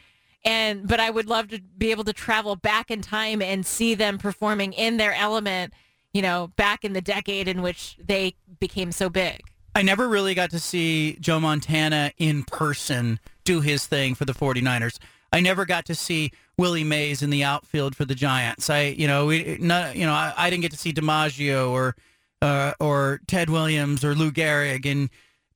[0.45, 3.95] And but I would love to be able to travel back in time and see
[3.95, 5.75] them performing in their element,
[6.15, 9.43] you know, back in the decade in which they became so big.
[9.75, 14.35] I never really got to see Joe Montana in person do his thing for the
[14.35, 14.99] 49ers.
[15.33, 18.69] I never got to see Willie Mays in the outfield for the Giants.
[18.69, 21.97] I, you know, we, not, you know, I, I didn't get to see DiMaggio or
[22.43, 24.85] uh, or Ted Williams or Lou Gehrig.
[24.85, 25.09] And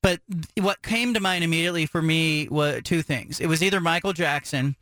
[0.02, 0.20] but
[0.58, 3.40] what came to mind immediately for me was two things.
[3.40, 4.74] It was either Michael Jackson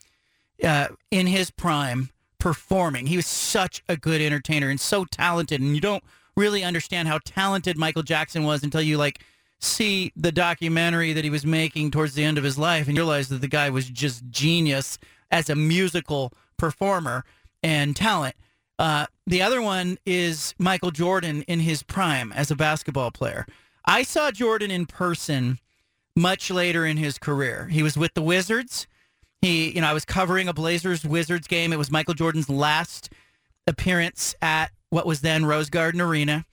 [0.63, 3.07] uh, in his prime performing.
[3.07, 6.05] He was such a good entertainer and so talented, and you don't
[6.37, 9.21] really understand how talented Michael Jackson was until you like
[9.61, 13.29] see the documentary that he was making towards the end of his life and realize
[13.29, 14.99] that the guy was just genius
[15.31, 17.25] as a musical performer
[17.63, 18.35] and talent.
[18.79, 23.47] Uh, the other one is Michael Jordan in his prime as a basketball player.
[23.85, 25.59] I saw Jordan in person
[26.17, 27.69] much later in his career.
[27.71, 28.87] He was with the Wizards.
[29.43, 31.73] He, you know, I was covering a Blazers Wizards game.
[31.73, 33.11] It was Michael Jordan's last
[33.67, 36.47] appearance at what was then Rose Garden Arena.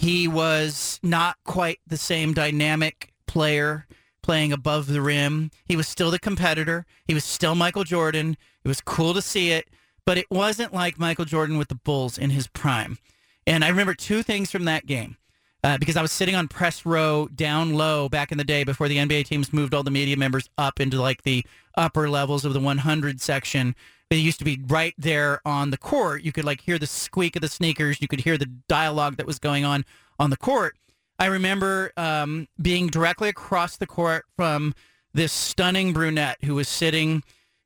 [0.00, 3.86] He was not quite the same dynamic player
[4.22, 5.50] playing above the rim.
[5.66, 6.86] He was still the competitor.
[7.06, 8.36] He was still Michael Jordan.
[8.64, 9.68] It was cool to see it
[10.10, 12.98] but it wasn't like Michael Jordan with the Bulls in his prime.
[13.46, 15.16] And I remember two things from that game.
[15.62, 18.88] Uh, because I was sitting on press row down low back in the day before
[18.88, 21.46] the NBA teams moved all the media members up into like the
[21.76, 23.76] upper levels of the 100 section.
[24.10, 26.22] It used to be right there on the court.
[26.22, 28.00] You could like hear the squeak of the sneakers.
[28.00, 29.84] You could hear the dialogue that was going on
[30.18, 30.76] on the court.
[31.18, 34.74] I remember um, being directly across the court from
[35.12, 37.22] this stunning brunette who was sitting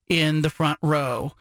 [0.09, 1.33] in the front row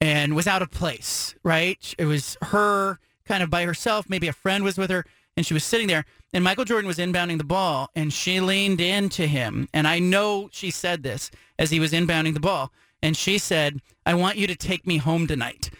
[0.00, 1.94] and was out of place, right?
[1.96, 4.10] It was her kind of by herself.
[4.10, 5.06] Maybe a friend was with her
[5.36, 6.04] and she was sitting there.
[6.32, 9.68] And Michael Jordan was inbounding the ball and she leaned into him.
[9.72, 12.72] And I know she said this as he was inbounding the ball.
[13.02, 15.70] And she said, I want you to take me home tonight.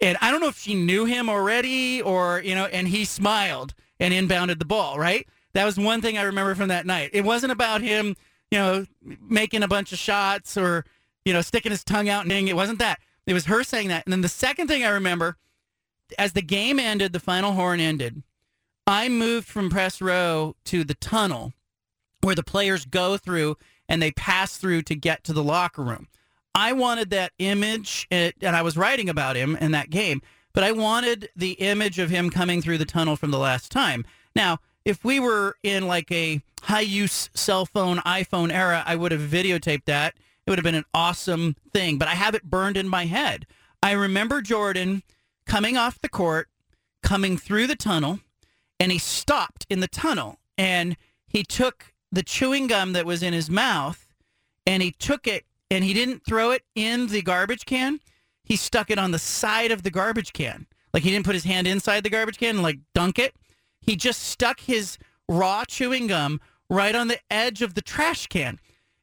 [0.00, 3.74] And I don't know if she knew him already or, you know, and he smiled
[4.00, 5.26] and inbounded the ball, right?
[5.52, 7.10] That was one thing I remember from that night.
[7.12, 8.16] It wasn't about him,
[8.50, 8.86] you know,
[9.20, 10.84] making a bunch of shots or,
[11.24, 12.48] you know, sticking his tongue out and ding.
[12.48, 12.98] It wasn't that.
[13.26, 14.04] It was her saying that.
[14.04, 15.36] And then the second thing I remember,
[16.18, 18.22] as the game ended, the final horn ended,
[18.86, 21.52] I moved from press row to the tunnel
[22.20, 23.56] where the players go through
[23.88, 26.08] and they pass through to get to the locker room.
[26.54, 30.22] I wanted that image, eh, and I was writing about him in that game,
[30.52, 34.04] but I wanted the image of him coming through the tunnel from the last time.
[34.36, 39.12] Now, if we were in like a high use cell phone, iPhone era, I would
[39.12, 40.14] have videotaped that
[40.46, 43.46] it would have been an awesome thing, but I have it burned in my head.
[43.82, 45.02] I remember Jordan
[45.46, 46.48] coming off the court,
[47.02, 48.20] coming through the tunnel,
[48.78, 53.32] and he stopped in the tunnel and he took the chewing gum that was in
[53.32, 54.06] his mouth
[54.66, 58.00] and he took it and he didn't throw it in the garbage can.
[58.44, 60.66] He stuck it on the side of the garbage can.
[60.92, 63.34] Like he didn't put his hand inside the garbage can and like dunk it.
[63.80, 68.58] He just stuck his raw chewing gum right on the edge of the trash can.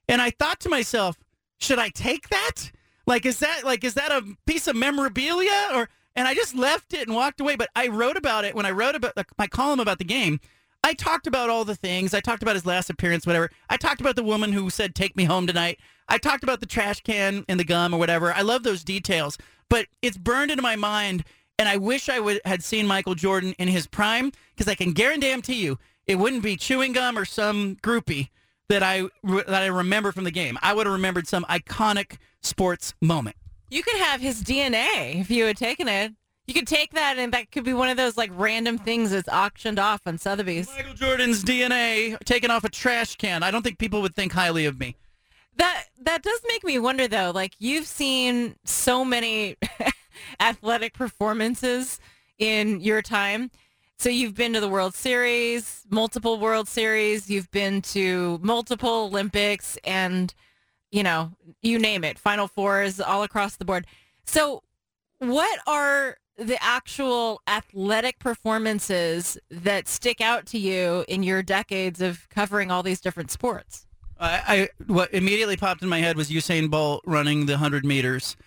[0.08, 1.18] And I thought to myself,
[1.60, 2.72] should I take that?
[3.06, 5.90] Like, is that like is that a piece of memorabilia or?
[6.14, 7.56] And I just left it and walked away.
[7.56, 10.40] But I wrote about it when I wrote about my column about the game.
[10.84, 12.14] I talked about all the things.
[12.14, 13.50] I talked about his last appearance, whatever.
[13.70, 15.80] I talked about the woman who said, "Take me home tonight."
[16.12, 18.34] I talked about the trash can and the gum or whatever.
[18.34, 19.38] I love those details,
[19.70, 21.24] but it's burned into my mind.
[21.58, 24.92] And I wish I would had seen Michael Jordan in his prime because I can
[24.92, 28.28] guarantee you it wouldn't be chewing gum or some groupie
[28.68, 30.58] that I that I remember from the game.
[30.62, 33.38] I would have remembered some iconic sports moment.
[33.70, 36.12] You could have his DNA if you had taken it.
[36.46, 39.30] You could take that, and that could be one of those like random things that's
[39.30, 40.68] auctioned off on Sotheby's.
[40.76, 43.44] Michael Jordan's DNA taken off a trash can.
[43.44, 44.98] I don't think people would think highly of me.
[45.62, 47.32] That that does make me wonder, though.
[47.36, 49.58] Like you've seen so many
[50.40, 52.00] athletic performances
[52.40, 53.52] in your time.
[54.00, 59.78] So you've been to the World Series, multiple World Series, you've been to multiple Olympics
[59.84, 60.34] and
[60.90, 61.32] you know,
[61.62, 63.86] you name it, Final Fours all across the board.
[64.26, 64.64] So
[65.20, 72.28] what are the actual athletic performances that stick out to you in your decades of
[72.30, 73.86] covering all these different sports?
[74.22, 78.38] I, I what immediately popped in my head was Usain Bolt running the 100 meters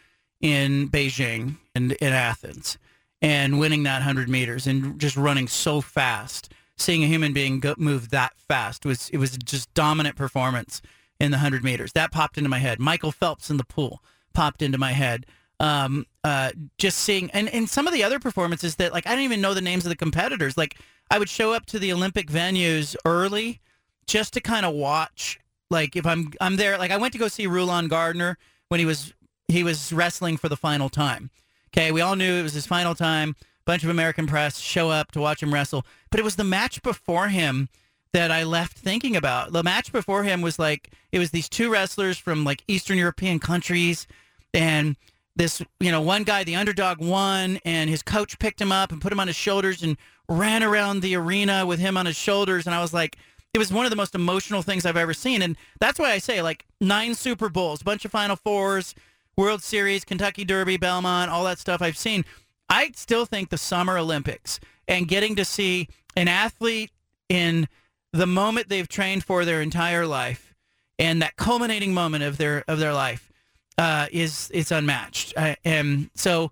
[0.40, 2.78] in Beijing and in Athens
[3.20, 6.52] and winning that 100 meters and just running so fast.
[6.76, 10.80] Seeing a human being go, move that fast was it was just dominant performance
[11.20, 11.92] in the 100 meters.
[11.92, 12.80] That popped into my head.
[12.80, 14.02] Michael Phelps in the pool
[14.32, 15.26] popped into my head.
[15.60, 19.24] Um, uh, just seeing and, and some of the other performances that like I don't
[19.24, 20.56] even know the names of the competitors.
[20.56, 20.78] Like
[21.10, 23.60] I would show up to the Olympic venues early
[24.06, 25.38] just to kind of watch.
[25.70, 28.38] Like if I'm I'm there, like I went to go see Rulon Gardner
[28.68, 29.12] when he was
[29.48, 31.30] he was wrestling for the final time.
[31.76, 33.34] Okay, we all knew it was his final time.
[33.66, 36.82] Bunch of American press show up to watch him wrestle, but it was the match
[36.82, 37.68] before him
[38.12, 39.52] that I left thinking about.
[39.52, 43.40] The match before him was like it was these two wrestlers from like Eastern European
[43.40, 44.06] countries,
[44.52, 44.96] and
[45.34, 49.00] this you know one guy, the underdog, won, and his coach picked him up and
[49.00, 49.96] put him on his shoulders and
[50.28, 53.16] ran around the arena with him on his shoulders, and I was like.
[53.54, 56.18] It was one of the most emotional things I've ever seen, and that's why I
[56.18, 58.94] say like nine Super Bowls, bunch of Final Fours,
[59.36, 62.24] World Series, Kentucky Derby, Belmont, all that stuff I've seen.
[62.68, 64.58] I still think the Summer Olympics
[64.88, 66.90] and getting to see an athlete
[67.28, 67.68] in
[68.12, 70.54] the moment they've trained for their entire life
[70.98, 73.32] and that culminating moment of their of their life
[73.78, 75.32] uh, is it's unmatched.
[75.36, 76.50] Uh, and so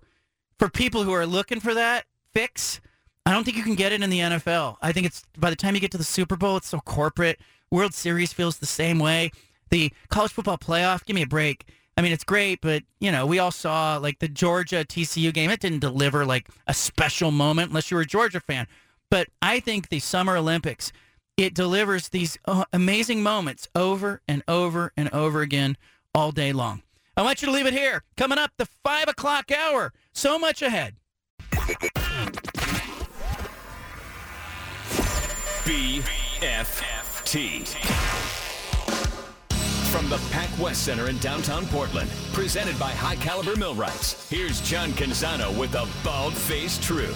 [0.59, 2.79] for people who are looking for that fix,
[3.25, 4.77] I don't think you can get it in the NFL.
[4.81, 7.39] I think it's by the time you get to the Super Bowl, it's so corporate.
[7.71, 9.31] World Series feels the same way.
[9.69, 13.25] The college football playoff, give me a break I mean, it's great, but you know,
[13.25, 15.49] we all saw like the Georgia TCU game.
[15.49, 18.67] It didn't deliver like a special moment unless you were a Georgia fan.
[19.09, 20.91] But I think the Summer Olympics,
[21.37, 25.77] it delivers these uh, amazing moments over and over and over again
[26.15, 26.81] all day long.
[27.15, 28.03] I want you to leave it here.
[28.17, 29.93] Coming up, the five o'clock hour.
[30.13, 30.95] So much ahead.
[35.63, 36.03] BFT
[39.93, 44.29] from the Pac West Center in downtown Portland, presented by High Caliber Millwrights.
[44.29, 47.15] Here's John Canzano with the bald faced truth.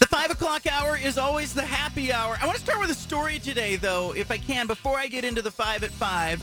[0.00, 2.36] The five o'clock hour is always the happy hour.
[2.42, 5.22] I want to start with a story today, though, if I can, before I get
[5.22, 6.42] into the five at five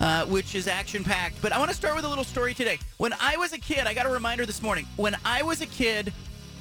[0.00, 1.40] uh, which is action packed.
[1.40, 2.78] But I want to start with a little story today.
[2.98, 4.86] When I was a kid, I got a reminder this morning.
[4.96, 6.12] When I was a kid,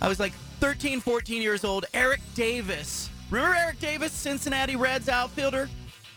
[0.01, 1.85] I was like 13, 14 years old.
[1.93, 3.09] Eric Davis.
[3.29, 5.69] Remember Eric Davis, Cincinnati Reds outfielder?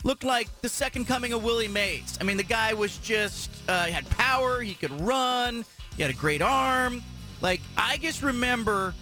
[0.04, 2.18] Looked like the second coming of Willie Mays.
[2.20, 5.64] I mean, the guy was just, uh, he had power, he could run,
[5.96, 7.02] he had a great arm.
[7.40, 8.94] Like, I just remember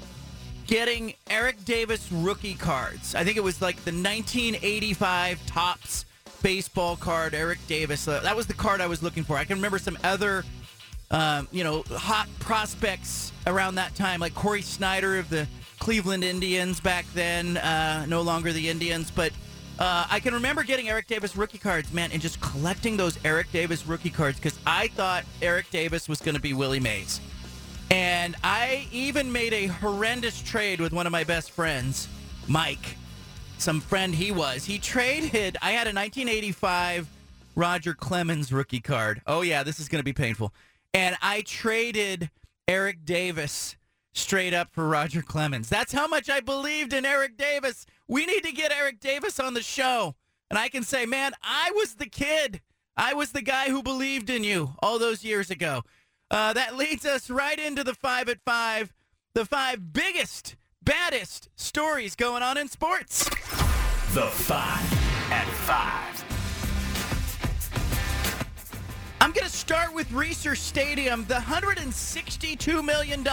[0.67, 3.15] getting Eric Davis rookie cards.
[3.15, 6.07] I think it was like the 1985 Topps
[6.47, 8.07] baseball card, Eric Davis.
[8.07, 9.37] Uh, that was the card I was looking for.
[9.37, 10.45] I can remember some other,
[11.11, 15.49] um, you know, hot prospects around that time, like Cory Snyder of the
[15.81, 19.11] Cleveland Indians back then, uh, no longer the Indians.
[19.11, 19.33] But
[19.81, 23.51] uh, I can remember getting Eric Davis rookie cards, man, and just collecting those Eric
[23.51, 27.21] Davis rookie cards because I thought Eric Davis was going to be Willie Mays.
[27.91, 32.07] And I even made a horrendous trade with one of my best friends,
[32.47, 32.97] Mike
[33.59, 34.65] some friend he was.
[34.65, 35.57] He traded.
[35.63, 37.09] I had a 1985
[37.55, 39.23] Roger Clemens rookie card.
[39.27, 40.53] Oh yeah, this is going to be painful.
[40.93, 42.31] And I traded
[42.69, 43.77] Eric Davis
[44.13, 45.69] straight up for Roger Clemens.
[45.69, 47.87] That's how much I believed in Eric Davis.
[48.09, 50.15] We need to get Eric Davis on the show.
[50.51, 52.61] And I can say, man, I was the kid.
[52.97, 55.83] I was the guy who believed in you all those years ago.
[56.31, 58.93] Uh, that leads us right into the five at five,
[59.35, 60.57] the five biggest
[60.87, 63.25] baddest stories going on in sports.
[64.15, 66.25] The Five at Five.
[69.21, 71.27] I'm going to start with Reser Stadium.
[71.27, 73.27] The $162 million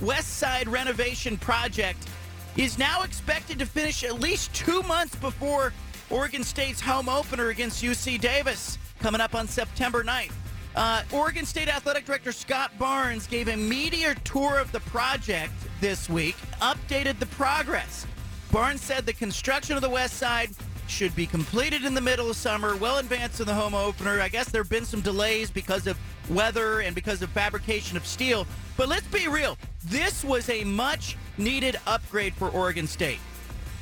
[0.00, 2.08] West Side renovation project
[2.56, 5.72] is now expected to finish at least two months before
[6.08, 10.32] Oregon State's home opener against UC Davis coming up on September 9th.
[10.74, 16.08] Uh, Oregon State Athletic Director Scott Barnes gave a media tour of the project this
[16.08, 18.06] week, updated the progress.
[18.50, 20.50] Barnes said the construction of the west side
[20.88, 24.20] should be completed in the middle of summer, well advanced in the home opener.
[24.20, 25.96] I guess there have been some delays because of
[26.28, 28.46] weather and because of fabrication of steel.
[28.76, 33.20] But let's be real, this was a much needed upgrade for Oregon State.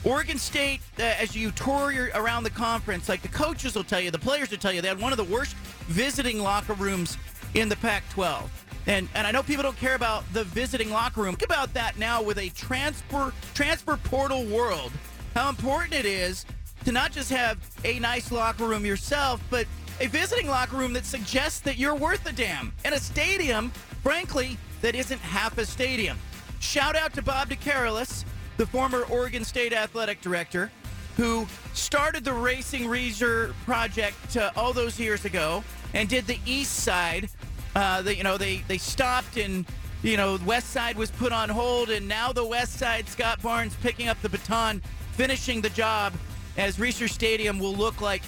[0.04, 4.00] Oregon State, uh, as you tour your, around the conference, like the coaches will tell
[4.00, 5.54] you, the players will tell you, they had one of the worst
[5.86, 7.16] visiting locker rooms
[7.54, 8.50] in the Pac 12.
[8.88, 11.36] And, and I know people don't care about the visiting locker room.
[11.36, 14.90] Think about that now with a transfer transfer portal world.
[15.36, 16.46] how important it is
[16.84, 19.66] to not just have a nice locker room yourself, but
[20.00, 23.70] a visiting locker room that suggests that you're worth a damn, and a stadium,
[24.02, 26.18] frankly, that isn't half a stadium.
[26.58, 28.24] Shout out to Bob DeCarolis,
[28.56, 30.70] the former Oregon State athletic director,
[31.16, 35.62] who started the Raising Reser project uh, all those years ago
[35.94, 37.28] and did the East Side.
[37.74, 39.66] Uh, they, you know, they they stopped and
[40.02, 43.74] you know West Side was put on hold, and now the West Side, Scott Barnes
[43.82, 44.80] picking up the baton,
[45.12, 46.12] finishing the job
[46.56, 48.22] as Reser Stadium will look like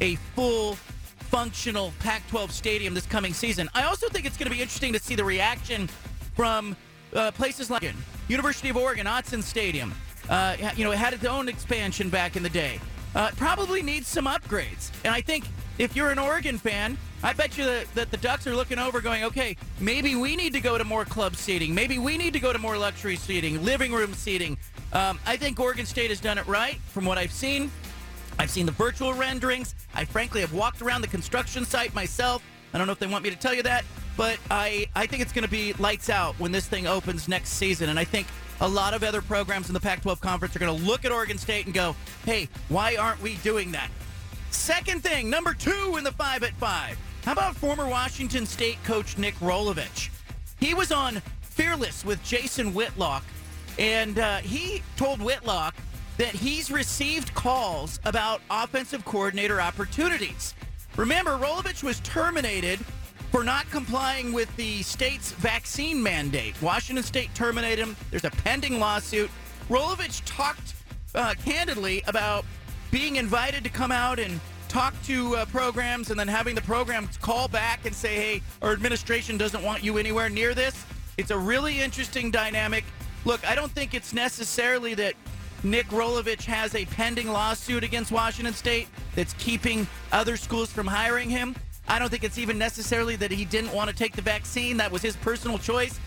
[0.00, 0.76] a full
[1.32, 3.70] functional Pac 12 stadium this coming season.
[3.74, 5.88] I also think it's going to be interesting to see the reaction
[6.34, 6.76] from
[7.14, 7.94] uh, places like
[8.32, 9.94] University of Oregon, Autzen Stadium.
[10.28, 12.80] Uh, you know, it had its own expansion back in the day.
[13.14, 14.90] Uh, probably needs some upgrades.
[15.04, 15.44] And I think
[15.76, 19.02] if you're an Oregon fan, I bet you that, that the Ducks are looking over
[19.02, 21.74] going, okay, maybe we need to go to more club seating.
[21.74, 24.56] Maybe we need to go to more luxury seating, living room seating.
[24.94, 27.70] Um, I think Oregon State has done it right from what I've seen.
[28.38, 29.74] I've seen the virtual renderings.
[29.94, 32.42] I frankly have walked around the construction site myself.
[32.72, 33.84] I don't know if they want me to tell you that,
[34.16, 37.50] but I, I think it's going to be lights out when this thing opens next
[37.50, 37.88] season.
[37.88, 38.26] And I think
[38.60, 41.12] a lot of other programs in the Pac 12 conference are going to look at
[41.12, 43.90] Oregon State and go, hey, why aren't we doing that?
[44.50, 46.98] Second thing, number two in the five at five.
[47.24, 50.10] How about former Washington State coach Nick Rolovich?
[50.60, 53.24] He was on Fearless with Jason Whitlock,
[53.78, 55.74] and uh, he told Whitlock
[56.18, 60.54] that he's received calls about offensive coordinator opportunities.
[60.96, 62.78] Remember, Rolovich was terminated
[63.32, 66.54] for not complying with the state's vaccine mandate.
[66.60, 67.96] Washington State terminated him.
[68.10, 69.30] There's a pending lawsuit.
[69.70, 70.74] Rolovich talked
[71.14, 72.44] uh, candidly about
[72.90, 74.38] being invited to come out and
[74.68, 78.72] talk to uh, programs and then having the programs call back and say, hey, our
[78.72, 80.84] administration doesn't want you anywhere near this.
[81.16, 82.84] It's a really interesting dynamic.
[83.24, 85.14] Look, I don't think it's necessarily that
[85.62, 91.30] Nick Rolovich has a pending lawsuit against Washington State that's keeping other schools from hiring
[91.30, 91.56] him.
[91.88, 94.76] I don't think it's even necessarily that he didn't want to take the vaccine.
[94.76, 95.98] That was his personal choice.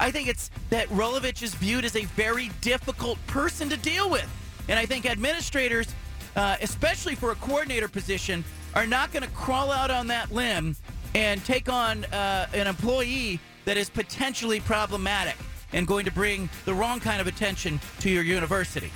[0.00, 4.28] I think it's that Rolovich is viewed as a very difficult person to deal with.
[4.68, 5.94] And I think administrators,
[6.36, 8.44] uh, especially for a coordinator position,
[8.74, 10.76] are not going to crawl out on that limb
[11.14, 15.36] and take on uh, an employee that is potentially problematic
[15.72, 18.90] and going to bring the wrong kind of attention to your university.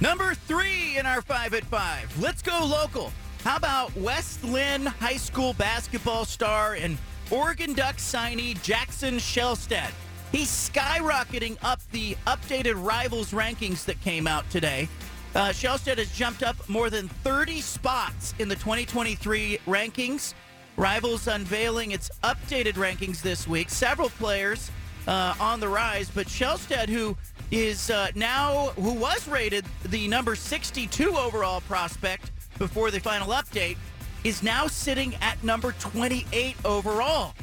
[0.00, 2.12] Number three in our five at five.
[2.20, 3.12] Let's go local.
[3.44, 6.96] How about West Linn High School basketball star and
[7.28, 9.90] Oregon Ducks signee Jackson Shelstad?
[10.30, 14.88] He's skyrocketing up the updated rivals rankings that came out today.
[15.34, 20.34] Uh, Shelstad has jumped up more than 30 spots in the 2023 rankings.
[20.76, 23.70] Rivals unveiling its updated rankings this week.
[23.70, 24.70] Several players
[25.08, 27.16] uh, on the rise, but Shelstad, who
[27.50, 33.76] is uh, now, who was rated the number 62 overall prospect before the final update,
[34.24, 37.34] is now sitting at number 28 overall.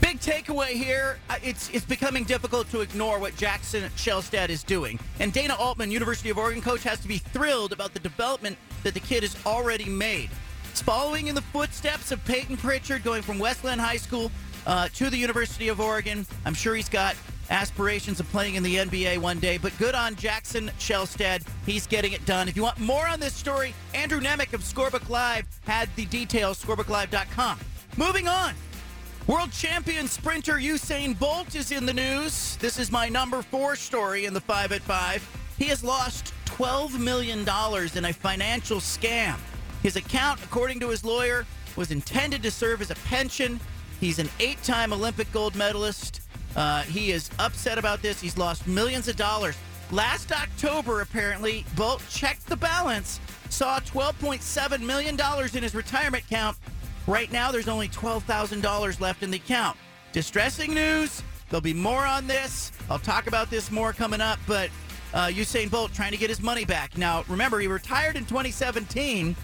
[0.00, 4.98] Big takeaway here, uh, it's it's becoming difficult to ignore what Jackson Shelstad is doing.
[5.20, 8.92] And Dana Altman, University of Oregon coach, has to be thrilled about the development that
[8.92, 10.28] the kid has already made.
[10.70, 14.30] It's following in the footsteps of Payton Pritchard, going from West Linn High School
[14.66, 16.26] uh, to the University of Oregon.
[16.44, 17.16] I'm sure he's got
[17.50, 21.42] aspirations of playing in the NBA one day, but good on Jackson Shelstad.
[21.66, 22.48] He's getting it done.
[22.48, 26.62] If you want more on this story, Andrew Nemec of Scorebook Live had the details,
[26.64, 27.58] scorebooklive.com.
[27.96, 28.54] Moving on.
[29.26, 32.56] World champion sprinter Usain Bolt is in the news.
[32.56, 35.54] This is my number four story in the 5 at 5.
[35.56, 39.36] He has lost $12 million in a financial scam.
[39.82, 41.46] His account, according to his lawyer,
[41.76, 43.58] was intended to serve as a pension.
[44.00, 46.20] He's an eight time Olympic gold medalist.
[46.56, 48.20] Uh, he is upset about this.
[48.20, 49.56] He's lost millions of dollars.
[49.90, 53.20] Last October, apparently, Bolt checked the balance,
[53.50, 55.18] saw $12.7 million
[55.54, 56.56] in his retirement account.
[57.06, 59.76] Right now, there's only $12,000 left in the account.
[60.12, 61.22] Distressing news.
[61.50, 62.72] There'll be more on this.
[62.88, 64.70] I'll talk about this more coming up, but
[65.12, 66.96] uh, Usain Bolt trying to get his money back.
[66.96, 69.36] Now, remember, he retired in 2017,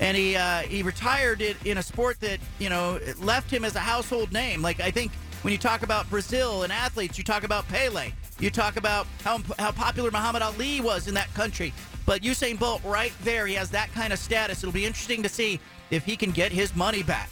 [0.00, 3.74] and he uh, he retired it in a sport that you know left him as
[3.74, 4.62] a household name.
[4.62, 5.12] Like I think
[5.42, 8.12] when you talk about Brazil and athletes, you talk about Pele.
[8.40, 11.72] You talk about how, how popular Muhammad Ali was in that country.
[12.06, 14.62] But Usain Bolt, right there, he has that kind of status.
[14.62, 15.60] It'll be interesting to see
[15.90, 17.30] if he can get his money back.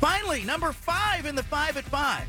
[0.00, 2.26] Finally, number five in the five at five.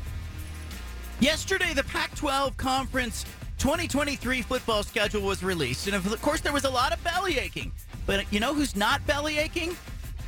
[1.20, 3.24] Yesterday, the Pac 12 Conference
[3.58, 5.88] 2023 football schedule was released.
[5.88, 7.72] And of course, there was a lot of belly aching.
[8.06, 9.76] But you know who's not belly aching?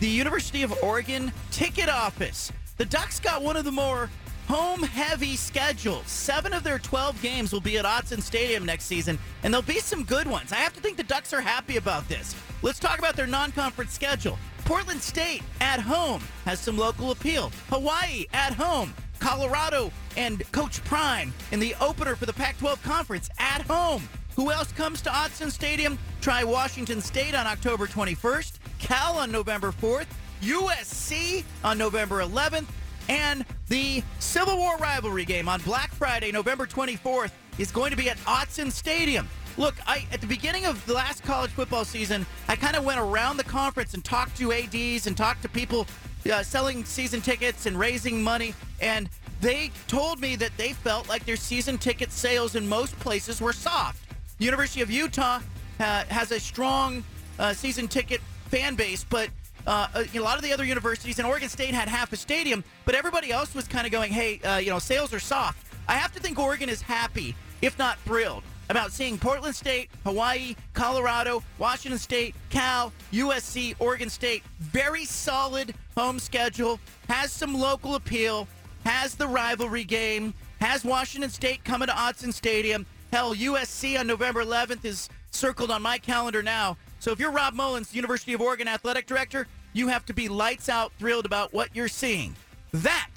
[0.00, 2.52] The University of Oregon ticket office.
[2.76, 4.10] The Ducks got one of the more
[4.50, 6.02] home heavy schedule.
[6.06, 9.78] Seven of their 12 games will be at Autzen Stadium next season, and there'll be
[9.78, 10.50] some good ones.
[10.50, 12.34] I have to think the Ducks are happy about this.
[12.60, 14.40] Let's talk about their non conference schedule.
[14.64, 17.52] Portland State at home has some local appeal.
[17.68, 18.92] Hawaii at home.
[19.20, 24.02] Colorado and Coach Prime in the opener for the Pac 12 Conference at home.
[24.34, 25.96] Who else comes to Autzen Stadium?
[26.20, 30.06] Try Washington State on October 21st, Cal on November 4th,
[30.42, 32.66] USC on November 11th,
[33.10, 38.08] and the Civil War rivalry game on Black Friday, November 24th, is going to be
[38.08, 39.28] at Autzen Stadium.
[39.56, 43.00] Look, I at the beginning of the last college football season, I kind of went
[43.00, 45.88] around the conference and talked to ads and talked to people
[46.32, 49.10] uh, selling season tickets and raising money, and
[49.40, 53.52] they told me that they felt like their season ticket sales in most places were
[53.52, 54.04] soft.
[54.38, 55.40] University of Utah
[55.80, 57.02] uh, has a strong
[57.40, 58.20] uh, season ticket
[58.50, 59.30] fan base, but
[59.66, 62.94] uh, a lot of the other universities and Oregon State had half a stadium, but
[62.94, 66.12] everybody else was kind of going, "Hey, uh, you know, sales are soft." I have
[66.12, 71.98] to think Oregon is happy, if not thrilled, about seeing Portland State, Hawaii, Colorado, Washington
[71.98, 74.44] State, Cal, USC, Oregon State.
[74.60, 76.78] Very solid home schedule,
[77.08, 78.46] has some local appeal,
[78.84, 82.86] has the rivalry game, has Washington State coming to Autzen Stadium.
[83.12, 86.76] Hell, USC on November 11th is circled on my calendar now.
[87.00, 90.68] So if you're Rob Mullens, University of Oregon athletic director, you have to be lights
[90.68, 92.36] out thrilled about what you're seeing.
[92.72, 93.10] That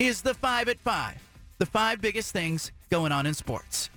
[0.00, 1.22] is the five at five.
[1.58, 3.90] The five biggest things going on in sports.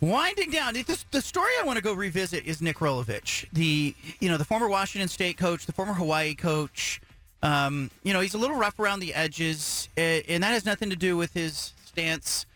[0.00, 4.36] Winding down, the, story I want to go revisit is Nick Rolovich, the you know
[4.36, 7.00] the former Washington State coach, the former Hawaii coach.
[7.42, 10.96] Um, you know he's a little rough around the edges, and that has nothing to
[10.96, 12.46] do with his stance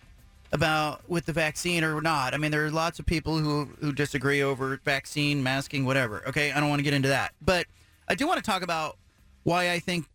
[0.53, 2.35] about with the vaccine or not.
[2.35, 6.23] I mean, there are lots of people who who disagree over vaccine, masking, whatever.
[6.29, 7.67] Okay, I don't want to get into that, but
[8.09, 8.97] I do want to talk about
[9.43, 10.07] why I think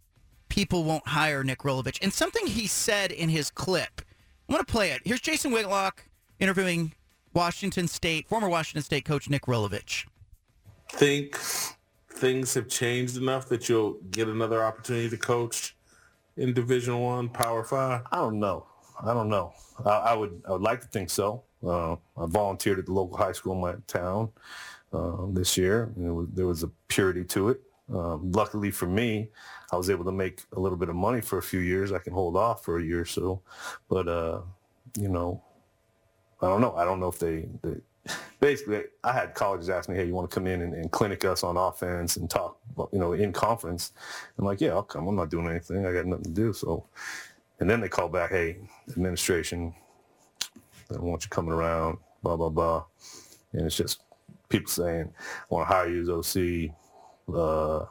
[0.50, 4.02] people won't hire Nick Rolovich and something he said in his clip.
[4.50, 5.02] I want to play it.
[5.06, 6.04] Here's Jason Whitlock
[6.40, 6.94] interviewing
[7.34, 10.06] Washington State, former Washington State coach Nick Rolovich.
[10.90, 11.38] Think
[12.14, 15.76] things have changed enough that you'll get another opportunity to coach
[16.36, 18.02] in Division One, Power Five?
[18.12, 18.66] I don't know.
[19.04, 19.54] I don't know.
[19.86, 20.42] I, I would.
[20.48, 21.44] I would like to think so.
[21.66, 24.30] Uh, I volunteered at the local high school in my town
[24.94, 25.92] uh, this year.
[25.96, 27.62] Was, there was a purity to it.
[27.94, 29.30] Um, luckily for me,
[29.72, 31.92] I was able to make a little bit of money for a few years.
[31.92, 33.42] I can hold off for a year or so,
[33.90, 34.42] but uh,
[34.98, 35.44] you know,
[36.42, 36.74] I don't know.
[36.76, 37.76] I don't know if they, they
[38.40, 41.26] basically I had colleges ask me, hey, you want to come in and, and, clinic
[41.26, 42.58] us on offense and talk,
[42.92, 43.94] you know, in conference?
[44.38, 45.08] I'm like, yeah, I'll come.
[45.08, 45.86] I'm not doing anything.
[45.86, 46.54] I got nothing to do.
[46.54, 46.86] So,
[47.60, 48.58] and then they call back, hey,
[48.90, 49.74] administration,
[50.90, 52.84] I don't want you coming around, blah, blah, blah.
[53.54, 54.02] And it's just
[54.50, 57.86] people saying, I want to hire you as OC, uh,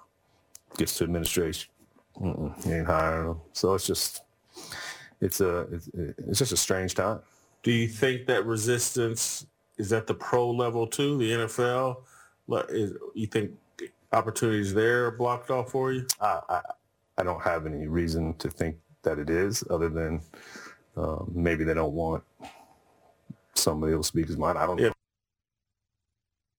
[0.76, 1.70] gets to administration,
[2.20, 3.40] Mm-mm, you ain't hiring them.
[3.52, 4.22] So it's just,
[5.20, 7.20] it's a, it's, it's just a strange time.
[7.62, 9.46] Do you think that resistance
[9.76, 12.02] is at the pro level too, the NFL?
[12.70, 13.52] Is, you think
[14.12, 16.06] opportunities there are blocked off for you?
[16.20, 16.60] I, I,
[17.18, 20.20] I don't have any reason to think that it is other than
[21.00, 22.22] uh, maybe they don't want
[23.54, 24.58] somebody else to speak his mind.
[24.58, 24.92] I don't know.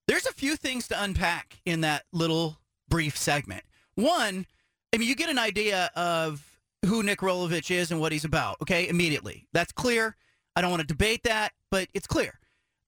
[0.08, 2.58] There's a few things to unpack in that little
[2.90, 3.64] brief segment.
[3.96, 4.46] One,
[4.94, 6.44] I mean, you get an idea of
[6.86, 9.48] who Nick Rolovich is and what he's about, okay, immediately.
[9.54, 10.16] That's clear.
[10.56, 12.40] I don't want to debate that, but it's clear.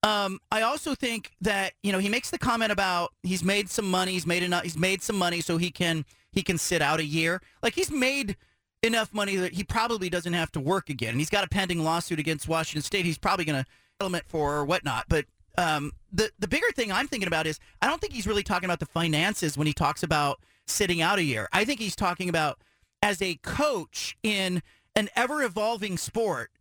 [0.01, 3.89] Um, I also think that you know he makes the comment about he's made some
[3.89, 6.03] money, he's made enough, he's made some money so he can
[6.33, 7.41] he can sit out a year.
[7.61, 8.35] Like he's made
[8.83, 11.11] enough money that he probably doesn't have to work again.
[11.11, 13.05] And he's got a pending lawsuit against Washington State.
[13.05, 13.69] He's probably going to
[13.99, 15.05] element for or whatnot.
[15.07, 15.25] But
[15.57, 18.65] um, the the bigger thing I'm thinking about is I don't think he's really talking
[18.65, 21.47] about the finances when he talks about sitting out a year.
[21.53, 22.59] I think he's talking about
[23.01, 24.61] as a coach in
[24.95, 26.51] an ever evolving sport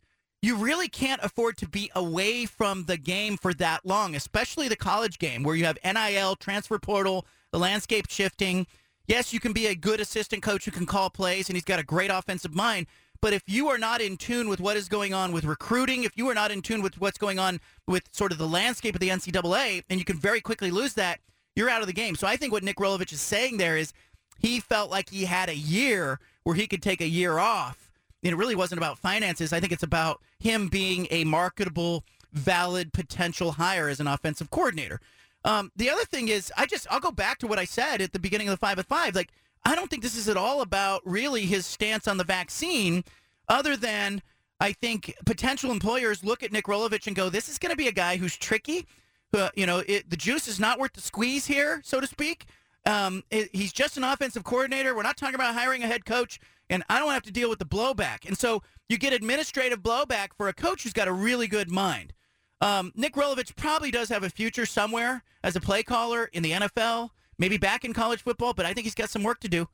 [0.42, 4.76] you really can't afford to be away from the game for that long, especially the
[4.76, 8.66] college game where you have NIL, transfer portal, the landscape shifting.
[9.06, 11.80] Yes, you can be a good assistant coach who can call plays and he's got
[11.80, 12.86] a great offensive mind.
[13.20, 16.16] But if you are not in tune with what is going on with recruiting, if
[16.16, 19.00] you are not in tune with what's going on with sort of the landscape of
[19.00, 21.20] the NCAA, and you can very quickly lose that,
[21.54, 22.16] you're out of the game.
[22.16, 23.92] So I think what Nick Rolovich is saying there is
[24.40, 27.92] he felt like he had a year where he could take a year off
[28.24, 29.52] And it really wasn't about finances.
[29.52, 35.00] I think it's about him being a marketable, valid potential hire as an offensive coordinator.
[35.44, 38.12] Um, the other thing is, I just I'll go back to what I said at
[38.12, 39.14] the beginning of the five at five.
[39.14, 39.30] Like
[39.64, 43.04] I don't think this is at all about really his stance on the vaccine,
[43.48, 44.22] other than
[44.60, 47.88] I think potential employers look at Nick Rolovich and go, "This is going to be
[47.88, 48.86] a guy who's tricky.
[49.34, 52.44] Uh, you know, it, the juice is not worth the squeeze here, so to speak.
[52.84, 54.94] Um, it, he's just an offensive coordinator.
[54.94, 56.38] We're not talking about hiring a head coach."
[56.72, 58.26] and I don't have to deal with the blowback.
[58.26, 62.14] And so you get administrative blowback for a coach who's got a really good mind.
[62.62, 66.52] Um, Nick Rolovich probably does have a future somewhere as a play caller in the
[66.52, 69.68] NFL, maybe back in college football, but I think he's got some work to do.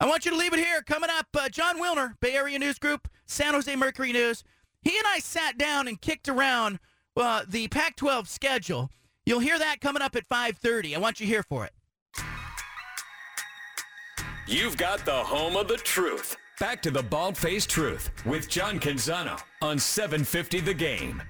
[0.00, 0.82] I want you to leave it here.
[0.82, 4.44] Coming up, uh, Jon Wilner, Bay Area News Group, San Jose Mercury News.
[4.80, 6.78] He and I sat down and kicked around
[7.18, 8.90] uh, the Pac-12 schedule.
[9.26, 10.96] You'll hear that coming up at 5:30.
[10.96, 11.72] I want you here for it.
[14.48, 16.36] You've got the home of the truth.
[16.58, 21.22] Back to the bald faced truth with John Canzano on 750 The Game.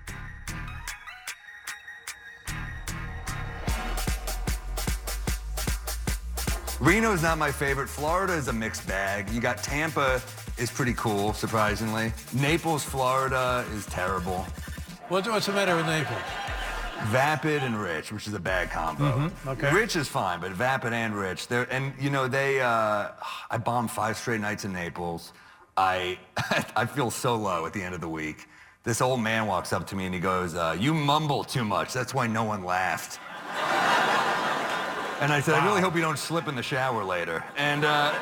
[6.83, 7.89] Reno's not my favorite.
[7.89, 9.31] Florida is a mixed bag.
[9.31, 10.21] You got Tampa
[10.59, 12.13] is pretty cool, surprisingly.
[12.33, 14.45] Naples, Florida is terrible.
[15.09, 16.19] What's, what's the matter with Naples?
[17.05, 19.05] Vapid and Rich, which is a bad combo.
[19.05, 19.49] Mm-hmm.
[19.51, 19.73] okay.
[19.73, 22.61] Rich is fine, but Vapid and Rich, they're and you know they.
[22.61, 23.11] Uh,
[23.49, 25.33] I bombed five straight nights in Naples.
[25.77, 26.19] I
[26.77, 28.49] I feel so low at the end of the week.
[28.83, 31.93] This old man walks up to me and he goes, uh, "You mumble too much.
[31.93, 33.21] That's why no one laughed."
[35.23, 38.13] And I said, "I really hope you don't slip in the shower later." And uh,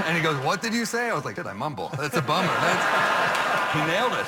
[0.04, 1.90] and he goes, "What did you say?" I was like, "Did I mumble?
[1.98, 4.26] That's a bummer." That's, he nailed it.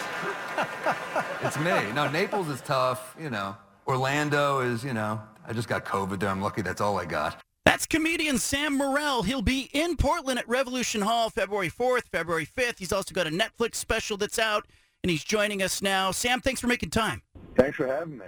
[1.43, 1.93] It's me.
[1.93, 3.15] No, Naples is tough.
[3.21, 3.55] You know,
[3.87, 4.83] Orlando is.
[4.83, 6.31] You know, I just got COVID there.
[6.31, 6.63] I'm lucky.
[6.63, 7.41] That's all I got.
[7.67, 9.23] That's comedian Sam Morril.
[9.25, 12.79] He'll be in Portland at Revolution Hall February 4th, February 5th.
[12.79, 14.67] He's also got a Netflix special that's out,
[15.03, 16.11] and he's joining us now.
[16.13, 17.23] Sam, thanks for making time.
[17.57, 18.27] Thanks for having me.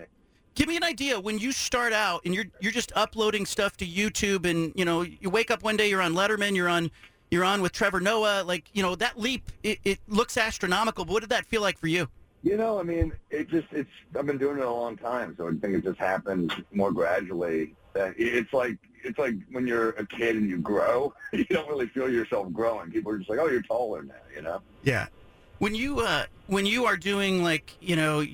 [0.56, 3.86] Give me an idea when you start out and you're you're just uploading stuff to
[3.86, 6.90] YouTube, and you know you wake up one day you're on Letterman, you're on
[7.30, 8.42] you're on with Trevor Noah.
[8.42, 11.04] Like you know that leap, it, it looks astronomical.
[11.04, 12.08] But what did that feel like for you?
[12.42, 15.46] You know, I mean, it just it's I've been doing it a long time, so
[15.46, 17.74] I think it just happens more gradually.
[17.94, 21.88] Uh, It's like it's like when you're a kid and you grow, you don't really
[21.88, 22.90] feel yourself growing.
[22.90, 24.62] People are just like, "Oh, you're taller now," you know.
[24.84, 25.08] Yeah.
[25.58, 28.24] When you uh when you are doing like you know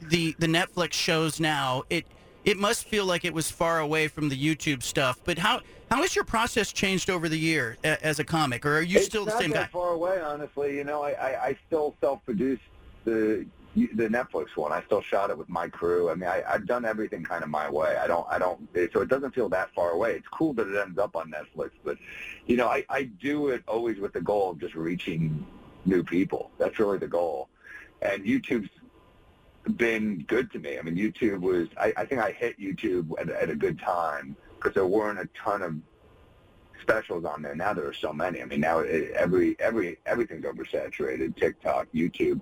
[0.00, 2.06] the the Netflix shows now, it
[2.44, 5.18] it must feel like it was far away from the YouTube stuff.
[5.24, 5.60] But how
[5.90, 8.98] how has your process changed over the year a, as a comic, or are you
[8.98, 9.66] it's still the same guy?
[9.66, 10.76] far away, honestly.
[10.76, 12.60] You know, I, I, I still self-produce
[13.04, 14.72] the the Netflix one.
[14.72, 16.10] I still shot it with my crew.
[16.10, 17.96] I mean, I, I've done everything kind of my way.
[17.96, 20.14] I don't, I don't, so it doesn't feel that far away.
[20.14, 21.96] It's cool that it ends up on Netflix, but
[22.46, 25.46] you know, I, I do it always with the goal of just reaching
[25.86, 26.50] new people.
[26.58, 27.48] That's really the goal.
[28.02, 28.70] And YouTube's
[29.76, 30.78] been good to me.
[30.78, 34.36] I mean, YouTube was, I, I think I hit YouTube at, at a good time
[34.56, 35.76] because there weren't a ton of
[36.82, 37.54] specials on there.
[37.54, 38.42] Now there are so many.
[38.42, 41.36] I mean, now it, every every everything's oversaturated.
[41.36, 42.40] TikTok, YouTube.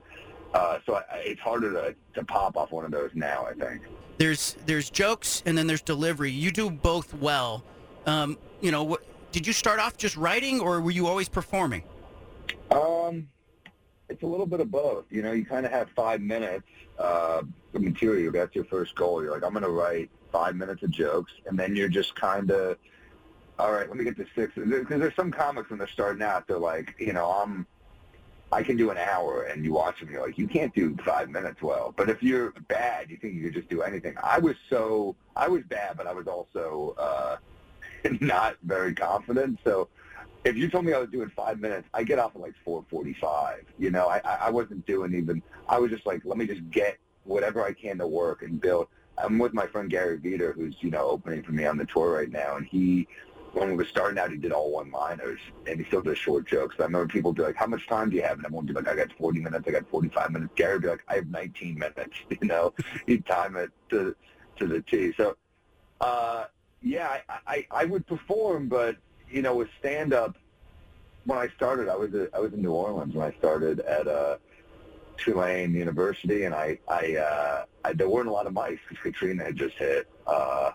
[0.55, 3.47] Uh, so I, it's harder to, to pop off one of those now.
[3.47, 3.83] I think.
[4.19, 6.31] There's there's jokes and then there's delivery.
[6.31, 7.65] You do both well.
[8.07, 11.83] Um, you know, what, did you start off just writing, or were you always performing?
[12.71, 13.29] Um,
[14.09, 15.05] it's a little bit of both.
[15.10, 16.66] You know, you kind of have five minutes
[16.98, 17.43] uh,
[17.74, 18.32] of material.
[18.32, 19.22] That's your first goal.
[19.22, 22.51] You're like, I'm going to write five minutes of jokes, and then you're just kind
[22.51, 22.78] of,
[23.59, 24.52] all right, let me get to six.
[24.55, 27.66] Because there's some comics when they're starting out, they're like, you know, I'm,
[28.51, 31.28] I can do an hour, and you watch them, you're like, you can't do five
[31.28, 31.93] minutes well.
[31.97, 34.14] But if you're bad, you think you could just do anything.
[34.22, 37.36] I was so, I was bad, but I was also uh,
[38.20, 39.59] not very confident.
[39.64, 39.89] So
[40.44, 43.65] if you told me I was doing five minutes, I get off at like 4:45.
[43.78, 45.43] You know, I, I wasn't doing even.
[45.69, 48.89] I was just like, let me just get whatever I can to work and build.
[49.19, 52.12] I'm with my friend Gary Vider, who's you know opening for me on the tour
[52.12, 53.09] right now, and he,
[53.52, 56.77] when we were starting out, he did all one-liners, and he still does short jokes.
[56.78, 58.89] I remember people be like, "How much time do you have?" And would be like,
[58.89, 59.66] "I got 40 minutes.
[59.66, 62.73] I got 45 minutes." Gary would be like, "I have 19 minutes." You know,
[63.06, 64.15] he'd time it to
[64.56, 65.12] to the T.
[65.16, 65.36] So,
[66.01, 66.44] uh,
[66.81, 68.97] yeah, I, I I would perform, but
[69.31, 70.37] you know, with stand up,
[71.25, 74.09] when I started, I was a, I was in New Orleans when I started at
[74.09, 74.39] uh,
[75.19, 79.45] Tulane University, and I I, uh, I there weren't a lot of mics because Katrina
[79.45, 80.09] had just hit.
[80.27, 80.73] Uh,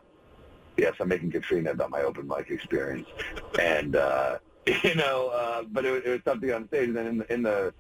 [0.77, 3.07] yes, I'm making Katrina about my open mic experience,
[3.59, 4.37] and uh,
[4.83, 6.89] you know, uh, but it, it was something on stage.
[6.89, 7.73] And then in the, in the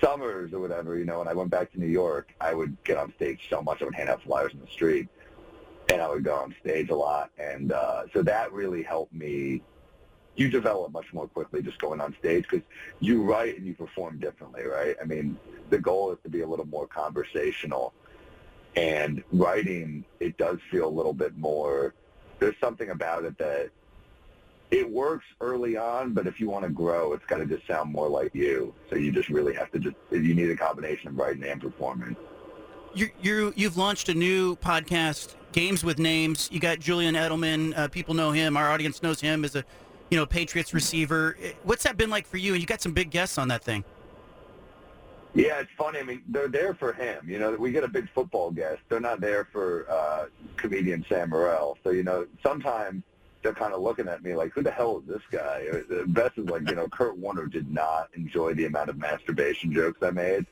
[0.00, 2.96] summers or whatever, you know, when I went back to New York, I would get
[2.96, 3.82] on stage so much.
[3.82, 5.08] I would hand out flyers in the street,
[5.90, 9.62] and I would go on stage a lot, and uh, so that really helped me
[10.36, 12.66] you develop much more quickly just going on stage because
[13.00, 14.96] you write and you perform differently, right?
[15.00, 15.38] I mean,
[15.70, 17.94] the goal is to be a little more conversational.
[18.76, 21.94] And writing, it does feel a little bit more,
[22.38, 23.70] there's something about it that
[24.70, 27.90] it works early on, but if you want to grow, it's got to just sound
[27.90, 28.74] more like you.
[28.90, 32.16] So you just really have to just, you need a combination of writing and performing.
[32.92, 36.48] You, you you've launched a new podcast, Games with Names.
[36.50, 37.76] You got Julian Edelman.
[37.76, 38.56] Uh, people know him.
[38.56, 39.64] Our audience knows him as a,
[40.10, 41.36] you know, Patriots receiver.
[41.64, 42.52] What's that been like for you?
[42.52, 43.84] And you got some big guests on that thing.
[45.34, 45.98] Yeah, it's funny.
[45.98, 47.28] I mean, they're there for him.
[47.28, 48.80] You know, we get a big football guest.
[48.88, 50.26] They're not there for uh,
[50.56, 51.76] comedian Sam Morril.
[51.84, 53.02] So, you know, sometimes
[53.42, 55.66] they're kind of looking at me like, who the hell is this guy?
[55.90, 59.74] The best is like, you know, Kurt Warner did not enjoy the amount of masturbation
[59.74, 60.46] jokes I made.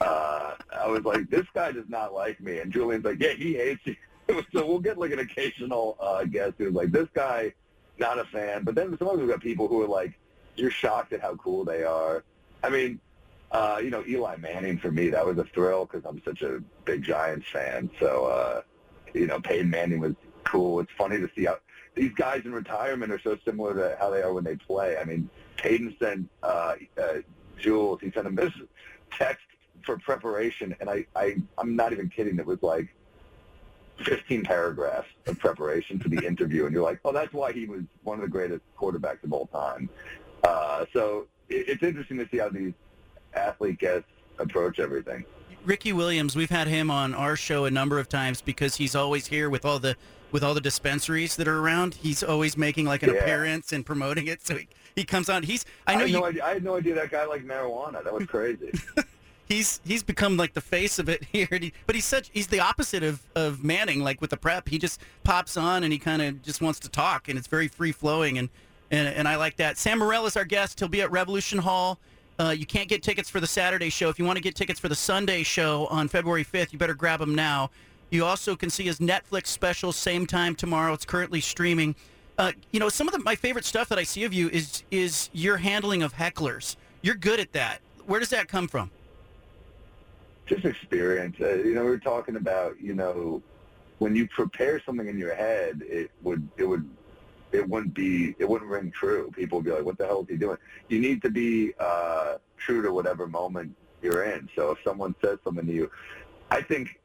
[0.00, 2.60] Uh, I was like, this guy does not like me.
[2.60, 3.96] And Julian's like, yeah, he hates you.
[4.52, 7.52] so we'll get like an occasional uh, guest who's like, this guy,
[8.00, 8.64] not a fan.
[8.64, 10.18] But then sometimes we've got people who are like,
[10.56, 12.24] you're shocked at how cool they are.
[12.64, 13.00] I mean,
[13.52, 16.62] uh, you know, Eli Manning for me, that was a thrill because I'm such a
[16.84, 17.90] big Giants fan.
[18.00, 18.62] So, uh,
[19.14, 20.14] you know, Peyton Manning was
[20.44, 20.80] cool.
[20.80, 21.58] It's funny to see how
[21.94, 24.96] these guys in retirement are so similar to how they are when they play.
[24.96, 27.14] I mean, Peyton sent uh, uh,
[27.58, 28.52] Jules, he sent this
[29.10, 29.44] text
[29.84, 32.38] for preparation, and I, I, I'm not even kidding.
[32.38, 32.88] It was like
[34.04, 37.82] 15 paragraphs of preparation for the interview, and you're like, oh, that's why he was
[38.02, 39.88] one of the greatest quarterbacks of all time.
[40.44, 42.72] Uh, so it, it's interesting to see how these
[43.34, 44.08] athlete guests
[44.38, 45.24] approach everything.
[45.64, 49.26] Ricky Williams, we've had him on our show a number of times because he's always
[49.26, 49.96] here with all the
[50.32, 51.94] with all the dispensaries that are around.
[51.94, 53.20] He's always making like an Yeah.
[53.20, 54.46] appearance and promoting it.
[54.46, 55.42] So he, he comes on.
[55.42, 56.20] He's I know had you.
[56.20, 58.02] no idea, I had no idea that guy liked marijuana.
[58.04, 58.70] That was crazy.
[59.50, 61.46] he's he's become like the face of it here.
[61.50, 64.00] He- But he's such he's the opposite of of Manning.
[64.02, 66.88] Like with the prep, he just pops on and he kind of just wants to
[66.88, 68.48] talk, and it's very free flowing, and
[68.90, 69.76] and and I like that.
[69.76, 70.78] Sam Morril is our guest.
[70.80, 71.98] He'll be at Revolution Hall.
[72.38, 74.08] Uh, you can't get tickets for the Saturday show.
[74.08, 76.94] If you want to get tickets for the Sunday show on February 5th, you better
[76.94, 77.70] grab them now.
[78.08, 80.94] You also can see his Netflix special same time tomorrow.
[80.94, 81.94] It's currently streaming.
[82.38, 84.84] Uh, you know, some of the, my favorite stuff that I see of you is
[84.90, 86.76] is your handling of hecklers.
[87.02, 87.80] You're good at that.
[88.06, 88.90] Where does that come from?
[90.50, 91.36] Just experience.
[91.40, 93.40] Uh, you know, we were talking about, you know,
[93.98, 96.88] when you prepare something in your head, it would, it would,
[97.52, 99.30] it wouldn't be, it wouldn't ring true.
[99.34, 100.58] People would be like, what the hell is he doing?
[100.88, 104.48] You need to be uh, true to whatever moment you're in.
[104.56, 105.90] So if someone says something to you,
[106.50, 106.99] I think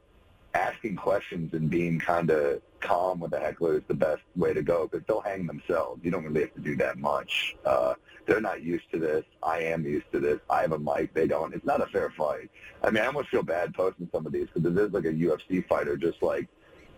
[0.56, 4.62] asking questions and being kind of calm with the heckler is the best way to
[4.62, 6.00] go because they'll hang themselves.
[6.04, 7.56] You don't really have to do that much.
[7.66, 7.96] Uh,
[8.26, 9.26] they're not used to this.
[9.44, 10.40] I am used to this.
[10.50, 11.14] I have a mic.
[11.14, 11.54] They don't.
[11.54, 12.50] It's not a fair fight.
[12.84, 15.68] I mean, I almost feel bad posting some of these because there's like a UFC
[15.68, 16.48] fighter just like,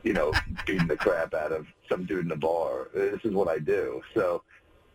[0.04, 0.32] you know,
[0.66, 2.90] beating the crap out of some dude in a bar.
[2.94, 4.02] This is what I do.
[4.14, 4.44] So,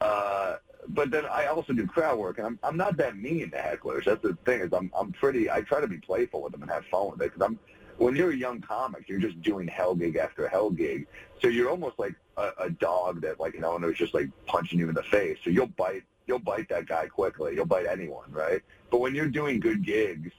[0.01, 0.57] uh,
[0.89, 4.05] but then I also do crowd work, and I'm I'm not that mean to hecklers.
[4.05, 5.51] That's the thing is I'm I'm pretty.
[5.51, 7.59] I try to be playful with them and have fun with it because I'm
[8.03, 11.07] when you're a young comic, you're just doing hell gig after hell gig.
[11.41, 14.79] So you're almost like a, a dog that like an owner is just like punching
[14.79, 15.39] you in the face.
[15.45, 17.55] So you'll bite you'll bite that guy quickly.
[17.55, 18.61] You'll bite anyone, right?
[18.91, 20.33] But when you're doing good gigs,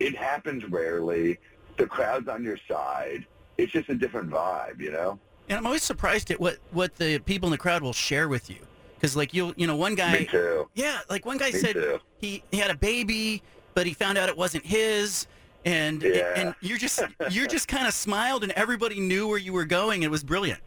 [0.00, 1.38] it happens rarely.
[1.76, 3.24] The crowd's on your side.
[3.56, 5.18] It's just a different vibe, you know.
[5.48, 8.50] And I'm always surprised at what what the people in the crowd will share with
[8.50, 8.58] you.
[8.96, 10.68] Because like you'll you know one guy Me too.
[10.74, 12.00] yeah like one guy Me said too.
[12.18, 13.42] he, he had a baby
[13.74, 15.26] but he found out it wasn't his
[15.64, 16.32] and Yeah.
[16.36, 20.02] and you're just you're just kind of smiled and everybody knew where you were going.
[20.02, 20.60] It was brilliant.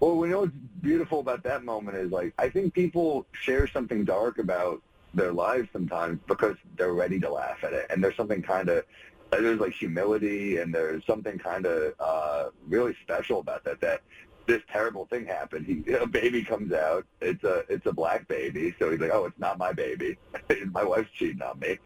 [0.00, 0.52] Well, we know what's
[0.82, 4.82] beautiful about that moment is like I think people share something dark about
[5.14, 8.84] their lives sometimes because they're ready to laugh at it, and there's something kind of
[9.30, 13.80] there's like humility, and there's something kind of uh, really special about that.
[13.80, 14.02] That
[14.46, 15.66] this terrible thing happened.
[15.66, 17.04] He, a baby comes out.
[17.20, 20.16] It's a it's a black baby, so he's like, oh, it's not my baby.
[20.70, 21.78] my wife's cheating on me,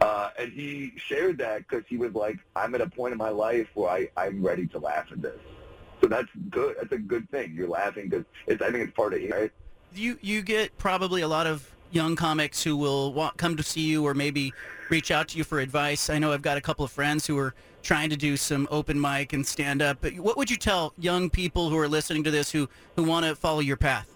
[0.00, 3.30] uh, and he shared that because he was like, I'm at a point in my
[3.30, 5.38] life where I I'm ready to laugh at this.
[6.00, 6.76] So that's good.
[6.78, 7.54] That's a good thing.
[7.54, 8.62] You're laughing because it's.
[8.62, 9.52] I think it's part of it, right?
[9.94, 13.82] You you get probably a lot of young comics who will want, come to see
[13.82, 14.52] you or maybe
[14.90, 16.10] reach out to you for advice.
[16.10, 17.54] I know I've got a couple of friends who are
[17.86, 19.98] trying to do some open mic and stand up.
[20.00, 23.24] But what would you tell young people who are listening to this who who want
[23.26, 24.12] to follow your path?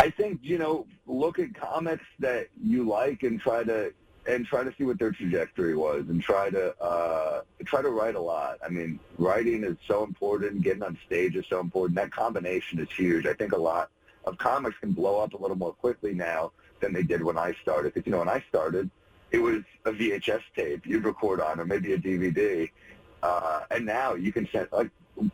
[0.00, 3.92] I think you know, look at comics that you like and try to
[4.26, 8.16] and try to see what their trajectory was and try to uh, try to write
[8.16, 8.58] a lot.
[8.64, 10.62] I mean, writing is so important.
[10.62, 11.94] Getting on stage is so important.
[11.94, 13.26] That combination is huge.
[13.26, 13.90] I think a lot
[14.24, 16.50] of comics can blow up a little more quickly now
[16.80, 17.94] than they did when I started.
[17.94, 18.90] Because you know, when I started,
[19.34, 22.70] it was a VHS tape you'd record on, or maybe a DVD.
[23.20, 24.90] Uh, and now you can send like,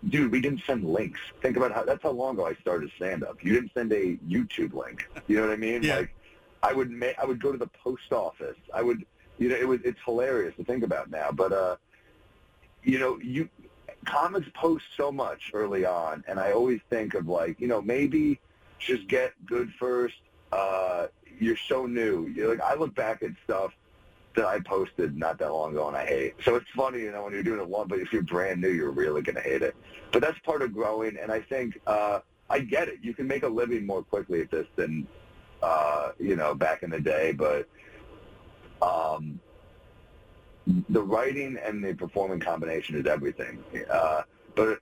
[0.09, 1.21] dude, we didn't send links.
[1.43, 3.45] Think about how that's how long ago I started stand up.
[3.45, 5.07] You didn't send a YouTube link.
[5.29, 5.83] You know what I mean?
[5.83, 5.97] Yeah.
[5.97, 6.15] Like,
[6.63, 8.57] I would ma- I would go to the post office.
[8.73, 9.05] I would,
[9.39, 11.31] you know, it was it's hilarious to think about now.
[11.31, 11.77] But uh,
[12.83, 13.51] you know, you
[14.07, 18.41] comics post so much early on, and I always think of like, you know, maybe
[18.79, 20.17] just get good first.
[20.53, 21.09] Uh,
[21.39, 22.29] you're so new.
[22.29, 23.73] You're like I look back at stuff
[24.37, 26.35] that I posted not that long ago and I hate.
[26.45, 28.71] So it's funny, you know, when you're doing it long, but if you're brand new,
[28.71, 29.75] you're really going to hate it.
[30.13, 32.99] But that's part of growing, and I think uh, I get it.
[33.03, 35.07] You can make a living more quickly at this than,
[35.63, 37.33] uh, you know, back in the day.
[37.33, 37.69] But
[38.83, 39.39] Um,
[40.89, 43.63] the writing and the performing combination is everything.
[43.91, 44.23] Uh,
[44.55, 44.79] but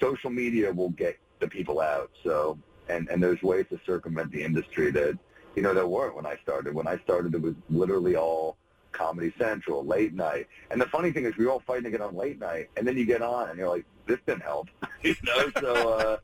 [0.00, 2.10] social media will get the people out.
[2.24, 2.58] So,
[2.88, 5.18] and, and there's ways to circumvent the industry that,
[5.54, 6.74] you know, there weren't when I started.
[6.74, 8.56] When I started, it was literally all
[8.96, 10.48] Comedy Central, late night.
[10.70, 12.86] And the funny thing is we were all fighting to get on late night, and
[12.86, 14.68] then you get on, and you're like, this didn't help.
[15.02, 16.16] you know, so, uh,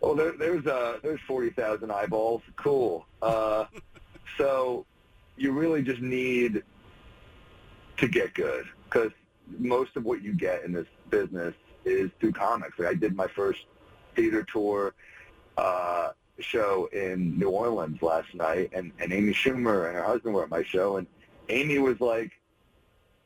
[0.00, 2.42] well, there, there's, uh, there's 40,000 eyeballs.
[2.56, 3.06] Cool.
[3.22, 3.66] Uh,
[4.38, 4.86] so
[5.36, 6.62] you really just need
[7.98, 9.12] to get good because
[9.58, 11.54] most of what you get in this business
[11.84, 12.78] is through comics.
[12.78, 13.60] Like I did my first
[14.14, 14.94] theater tour
[15.56, 20.42] uh, show in New Orleans last night, and, and Amy Schumer and her husband were
[20.42, 21.06] at my show, and
[21.48, 22.32] Amy was like,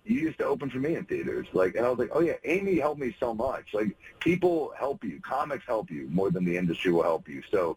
[0.04, 1.46] you used to open for me in theaters.
[1.52, 3.74] Like, and I was like, oh yeah, Amy helped me so much.
[3.74, 5.20] Like, people help you.
[5.20, 7.42] Comics help you more than the industry will help you.
[7.50, 7.76] So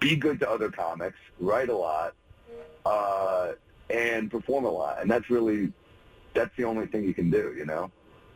[0.00, 2.14] be good to other comics, write a lot,
[2.84, 3.52] uh,
[3.88, 5.00] and perform a lot.
[5.00, 5.72] And that's really,
[6.34, 7.90] that's the only thing you can do, you know?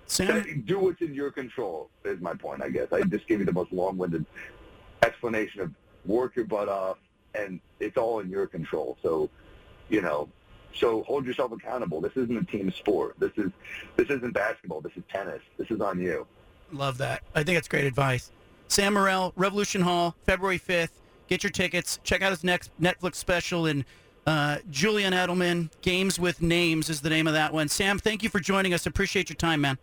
[0.07, 0.65] Sam?
[0.67, 2.89] Do what's in your control is my point, I guess.
[2.93, 4.25] I just gave you the most long-winded
[5.03, 5.73] explanation of
[6.05, 6.99] work your butt off,
[7.35, 8.97] and it's all in your control.
[9.03, 9.31] So,
[9.89, 10.29] you know,
[10.75, 12.01] so hold yourself accountable.
[12.01, 13.17] This isn't a team sport.
[13.19, 13.51] This is
[13.97, 14.81] this isn't basketball.
[14.81, 15.43] This is tennis.
[15.57, 16.27] This is on you.
[16.73, 17.23] Love that.
[17.35, 18.31] I think it's great advice.
[18.69, 20.91] Sam Morril, Revolution Hall, February 5th.
[21.27, 21.99] Get your tickets.
[22.05, 23.67] Check out his next Netflix special.
[23.67, 23.85] And
[24.27, 27.69] uh, Julian Edelman, Games with Names is the name of that one.
[27.69, 28.87] Sam, thank you for joining us.
[28.87, 29.79] Appreciate your time, man.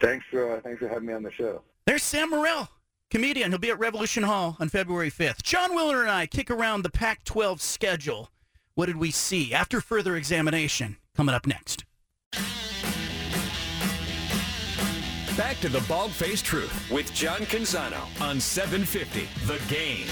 [0.00, 1.62] Thanks for uh, thanks for having me on the show.
[1.86, 2.68] There's Sam Morril,
[3.10, 3.50] comedian.
[3.50, 5.42] He'll be at Revolution Hall on February 5th.
[5.42, 8.30] Jon Wilner and I kick around the Pac-12 schedule.
[8.76, 10.98] What did we see after further examination?
[11.16, 11.86] Coming up next.
[15.34, 20.06] Back to the Bald Faced Truth with John Canzano on 750 The Game.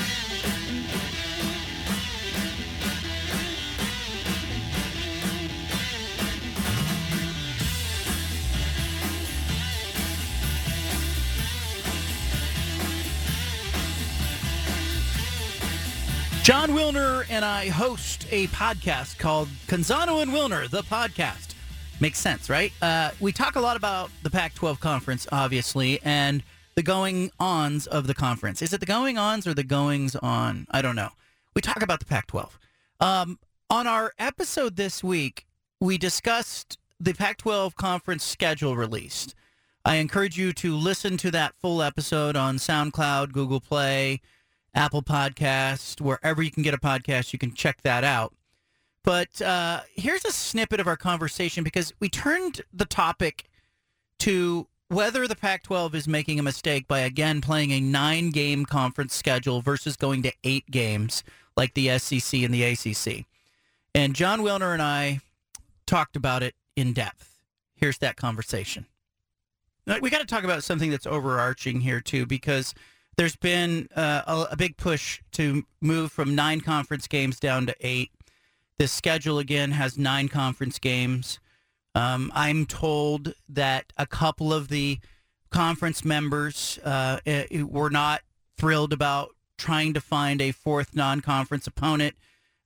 [16.44, 21.54] Jon Wilner and I host a podcast called Canzano and Wilner, the podcast.
[22.00, 22.70] Makes sense, right?
[22.82, 26.42] Uh, we talk a lot about the Pac 12 conference, obviously, and
[26.74, 28.60] the going ons of the conference.
[28.60, 30.66] Is it the going ons or the goings on?
[30.70, 31.08] I don't know.
[31.54, 32.58] We talk about the Pac 12.
[33.00, 33.38] Um,
[33.70, 35.46] on our episode this week,
[35.80, 39.34] we discussed the Pac 12 conference schedule released.
[39.86, 44.20] I encourage you to listen to that full episode on SoundCloud, Google Play,
[44.74, 48.34] Apple Podcast, wherever you can get a podcast, you can check that out.
[49.02, 53.44] But uh, here's a snippet of our conversation because we turned the topic
[54.20, 58.64] to whether the Pac 12 is making a mistake by again playing a nine game
[58.64, 61.22] conference schedule versus going to eight games
[61.56, 63.26] like the SEC and the ACC.
[63.94, 65.20] And Jon Wilner and I
[65.86, 67.38] talked about it in depth.
[67.74, 68.86] Here's that conversation.
[70.00, 72.72] We got to talk about something that's overarching here, too, because
[73.16, 77.74] there's been uh, a, a, big push to move from nine conference games down to
[77.80, 78.10] eight.
[78.78, 81.38] This schedule again has nine conference games.
[81.94, 84.98] Um, I'm told that a couple of the
[85.50, 87.20] conference members uh,
[87.68, 88.22] were not
[88.58, 92.16] thrilled about trying to find a fourth non-conference opponent.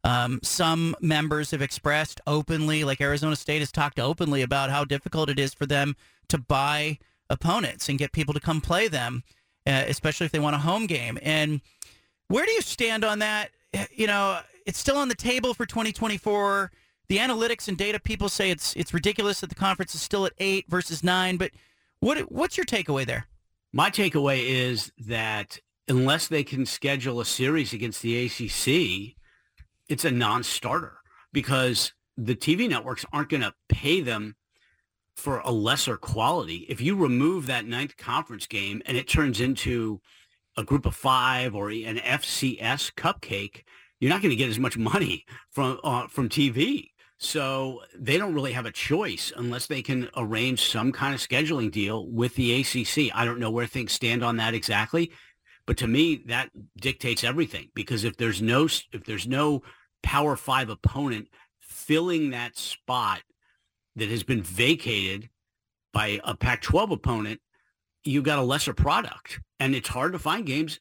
[0.04, 5.28] Um, some members have expressed openly, like Arizona State has talked openly about how difficult
[5.28, 5.96] it is for them
[6.28, 6.98] to buy
[7.28, 9.22] opponents and get people to come play them
[9.68, 11.18] uh, especially if they want a home game.
[11.22, 11.60] And
[12.28, 13.50] where do you stand on that?
[13.94, 16.72] You know, it's still on the table for 2024.
[17.08, 20.32] The analytics and data people say it's it's ridiculous that the conference is still at
[20.38, 21.36] eight versus nine.
[21.36, 21.52] But
[22.00, 23.26] what what's your takeaway there?
[23.72, 29.16] My takeaway is that unless they can schedule a series against the ACC,
[29.88, 30.98] it's a non-starter
[31.32, 34.36] because the TV networks aren't going to pay them
[35.18, 36.64] for a lesser quality.
[36.68, 40.00] If you remove that ninth conference game and it turns into
[40.56, 43.64] a group of five or an FCS cupcake,
[43.98, 46.90] you're not going to get as much money from uh, from TV.
[47.18, 51.72] So they don't really have a choice unless they can arrange some kind of scheduling
[51.72, 53.12] deal with the ACC.
[53.12, 55.10] I don't know where things stand on that exactly,
[55.66, 56.50] but to me that
[56.80, 59.62] dictates everything because if there's no if there's no
[60.00, 61.26] Power 5 opponent
[61.58, 63.22] filling that spot
[63.98, 65.28] that has been vacated
[65.92, 67.40] by a Pac-12 opponent,
[68.04, 69.40] you got a lesser product.
[69.60, 70.80] And it's hard to find games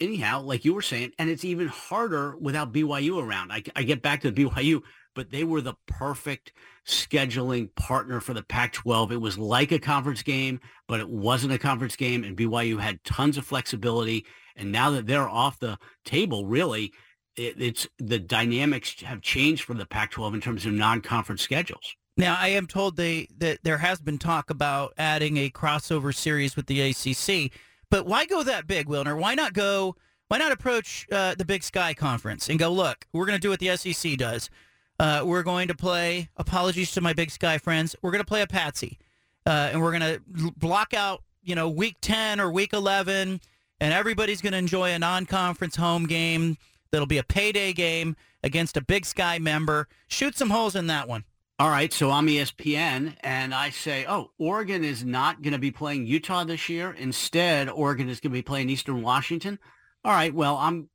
[0.00, 3.52] anyhow, like you were saying, and it's even harder without BYU around.
[3.52, 4.80] I, I get back to the BYU,
[5.14, 6.52] but they were the perfect
[6.86, 9.12] scheduling partner for the Pac-12.
[9.12, 13.02] It was like a conference game, but it wasn't a conference game, and BYU had
[13.04, 14.26] tons of flexibility.
[14.56, 16.92] And now that they're off the table, really,
[17.36, 21.96] it, it's the dynamics have changed for the Pac-12 in terms of non-conference schedules.
[22.20, 26.54] Now, I am told they that there has been talk about adding a crossover series
[26.54, 27.50] with the ACC,
[27.88, 29.18] but why go that big, Wilner?
[29.18, 29.96] Why not go?
[30.28, 32.70] Why not approach uh, the Big Sky Conference and go?
[32.70, 34.50] Look, we're going to do what the SEC does.
[34.98, 36.28] Uh, we're going to play.
[36.36, 37.96] Apologies to my Big Sky friends.
[38.02, 38.98] We're going to play a patsy,
[39.46, 43.40] uh, and we're going to block out, you know, week ten or week eleven,
[43.80, 46.58] and everybody's going to enjoy a non-conference home game.
[46.90, 48.14] That'll be a payday game
[48.44, 49.88] against a Big Sky member.
[50.06, 51.24] Shoot some holes in that one.
[51.60, 55.70] All right, so I'm ESPN, and I say, oh, Oregon is not going to be
[55.70, 56.92] playing Utah this year.
[56.92, 59.58] Instead, Oregon is going to be playing Eastern Washington.
[60.02, 60.88] All right, well, I'm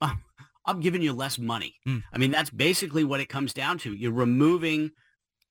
[0.66, 1.76] I'm giving you less money.
[1.88, 2.02] Mm.
[2.12, 3.94] I mean, that's basically what it comes down to.
[3.94, 4.90] You're removing,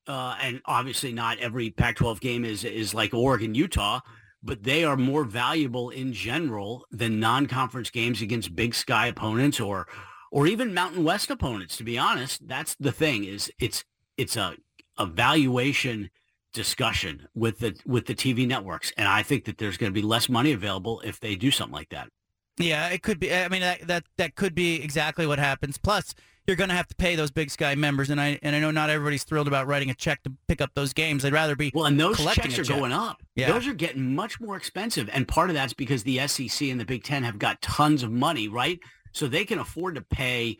[0.05, 4.01] uh, and obviously not every Pac-12 game is is like Oregon Utah,
[4.43, 9.87] but they are more valuable in general than non-conference games against Big Sky opponents or
[10.29, 11.77] or even Mountain West opponents.
[11.77, 13.85] To be honest, that's the thing is it's
[14.17, 14.55] it's a
[14.99, 16.09] evaluation
[16.53, 20.05] discussion with the with the TV networks, and I think that there's going to be
[20.05, 22.09] less money available if they do something like that.
[22.57, 23.33] Yeah, it could be.
[23.33, 25.77] I mean, that that, that could be exactly what happens.
[25.77, 26.15] Plus,
[26.47, 28.71] you're going to have to pay those Big Sky members, and I and I know
[28.71, 31.23] not everybody's thrilled about writing a check to pick up those games.
[31.23, 32.75] They'd rather be well, and those checks are check.
[32.75, 33.17] going up.
[33.35, 33.51] Yeah.
[33.51, 36.85] those are getting much more expensive, and part of that's because the SEC and the
[36.85, 38.79] Big Ten have got tons of money, right?
[39.11, 40.57] So they can afford to pay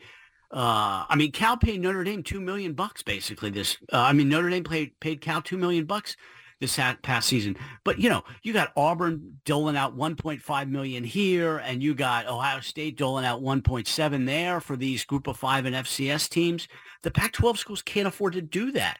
[0.50, 3.50] uh, I mean, Cal paid Notre Dame two million bucks basically.
[3.50, 6.16] This, uh, I mean, Notre Dame paid paid Cal two million bucks
[6.60, 7.56] this past season.
[7.84, 12.60] But you know, you got Auburn doling out 1.5 million here, and you got Ohio
[12.60, 16.68] State doling out 1.7 there for these Group of Five and FCS teams.
[17.02, 18.98] The Pac-12 schools can't afford to do that.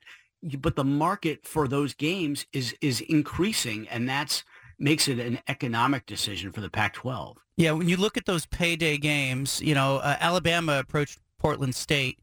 [0.60, 4.44] But the market for those games is is increasing, and that's
[4.78, 7.36] makes it an economic decision for the Pac-12.
[7.56, 12.18] Yeah, when you look at those payday games, you know, uh, Alabama approached Portland State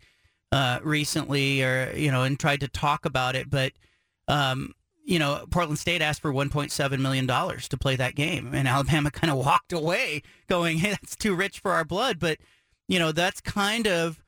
[0.52, 3.72] uh, recently, or you know, and tried to talk about it, but
[4.28, 4.74] um,
[5.06, 9.10] you know, Portland State asked for 1.7 million dollars to play that game, and Alabama
[9.12, 12.40] kind of walked away, going, "Hey, that's too rich for our blood." But
[12.90, 14.22] you know, that's kind of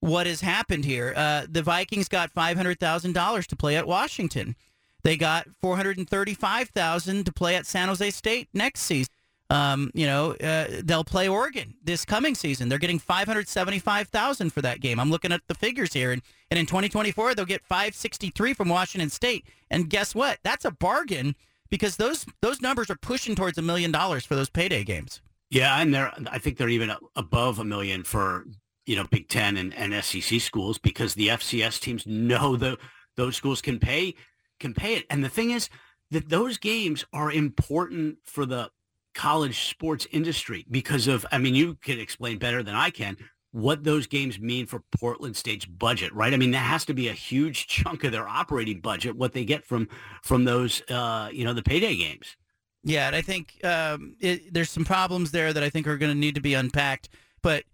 [0.00, 1.12] what has happened here.
[1.14, 4.56] Uh, the Vikings got five hundred thousand dollars to play at Washington.
[5.04, 9.12] They got four hundred and thirty-five thousand to play at San Jose State next season.
[9.50, 12.68] Um, you know, uh, they'll play Oregon this coming season.
[12.68, 15.00] They're getting 575,000 for that game.
[15.00, 16.12] I'm looking at the figures here.
[16.12, 16.20] And,
[16.50, 19.46] and in 2024, they'll get 563 from Washington State.
[19.70, 20.38] And guess what?
[20.42, 21.34] That's a bargain
[21.70, 25.20] because those those numbers are pushing towards a million dollars for those payday games.
[25.50, 28.44] Yeah, and they're I think they're even above a million for,
[28.86, 32.78] you know, Big 10 and, and SEC schools because the FCS teams know that
[33.16, 34.14] those schools can pay
[34.60, 35.06] can pay it.
[35.08, 35.70] And the thing is
[36.10, 38.70] that those games are important for the
[39.14, 43.16] college sports industry because of, I mean, you can explain better than I can
[43.50, 46.34] what those games mean for Portland State's budget, right?
[46.34, 49.44] I mean, that has to be a huge chunk of their operating budget, what they
[49.44, 49.88] get from
[50.22, 52.36] from those, uh, you know, the payday games.
[52.84, 56.12] Yeah, and I think um, it, there's some problems there that I think are going
[56.12, 57.08] to need to be unpacked.
[57.42, 57.64] But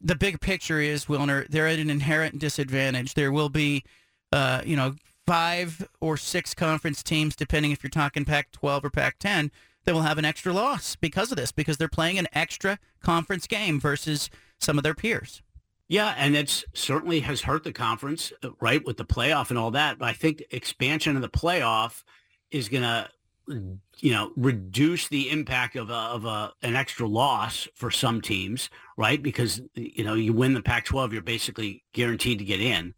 [0.00, 3.14] the big picture is, Wilner, they're at an inherent disadvantage.
[3.14, 3.84] There will be,
[4.32, 4.96] uh, you know,
[5.26, 9.50] five or six conference teams, depending if you're talking Pac-12 or Pac-10,
[9.88, 13.46] they will have an extra loss because of this, because they're playing an extra conference
[13.46, 14.28] game versus
[14.58, 15.40] some of their peers.
[15.88, 19.70] Yeah, and it's certainly has hurt the conference, uh, right, with the playoff and all
[19.70, 19.98] that.
[19.98, 22.02] But I think expansion of the playoff
[22.50, 23.08] is going to,
[23.46, 28.68] you know, reduce the impact of a, of a an extra loss for some teams,
[28.98, 29.22] right?
[29.22, 32.92] Because you know you win the Pac-12, you're basically guaranteed to get in.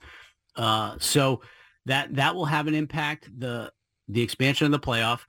[0.57, 1.41] Uh, so
[1.87, 3.31] that that will have an impact.
[3.39, 3.73] The
[4.09, 5.21] the expansion of the playoff.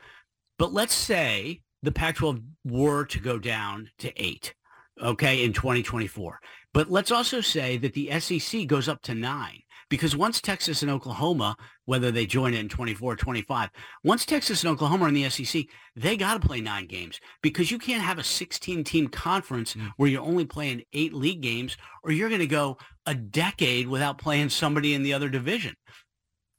[0.61, 4.53] But let's say the Pac-12 were to go down to eight,
[5.01, 6.39] okay, in 2024.
[6.71, 10.91] But let's also say that the SEC goes up to nine because once Texas and
[10.91, 11.55] Oklahoma,
[11.85, 13.71] whether they join it in 24 or 25,
[14.03, 15.63] once Texas and Oklahoma are in the SEC,
[15.95, 19.89] they got to play nine games because you can't have a 16-team conference mm.
[19.97, 22.77] where you're only playing eight league games or you're going to go
[23.07, 25.73] a decade without playing somebody in the other division.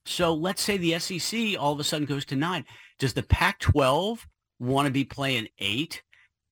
[0.04, 2.64] So let's say the SEC all of a sudden goes to nine.
[3.02, 4.26] Does the Pac-12
[4.60, 6.04] want to be playing eight?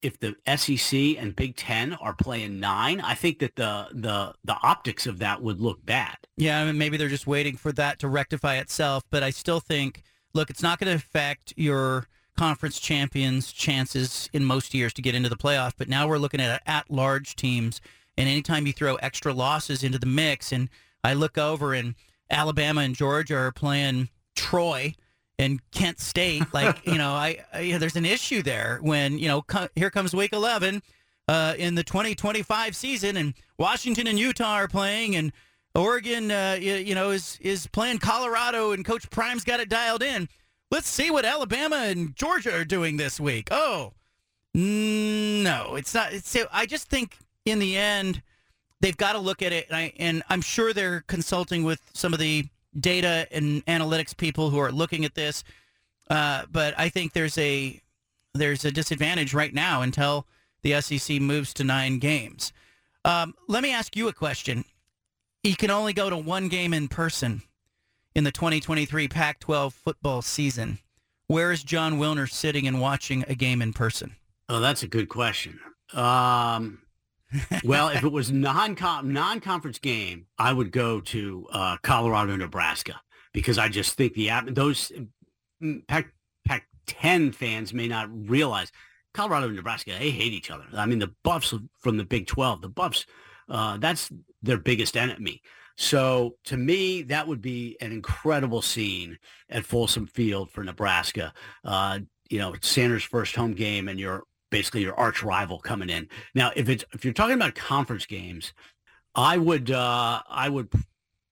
[0.03, 4.57] If the SEC and Big Ten are playing nine, I think that the the the
[4.61, 6.17] optics of that would look bad.
[6.37, 9.05] Yeah, I mean, maybe they're just waiting for that to rectify itself.
[9.11, 10.03] But I still think,
[10.35, 15.15] look, it's not going to affect your conference champions' chances in most years to get
[15.15, 15.75] into the playoff.
[15.79, 17.81] But now we're looking at at-large teams,
[18.19, 20.69] and anytime you throw extra losses into the mix, and
[21.05, 21.95] I look over and
[22.29, 24.97] Alabama and Georgia are playing Troy
[25.41, 29.43] and Kent State, like you know, I, I there's an issue there when you know
[29.43, 30.83] co- here comes week 11
[31.29, 35.33] uh, in the 2025 season, and Washington and Utah are playing, and
[35.75, 40.03] Oregon, uh, you, you know, is is playing Colorado, and Coach Prime's got it dialed
[40.03, 40.29] in.
[40.71, 43.49] Let's see what Alabama and Georgia are doing this week.
[43.51, 43.95] Oh,
[44.55, 46.13] no, it's not.
[46.13, 48.23] It's, I just think in the end
[48.81, 52.13] they've got to look at it, and, I, and I'm sure they're consulting with some
[52.13, 52.47] of the
[52.79, 55.45] data and analytics people who are looking at this.
[56.09, 57.81] Uh, but I think there's a
[58.35, 60.27] there's a disadvantage right now until
[60.63, 62.53] the SEC moves to nine games.
[63.05, 64.65] Um, let me ask you a question.
[65.43, 67.43] You can only go to one game in person
[68.15, 70.79] in the 2023 Pac-12 football season.
[71.27, 74.17] Where is Jon Wilner sitting and watching a game in person?
[74.49, 75.61] Oh, that's a good question.
[75.93, 76.83] Um,
[77.65, 83.01] well, if it was non non-conference game, I would go to uh, Colorado, Nebraska,
[83.33, 84.93] because I just think the those
[85.63, 86.13] mm, Pac
[86.47, 88.73] Pac-10 fans may not realize
[89.15, 90.65] Colorado and Nebraska they hate each other.
[90.75, 93.07] I mean, the Buffs from the Big 12, the Buffs,
[93.49, 94.11] uh, that's
[94.43, 95.43] their biggest enemy.
[95.77, 101.33] So to me, that would be an incredible scene at Folsom Field for Nebraska.
[101.65, 106.09] Uh, you know, Sanders' first home game, and you're basically your arch rival coming in.
[106.35, 108.53] Now, if it's if you're talking about conference games,
[109.15, 110.69] I would uh, I would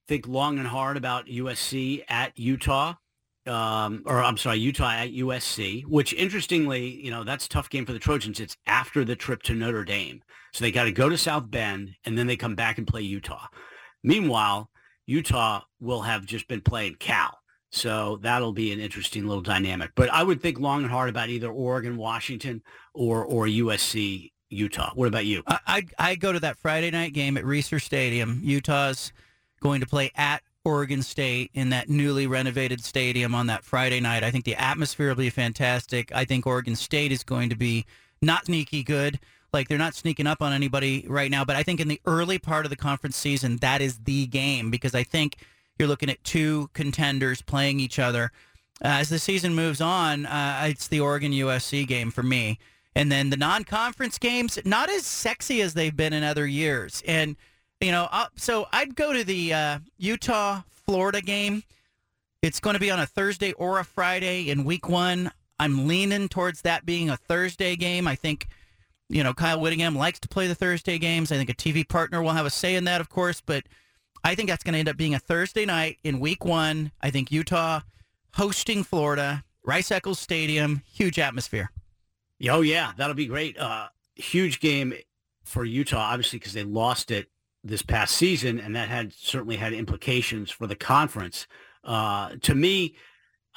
[0.07, 2.95] think long and hard about USC at Utah.
[3.45, 7.85] Um, or I'm sorry, Utah at USC, which interestingly, you know, that's a tough game
[7.85, 8.39] for the Trojans.
[8.39, 10.21] It's after the trip to Notre Dame.
[10.53, 13.01] So they got to go to South Bend and then they come back and play
[13.01, 13.47] Utah.
[14.03, 14.69] Meanwhile,
[15.07, 17.38] Utah will have just been playing Cal.
[17.71, 19.91] So that'll be an interesting little dynamic.
[19.95, 22.63] But I would think long and hard about either Oregon, Washington,
[22.93, 24.91] or or USC, Utah.
[24.95, 25.43] What about you?
[25.47, 28.41] I I go to that Friday night game at Reser Stadium.
[28.43, 29.13] Utah's
[29.61, 34.23] going to play at Oregon State in that newly renovated stadium on that Friday night.
[34.23, 36.11] I think the atmosphere will be fantastic.
[36.13, 37.85] I think Oregon State is going to be
[38.21, 39.19] not sneaky good.
[39.53, 42.37] Like they're not sneaking up on anybody right now, but I think in the early
[42.37, 45.37] part of the conference season, that is the game because I think
[45.79, 48.31] you're looking at two contenders playing each other.
[48.83, 52.59] Uh, as the season moves on, uh, it's the Oregon USC game for me.
[52.95, 57.01] And then the non-conference games, not as sexy as they've been in other years.
[57.07, 57.35] And
[57.81, 61.63] you know, uh, so I'd go to the uh, Utah Florida game.
[62.41, 65.31] It's going to be on a Thursday or a Friday in Week One.
[65.59, 68.07] I'm leaning towards that being a Thursday game.
[68.07, 68.47] I think,
[69.09, 71.31] you know, Kyle Whittingham likes to play the Thursday games.
[71.31, 73.63] I think a TV partner will have a say in that, of course, but
[74.23, 76.91] I think that's going to end up being a Thursday night in Week One.
[77.01, 77.81] I think Utah
[78.33, 81.71] hosting Florida, Rice Eccles Stadium, huge atmosphere.
[82.49, 83.57] Oh yeah, that'll be great.
[83.57, 84.93] Uh, huge game
[85.43, 87.29] for Utah, obviously because they lost it
[87.63, 91.47] this past season, and that had certainly had implications for the conference.
[91.83, 92.95] Uh, to me,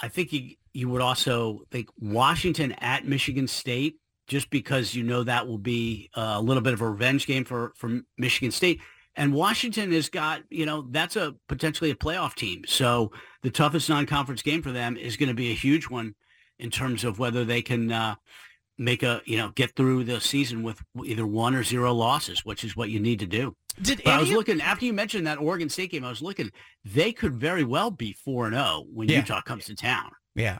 [0.00, 5.22] I think you you would also think Washington at Michigan State, just because you know
[5.22, 8.80] that will be a little bit of a revenge game for for Michigan State.
[9.14, 12.62] And Washington has got, you know, that's a potentially a playoff team.
[12.66, 13.12] So
[13.42, 16.14] the toughest non-conference game for them is going to be a huge one
[16.58, 18.14] in terms of whether they can uh,
[18.78, 22.64] make a, you know, get through the season with either one or zero losses, which
[22.64, 23.54] is what you need to do.
[23.80, 26.04] Did I was looking after you mentioned that Oregon State game.
[26.04, 26.50] I was looking;
[26.84, 29.18] they could very well be four and zero when yeah.
[29.18, 30.10] Utah comes to town.
[30.34, 30.58] Yeah,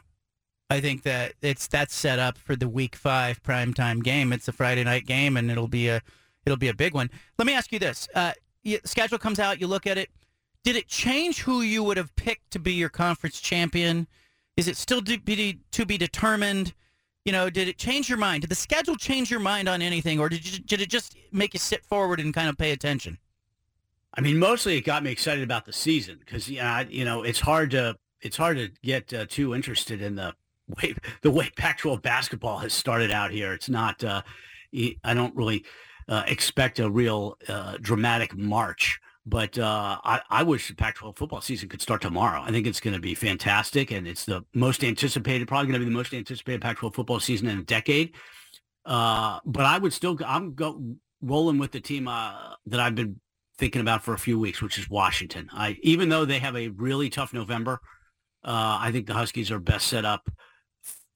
[0.69, 4.33] I think that it's that's set up for the Week Five primetime game.
[4.33, 6.01] It's a Friday night game, and it'll be a
[6.45, 7.11] it'll be a big one.
[7.37, 8.31] Let me ask you this: uh,
[8.85, 10.09] schedule comes out, you look at it.
[10.63, 14.07] Did it change who you would have picked to be your conference champion?
[14.55, 16.73] Is it still to be, to be determined?
[17.25, 18.41] You know, did it change your mind?
[18.41, 21.53] Did the schedule change your mind on anything, or did you, did it just make
[21.53, 23.17] you sit forward and kind of pay attention?
[24.15, 27.39] I mean, mostly it got me excited about the season because yeah, you know, it's
[27.39, 30.33] hard to it's hard to get uh, too interested in the
[30.81, 33.53] way the way Pac-12 basketball has started out here.
[33.53, 34.03] It's not.
[34.03, 34.21] Uh,
[35.03, 35.65] I don't really
[36.07, 38.99] uh, expect a real uh, dramatic march.
[39.25, 42.41] But uh, I, I, wish the Pac-12 football season could start tomorrow.
[42.41, 45.85] I think it's going to be fantastic, and it's the most anticipated, probably going to
[45.85, 48.15] be the most anticipated Pac-12 football season in a decade.
[48.85, 50.81] Uh, but I would still, I'm go,
[51.21, 53.21] rolling with the team uh, that I've been
[53.57, 55.49] thinking about for a few weeks, which is Washington.
[55.53, 57.79] I, even though they have a really tough November,
[58.43, 60.29] uh, I think the Huskies are best set up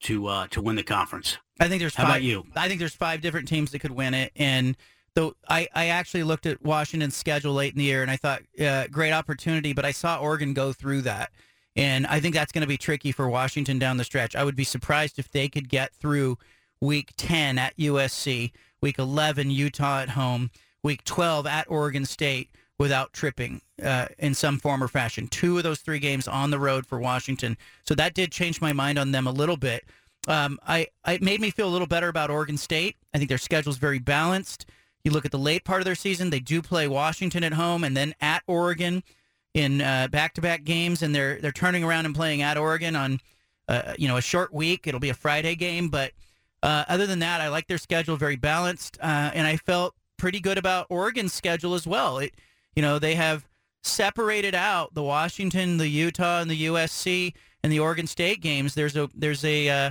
[0.00, 1.38] to to win the conference.
[1.60, 1.94] I think there's.
[1.94, 2.46] How five, about you?
[2.56, 4.76] I think there's five different teams that could win it, and
[5.14, 8.42] though I, I actually looked at Washington's schedule late in the year, and I thought
[8.60, 11.32] uh, great opportunity, but I saw Oregon go through that,
[11.74, 14.36] and I think that's going to be tricky for Washington down the stretch.
[14.36, 16.38] I would be surprised if they could get through
[16.80, 20.50] Week 10 at USC, Week 11 Utah at home,
[20.82, 25.26] Week 12 at Oregon State without tripping uh, in some form or fashion.
[25.26, 28.72] Two of those three games on the road for Washington, so that did change my
[28.72, 29.84] mind on them a little bit.
[30.26, 32.96] Um, I, it made me feel a little better about Oregon State.
[33.14, 34.66] I think their schedule is very balanced.
[35.04, 37.84] You look at the late part of their season; they do play Washington at home
[37.84, 39.02] and then at Oregon
[39.54, 43.20] in uh, back-to-back games, and they're they're turning around and playing at Oregon on
[43.68, 44.86] uh, you know a short week.
[44.86, 46.12] It'll be a Friday game, but
[46.62, 50.40] uh, other than that, I like their schedule, very balanced, uh, and I felt pretty
[50.40, 52.18] good about Oregon's schedule as well.
[52.18, 52.34] It
[52.78, 53.44] you know they have
[53.82, 57.34] separated out the Washington, the Utah, and the USC
[57.64, 58.74] and the Oregon State games.
[58.74, 59.90] There's a there's a uh,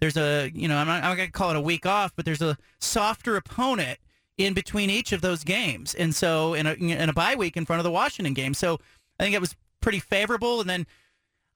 [0.00, 2.42] there's a you know I'm not, I'm to call it a week off, but there's
[2.42, 4.00] a softer opponent
[4.36, 7.64] in between each of those games, and so in a in a bye week in
[7.64, 8.52] front of the Washington game.
[8.52, 8.80] So
[9.20, 10.60] I think it was pretty favorable.
[10.60, 10.88] And then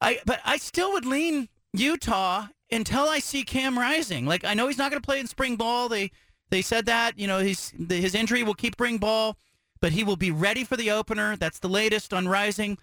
[0.01, 4.27] I but I still would lean Utah until I see Cam Rising.
[4.27, 5.89] Like I know he's not going to play in spring ball.
[5.89, 6.13] They
[6.51, 9.37] they said that you know he's his injury will keep spring ball,
[9.81, 11.37] but he will be ready for the opener.
[11.37, 12.79] That's the latest on Rising.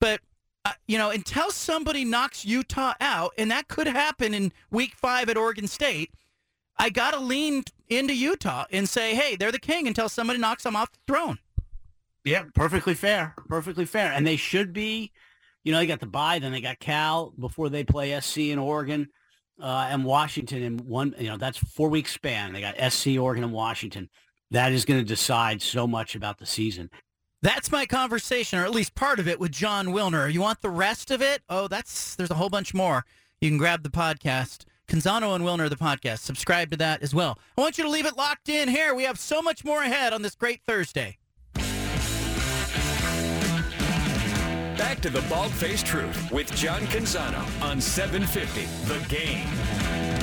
[0.00, 0.20] But
[0.64, 5.28] uh, you know, until somebody knocks Utah out, and that could happen in Week Five
[5.28, 6.10] at Oregon State,
[6.78, 10.62] I got to lean into Utah and say, hey, they're the king until somebody knocks
[10.64, 11.38] them off the throne.
[12.24, 15.12] Yeah, perfectly fair, perfectly fair, and they should be.
[15.64, 18.58] You know, they got the bye, then they got Cal before they play SC in
[18.58, 19.08] Oregon
[19.60, 21.14] uh, and Washington in one.
[21.18, 22.52] You know, that's four week span.
[22.52, 24.08] They got SC, Oregon, and Washington.
[24.50, 26.90] That is going to decide so much about the season.
[27.42, 30.32] That's my conversation, or at least part of it, with Jon Wilner.
[30.32, 31.42] You want the rest of it?
[31.48, 33.04] Oh, that's there's a whole bunch more.
[33.40, 34.64] You can grab the podcast.
[34.88, 36.20] Canzano and Wilner, the podcast.
[36.20, 37.38] Subscribe to that as well.
[37.56, 38.94] I want you to leave it locked in here.
[38.94, 41.18] We have so much more ahead on this great Thursday.
[44.76, 50.17] Back to the Bald Faced Truth with John Canzano on 750 The Game.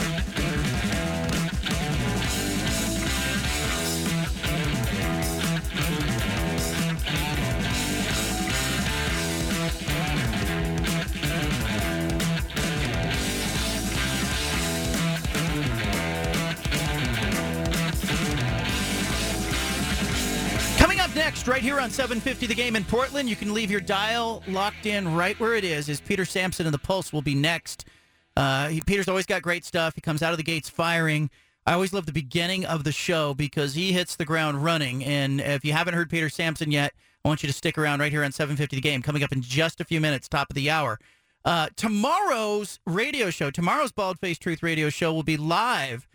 [21.16, 24.86] Next, right here on 750 The Game in Portland, you can leave your dial locked
[24.86, 25.88] in right where it is.
[25.88, 27.86] Is Peter Sampson and the Pulse will be next.
[28.36, 29.96] Uh, he, Peter's always got great stuff.
[29.96, 31.30] He comes out of the gates firing.
[31.66, 35.06] I always love the beginning of the show because he hits the ground running.
[35.06, 36.94] And if you haven't heard Peter Sampson yet,
[37.24, 39.02] I want you to stick around right here on 750 The Game.
[39.02, 41.00] Coming up in just a few minutes, top of the hour.
[41.46, 46.08] Uh, tomorrow's radio show, tomorrow's Bald Face Truth radio show will be live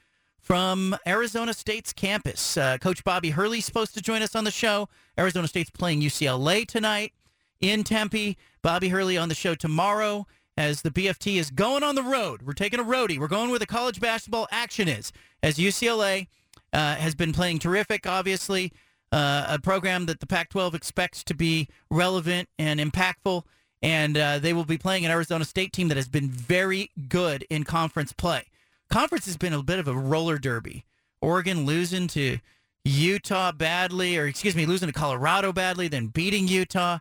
[0.51, 2.56] from Arizona State's campus.
[2.56, 4.89] Uh, Coach Bobby Hurley's supposed to join us on the show.
[5.16, 7.12] Arizona State's playing UCLA tonight
[7.60, 8.36] in Tempe.
[8.60, 12.43] Bobby Hurley on the show tomorrow as the BFT is going on the road.
[12.43, 13.16] We're taking a roadie.
[13.16, 16.27] We're going where the college basketball action is as UCLA
[16.72, 18.72] uh, has been playing terrific, obviously.
[19.12, 23.44] Uh, a program that the Pac 12 expects to be relevant and impactful.
[23.82, 27.47] And uh, they will be playing an Arizona State team that has been very good
[27.51, 28.47] in conference play
[28.90, 30.84] conference has been a bit of a roller derby.
[31.22, 32.38] Oregon losing to
[32.84, 36.98] Utah badly, or excuse me, losing to Colorado badly, then beating Utah,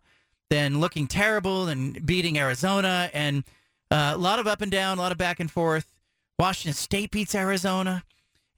[0.50, 3.44] then looking terrible, then beating Arizona, and
[3.92, 5.94] uh, a lot of up and down, a lot of back and forth.
[6.38, 8.04] Washington State beats Arizona,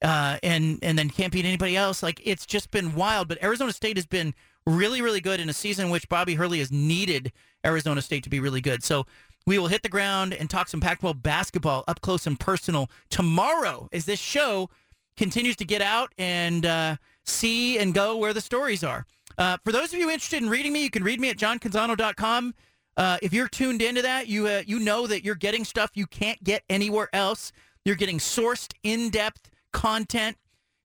[0.01, 2.03] uh, and and then can't beat anybody else.
[2.03, 3.27] Like it's just been wild.
[3.27, 4.33] But Arizona State has been
[4.65, 7.31] really, really good in a season in which Bobby Hurley has needed
[7.65, 8.83] Arizona State to be really good.
[8.83, 9.05] So
[9.45, 13.87] we will hit the ground and talk some Pac-12 basketball up close and personal tomorrow
[13.91, 14.69] as this show
[15.17, 16.95] continues to get out and uh,
[17.25, 19.05] see and go where the stories are.
[19.37, 22.53] Uh, for those of you interested in reading me, you can read me at johncanzano.com.
[22.97, 26.05] Uh, if you're tuned into that, you uh, you know that you're getting stuff you
[26.05, 27.51] can't get anywhere else.
[27.85, 30.37] You're getting sourced, in-depth content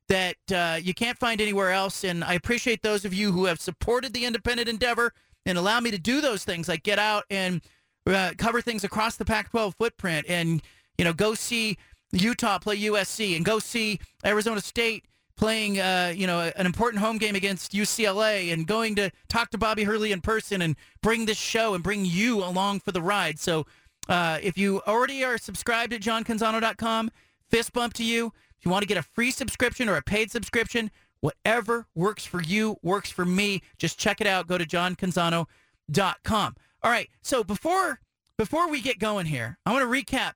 [0.09, 2.05] that uh, you can't find anywhere else.
[2.05, 5.12] And I appreciate those of you who have supported the independent endeavor
[5.45, 7.61] and allow me to do those things, like get out and–
[8.07, 10.62] uh, cover things across the Pac-12 footprint, and
[10.99, 11.77] you know, go see
[12.12, 15.05] Utah play USC, and go see Arizona State
[15.37, 19.59] playing, uh, you know, an important home game against UCLA, and going to talk to
[19.59, 23.39] Bobby Hurley in person, and bring this show and bring you along for the ride.
[23.39, 23.66] So,
[24.09, 27.11] uh, if you already are subscribed at johncanzano.com,
[27.51, 28.33] fist bump to you.
[28.59, 32.43] If you want to get a free subscription or a paid subscription, whatever works for
[32.43, 33.62] you works for me.
[33.78, 34.47] Just check it out.
[34.47, 36.57] Go to johncanzano.com.
[36.87, 37.11] All right.
[37.21, 37.99] So before
[38.39, 40.35] before we get going here, I want to recap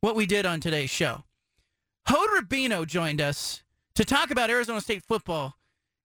[0.00, 1.24] what we did on today's show.
[2.08, 3.62] Hod Rabino joined us
[3.96, 5.56] to talk about Arizona State football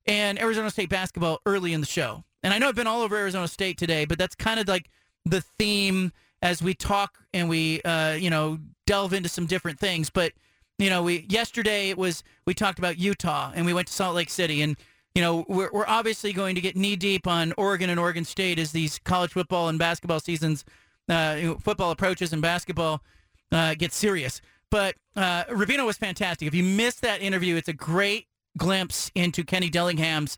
[0.04, 2.24] and Arizona State basketball early in the show.
[2.42, 4.90] And I know I've been all over Arizona State today, but that's kind of like
[5.24, 6.12] the theme
[6.42, 10.10] as we talk and we uh, you know delve into some different things.
[10.10, 10.34] But
[10.78, 14.14] you know, we yesterday it was we talked about Utah and we went to Salt
[14.14, 14.76] Lake City and
[15.16, 18.58] you know, we're, we're obviously going to get knee deep on Oregon and Oregon State
[18.58, 20.62] as these college football and basketball seasons,
[21.08, 23.02] uh, football approaches and basketball
[23.50, 24.42] uh, get serious.
[24.70, 26.46] But uh, was fantastic.
[26.46, 28.26] If you missed that interview, it's a great,
[28.58, 30.36] glimpse into Kenny Dillingham's,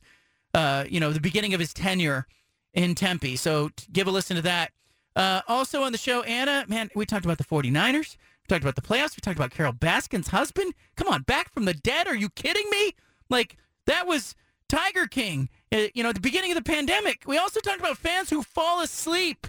[0.54, 2.28] uh, you know, the beginning of his tenure
[2.72, 3.34] in Tempe.
[3.34, 4.70] So give a listen to that.
[5.16, 8.16] Uh, also on the show, Anna, man, we talked about the 49ers.
[8.16, 9.16] We talked about the playoffs.
[9.16, 10.72] We talked about Carole Baskin's husband.
[10.94, 12.06] Come on, back from the dead.
[12.06, 12.94] Are you kidding me?
[13.28, 13.56] Like,
[13.86, 14.36] that was
[14.68, 17.22] Tiger King, uh, you know, at the beginning of the pandemic.
[17.26, 19.46] We also talked about fans who fall asleep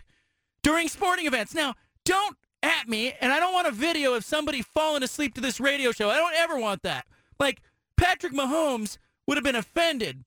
[0.64, 1.54] during sporting events.
[1.54, 1.76] Now,
[2.06, 5.60] don't at me, and I don't want a video of somebody falling asleep to this
[5.60, 6.10] radio show.
[6.10, 7.06] I don't ever want that.
[7.40, 7.62] Like,
[7.98, 8.98] Patrick Mahomes
[9.28, 10.24] would have been offended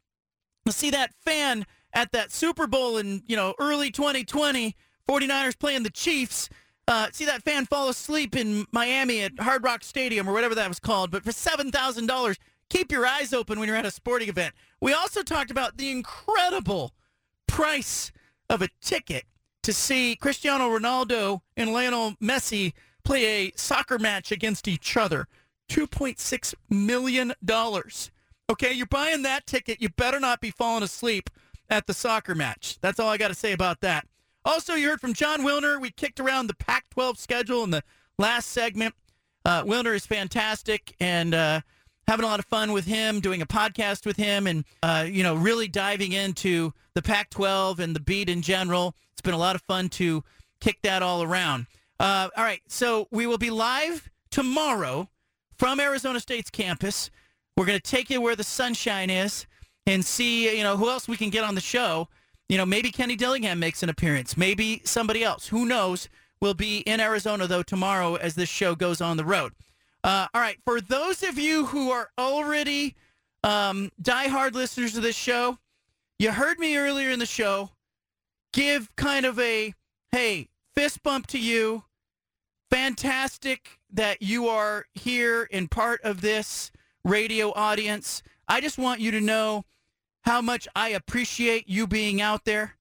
[0.66, 4.74] to see that fan at that Super Bowl in, you know, early 2020,
[5.09, 6.48] 49ers playing the Chiefs.
[6.89, 10.69] Uh, see that fan fall asleep in Miami at Hard Rock Stadium or whatever that
[10.69, 11.10] was called.
[11.10, 12.36] But for $7,000,
[12.70, 14.55] keep your eyes open when you're at a sporting event.
[14.83, 16.93] We also talked about the incredible
[17.47, 18.11] price
[18.51, 19.27] of a ticket
[19.63, 22.73] to see Cristiano Ronaldo and Lionel Messi
[23.05, 25.29] play a soccer match against each other.
[25.69, 27.33] $2.6 million.
[28.51, 29.81] Okay, you're buying that ticket.
[29.81, 31.31] You better not be falling asleep
[31.71, 32.79] at the soccer match.
[32.81, 34.09] That's all I got to say about that.
[34.45, 35.81] Also, you heard from Jon Wilner.
[35.81, 37.85] We kicked around the Pac 12 schedule in the
[38.19, 38.97] last segment.
[39.45, 41.61] Uh, Wilner is fantastic and uh,
[42.13, 45.23] having a lot of fun with him, doing a podcast with him, and, uh, you
[45.23, 48.95] know, really diving into the Pac 12 and the beat in general.
[49.13, 50.23] It's been a lot of fun to
[50.61, 51.69] kick that all around.
[51.99, 55.09] Uh, all right, so we will be live tomorrow
[55.57, 57.11] from Arizona State's campus.
[57.57, 59.47] We're going to take you where the sunshine is
[59.87, 62.09] and see, you know, who else we can get on the show.
[62.51, 64.37] You know, maybe Kenny Dillingham makes an appearance.
[64.37, 65.49] Maybe somebody else.
[65.49, 66.11] Who knows?
[66.43, 69.55] We'll be in Arizona, though, tomorrow as this show goes on the road.
[70.05, 70.59] Uh, all right.
[70.65, 72.97] For those of you who are already
[73.45, 75.59] um, diehard listeners of this show,
[76.19, 77.70] you heard me earlier in the show
[78.53, 79.74] give kind of a,
[80.11, 81.85] hey, fist bump to you.
[82.70, 86.73] Fantastic that you are here and part of this
[87.05, 88.23] radio audience.
[88.49, 89.65] I just want you to know
[90.23, 92.77] how much I appreciate you being out there.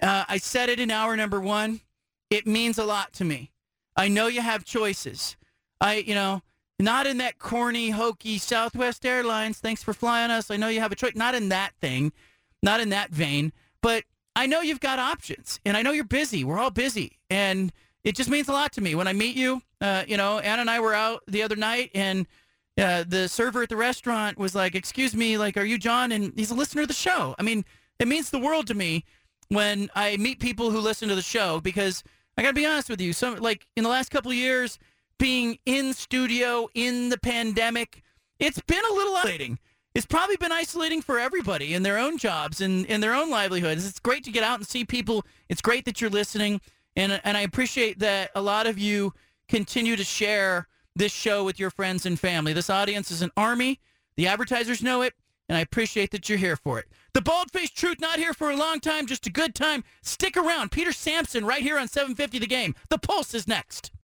[0.00, 1.80] Uh, I said it in hour number one.
[2.30, 3.52] It means a lot to me.
[3.94, 5.36] I know you have choices.
[5.82, 6.42] I, you know,
[6.78, 9.58] not in that corny, hokey Southwest Airlines.
[9.58, 10.50] Thanks for flying us.
[10.50, 11.14] I know you have a choice.
[11.14, 12.12] Not in that thing,
[12.62, 13.52] not in that vein.
[13.82, 14.04] But
[14.36, 16.44] I know you've got options, and I know you're busy.
[16.44, 17.72] We're all busy, and
[18.04, 19.60] it just means a lot to me when I meet you.
[19.80, 22.26] Uh, you know, Anna and I were out the other night, and
[22.78, 26.32] uh, the server at the restaurant was like, "Excuse me, like, are you John?" And
[26.36, 27.34] he's a listener of the show.
[27.38, 27.64] I mean,
[27.98, 29.04] it means the world to me
[29.48, 32.04] when I meet people who listen to the show because
[32.38, 33.12] I got to be honest with you.
[33.12, 34.78] Some like in the last couple of years,
[35.18, 38.02] being in studio in the pandemic,
[38.38, 39.58] it's been a little isolating.
[39.94, 43.86] It's probably been isolating for everybody in their own jobs and in their own livelihoods.
[43.86, 45.24] It's great to get out and see people.
[45.48, 46.60] It's great that you're listening,
[46.96, 49.12] and and I appreciate that a lot of you
[49.48, 50.66] continue to share
[50.96, 52.52] this show with your friends and family.
[52.52, 53.80] This audience is an army.
[54.16, 55.14] The advertisers know it,
[55.48, 56.86] and I appreciate that you're here for it.
[57.12, 59.84] The bald faced truth, not here for a long time, just a good time.
[60.02, 60.72] Stick around.
[60.72, 62.74] Peter Sampson, right here on 750 The Game.
[62.88, 63.92] The Pulse is next.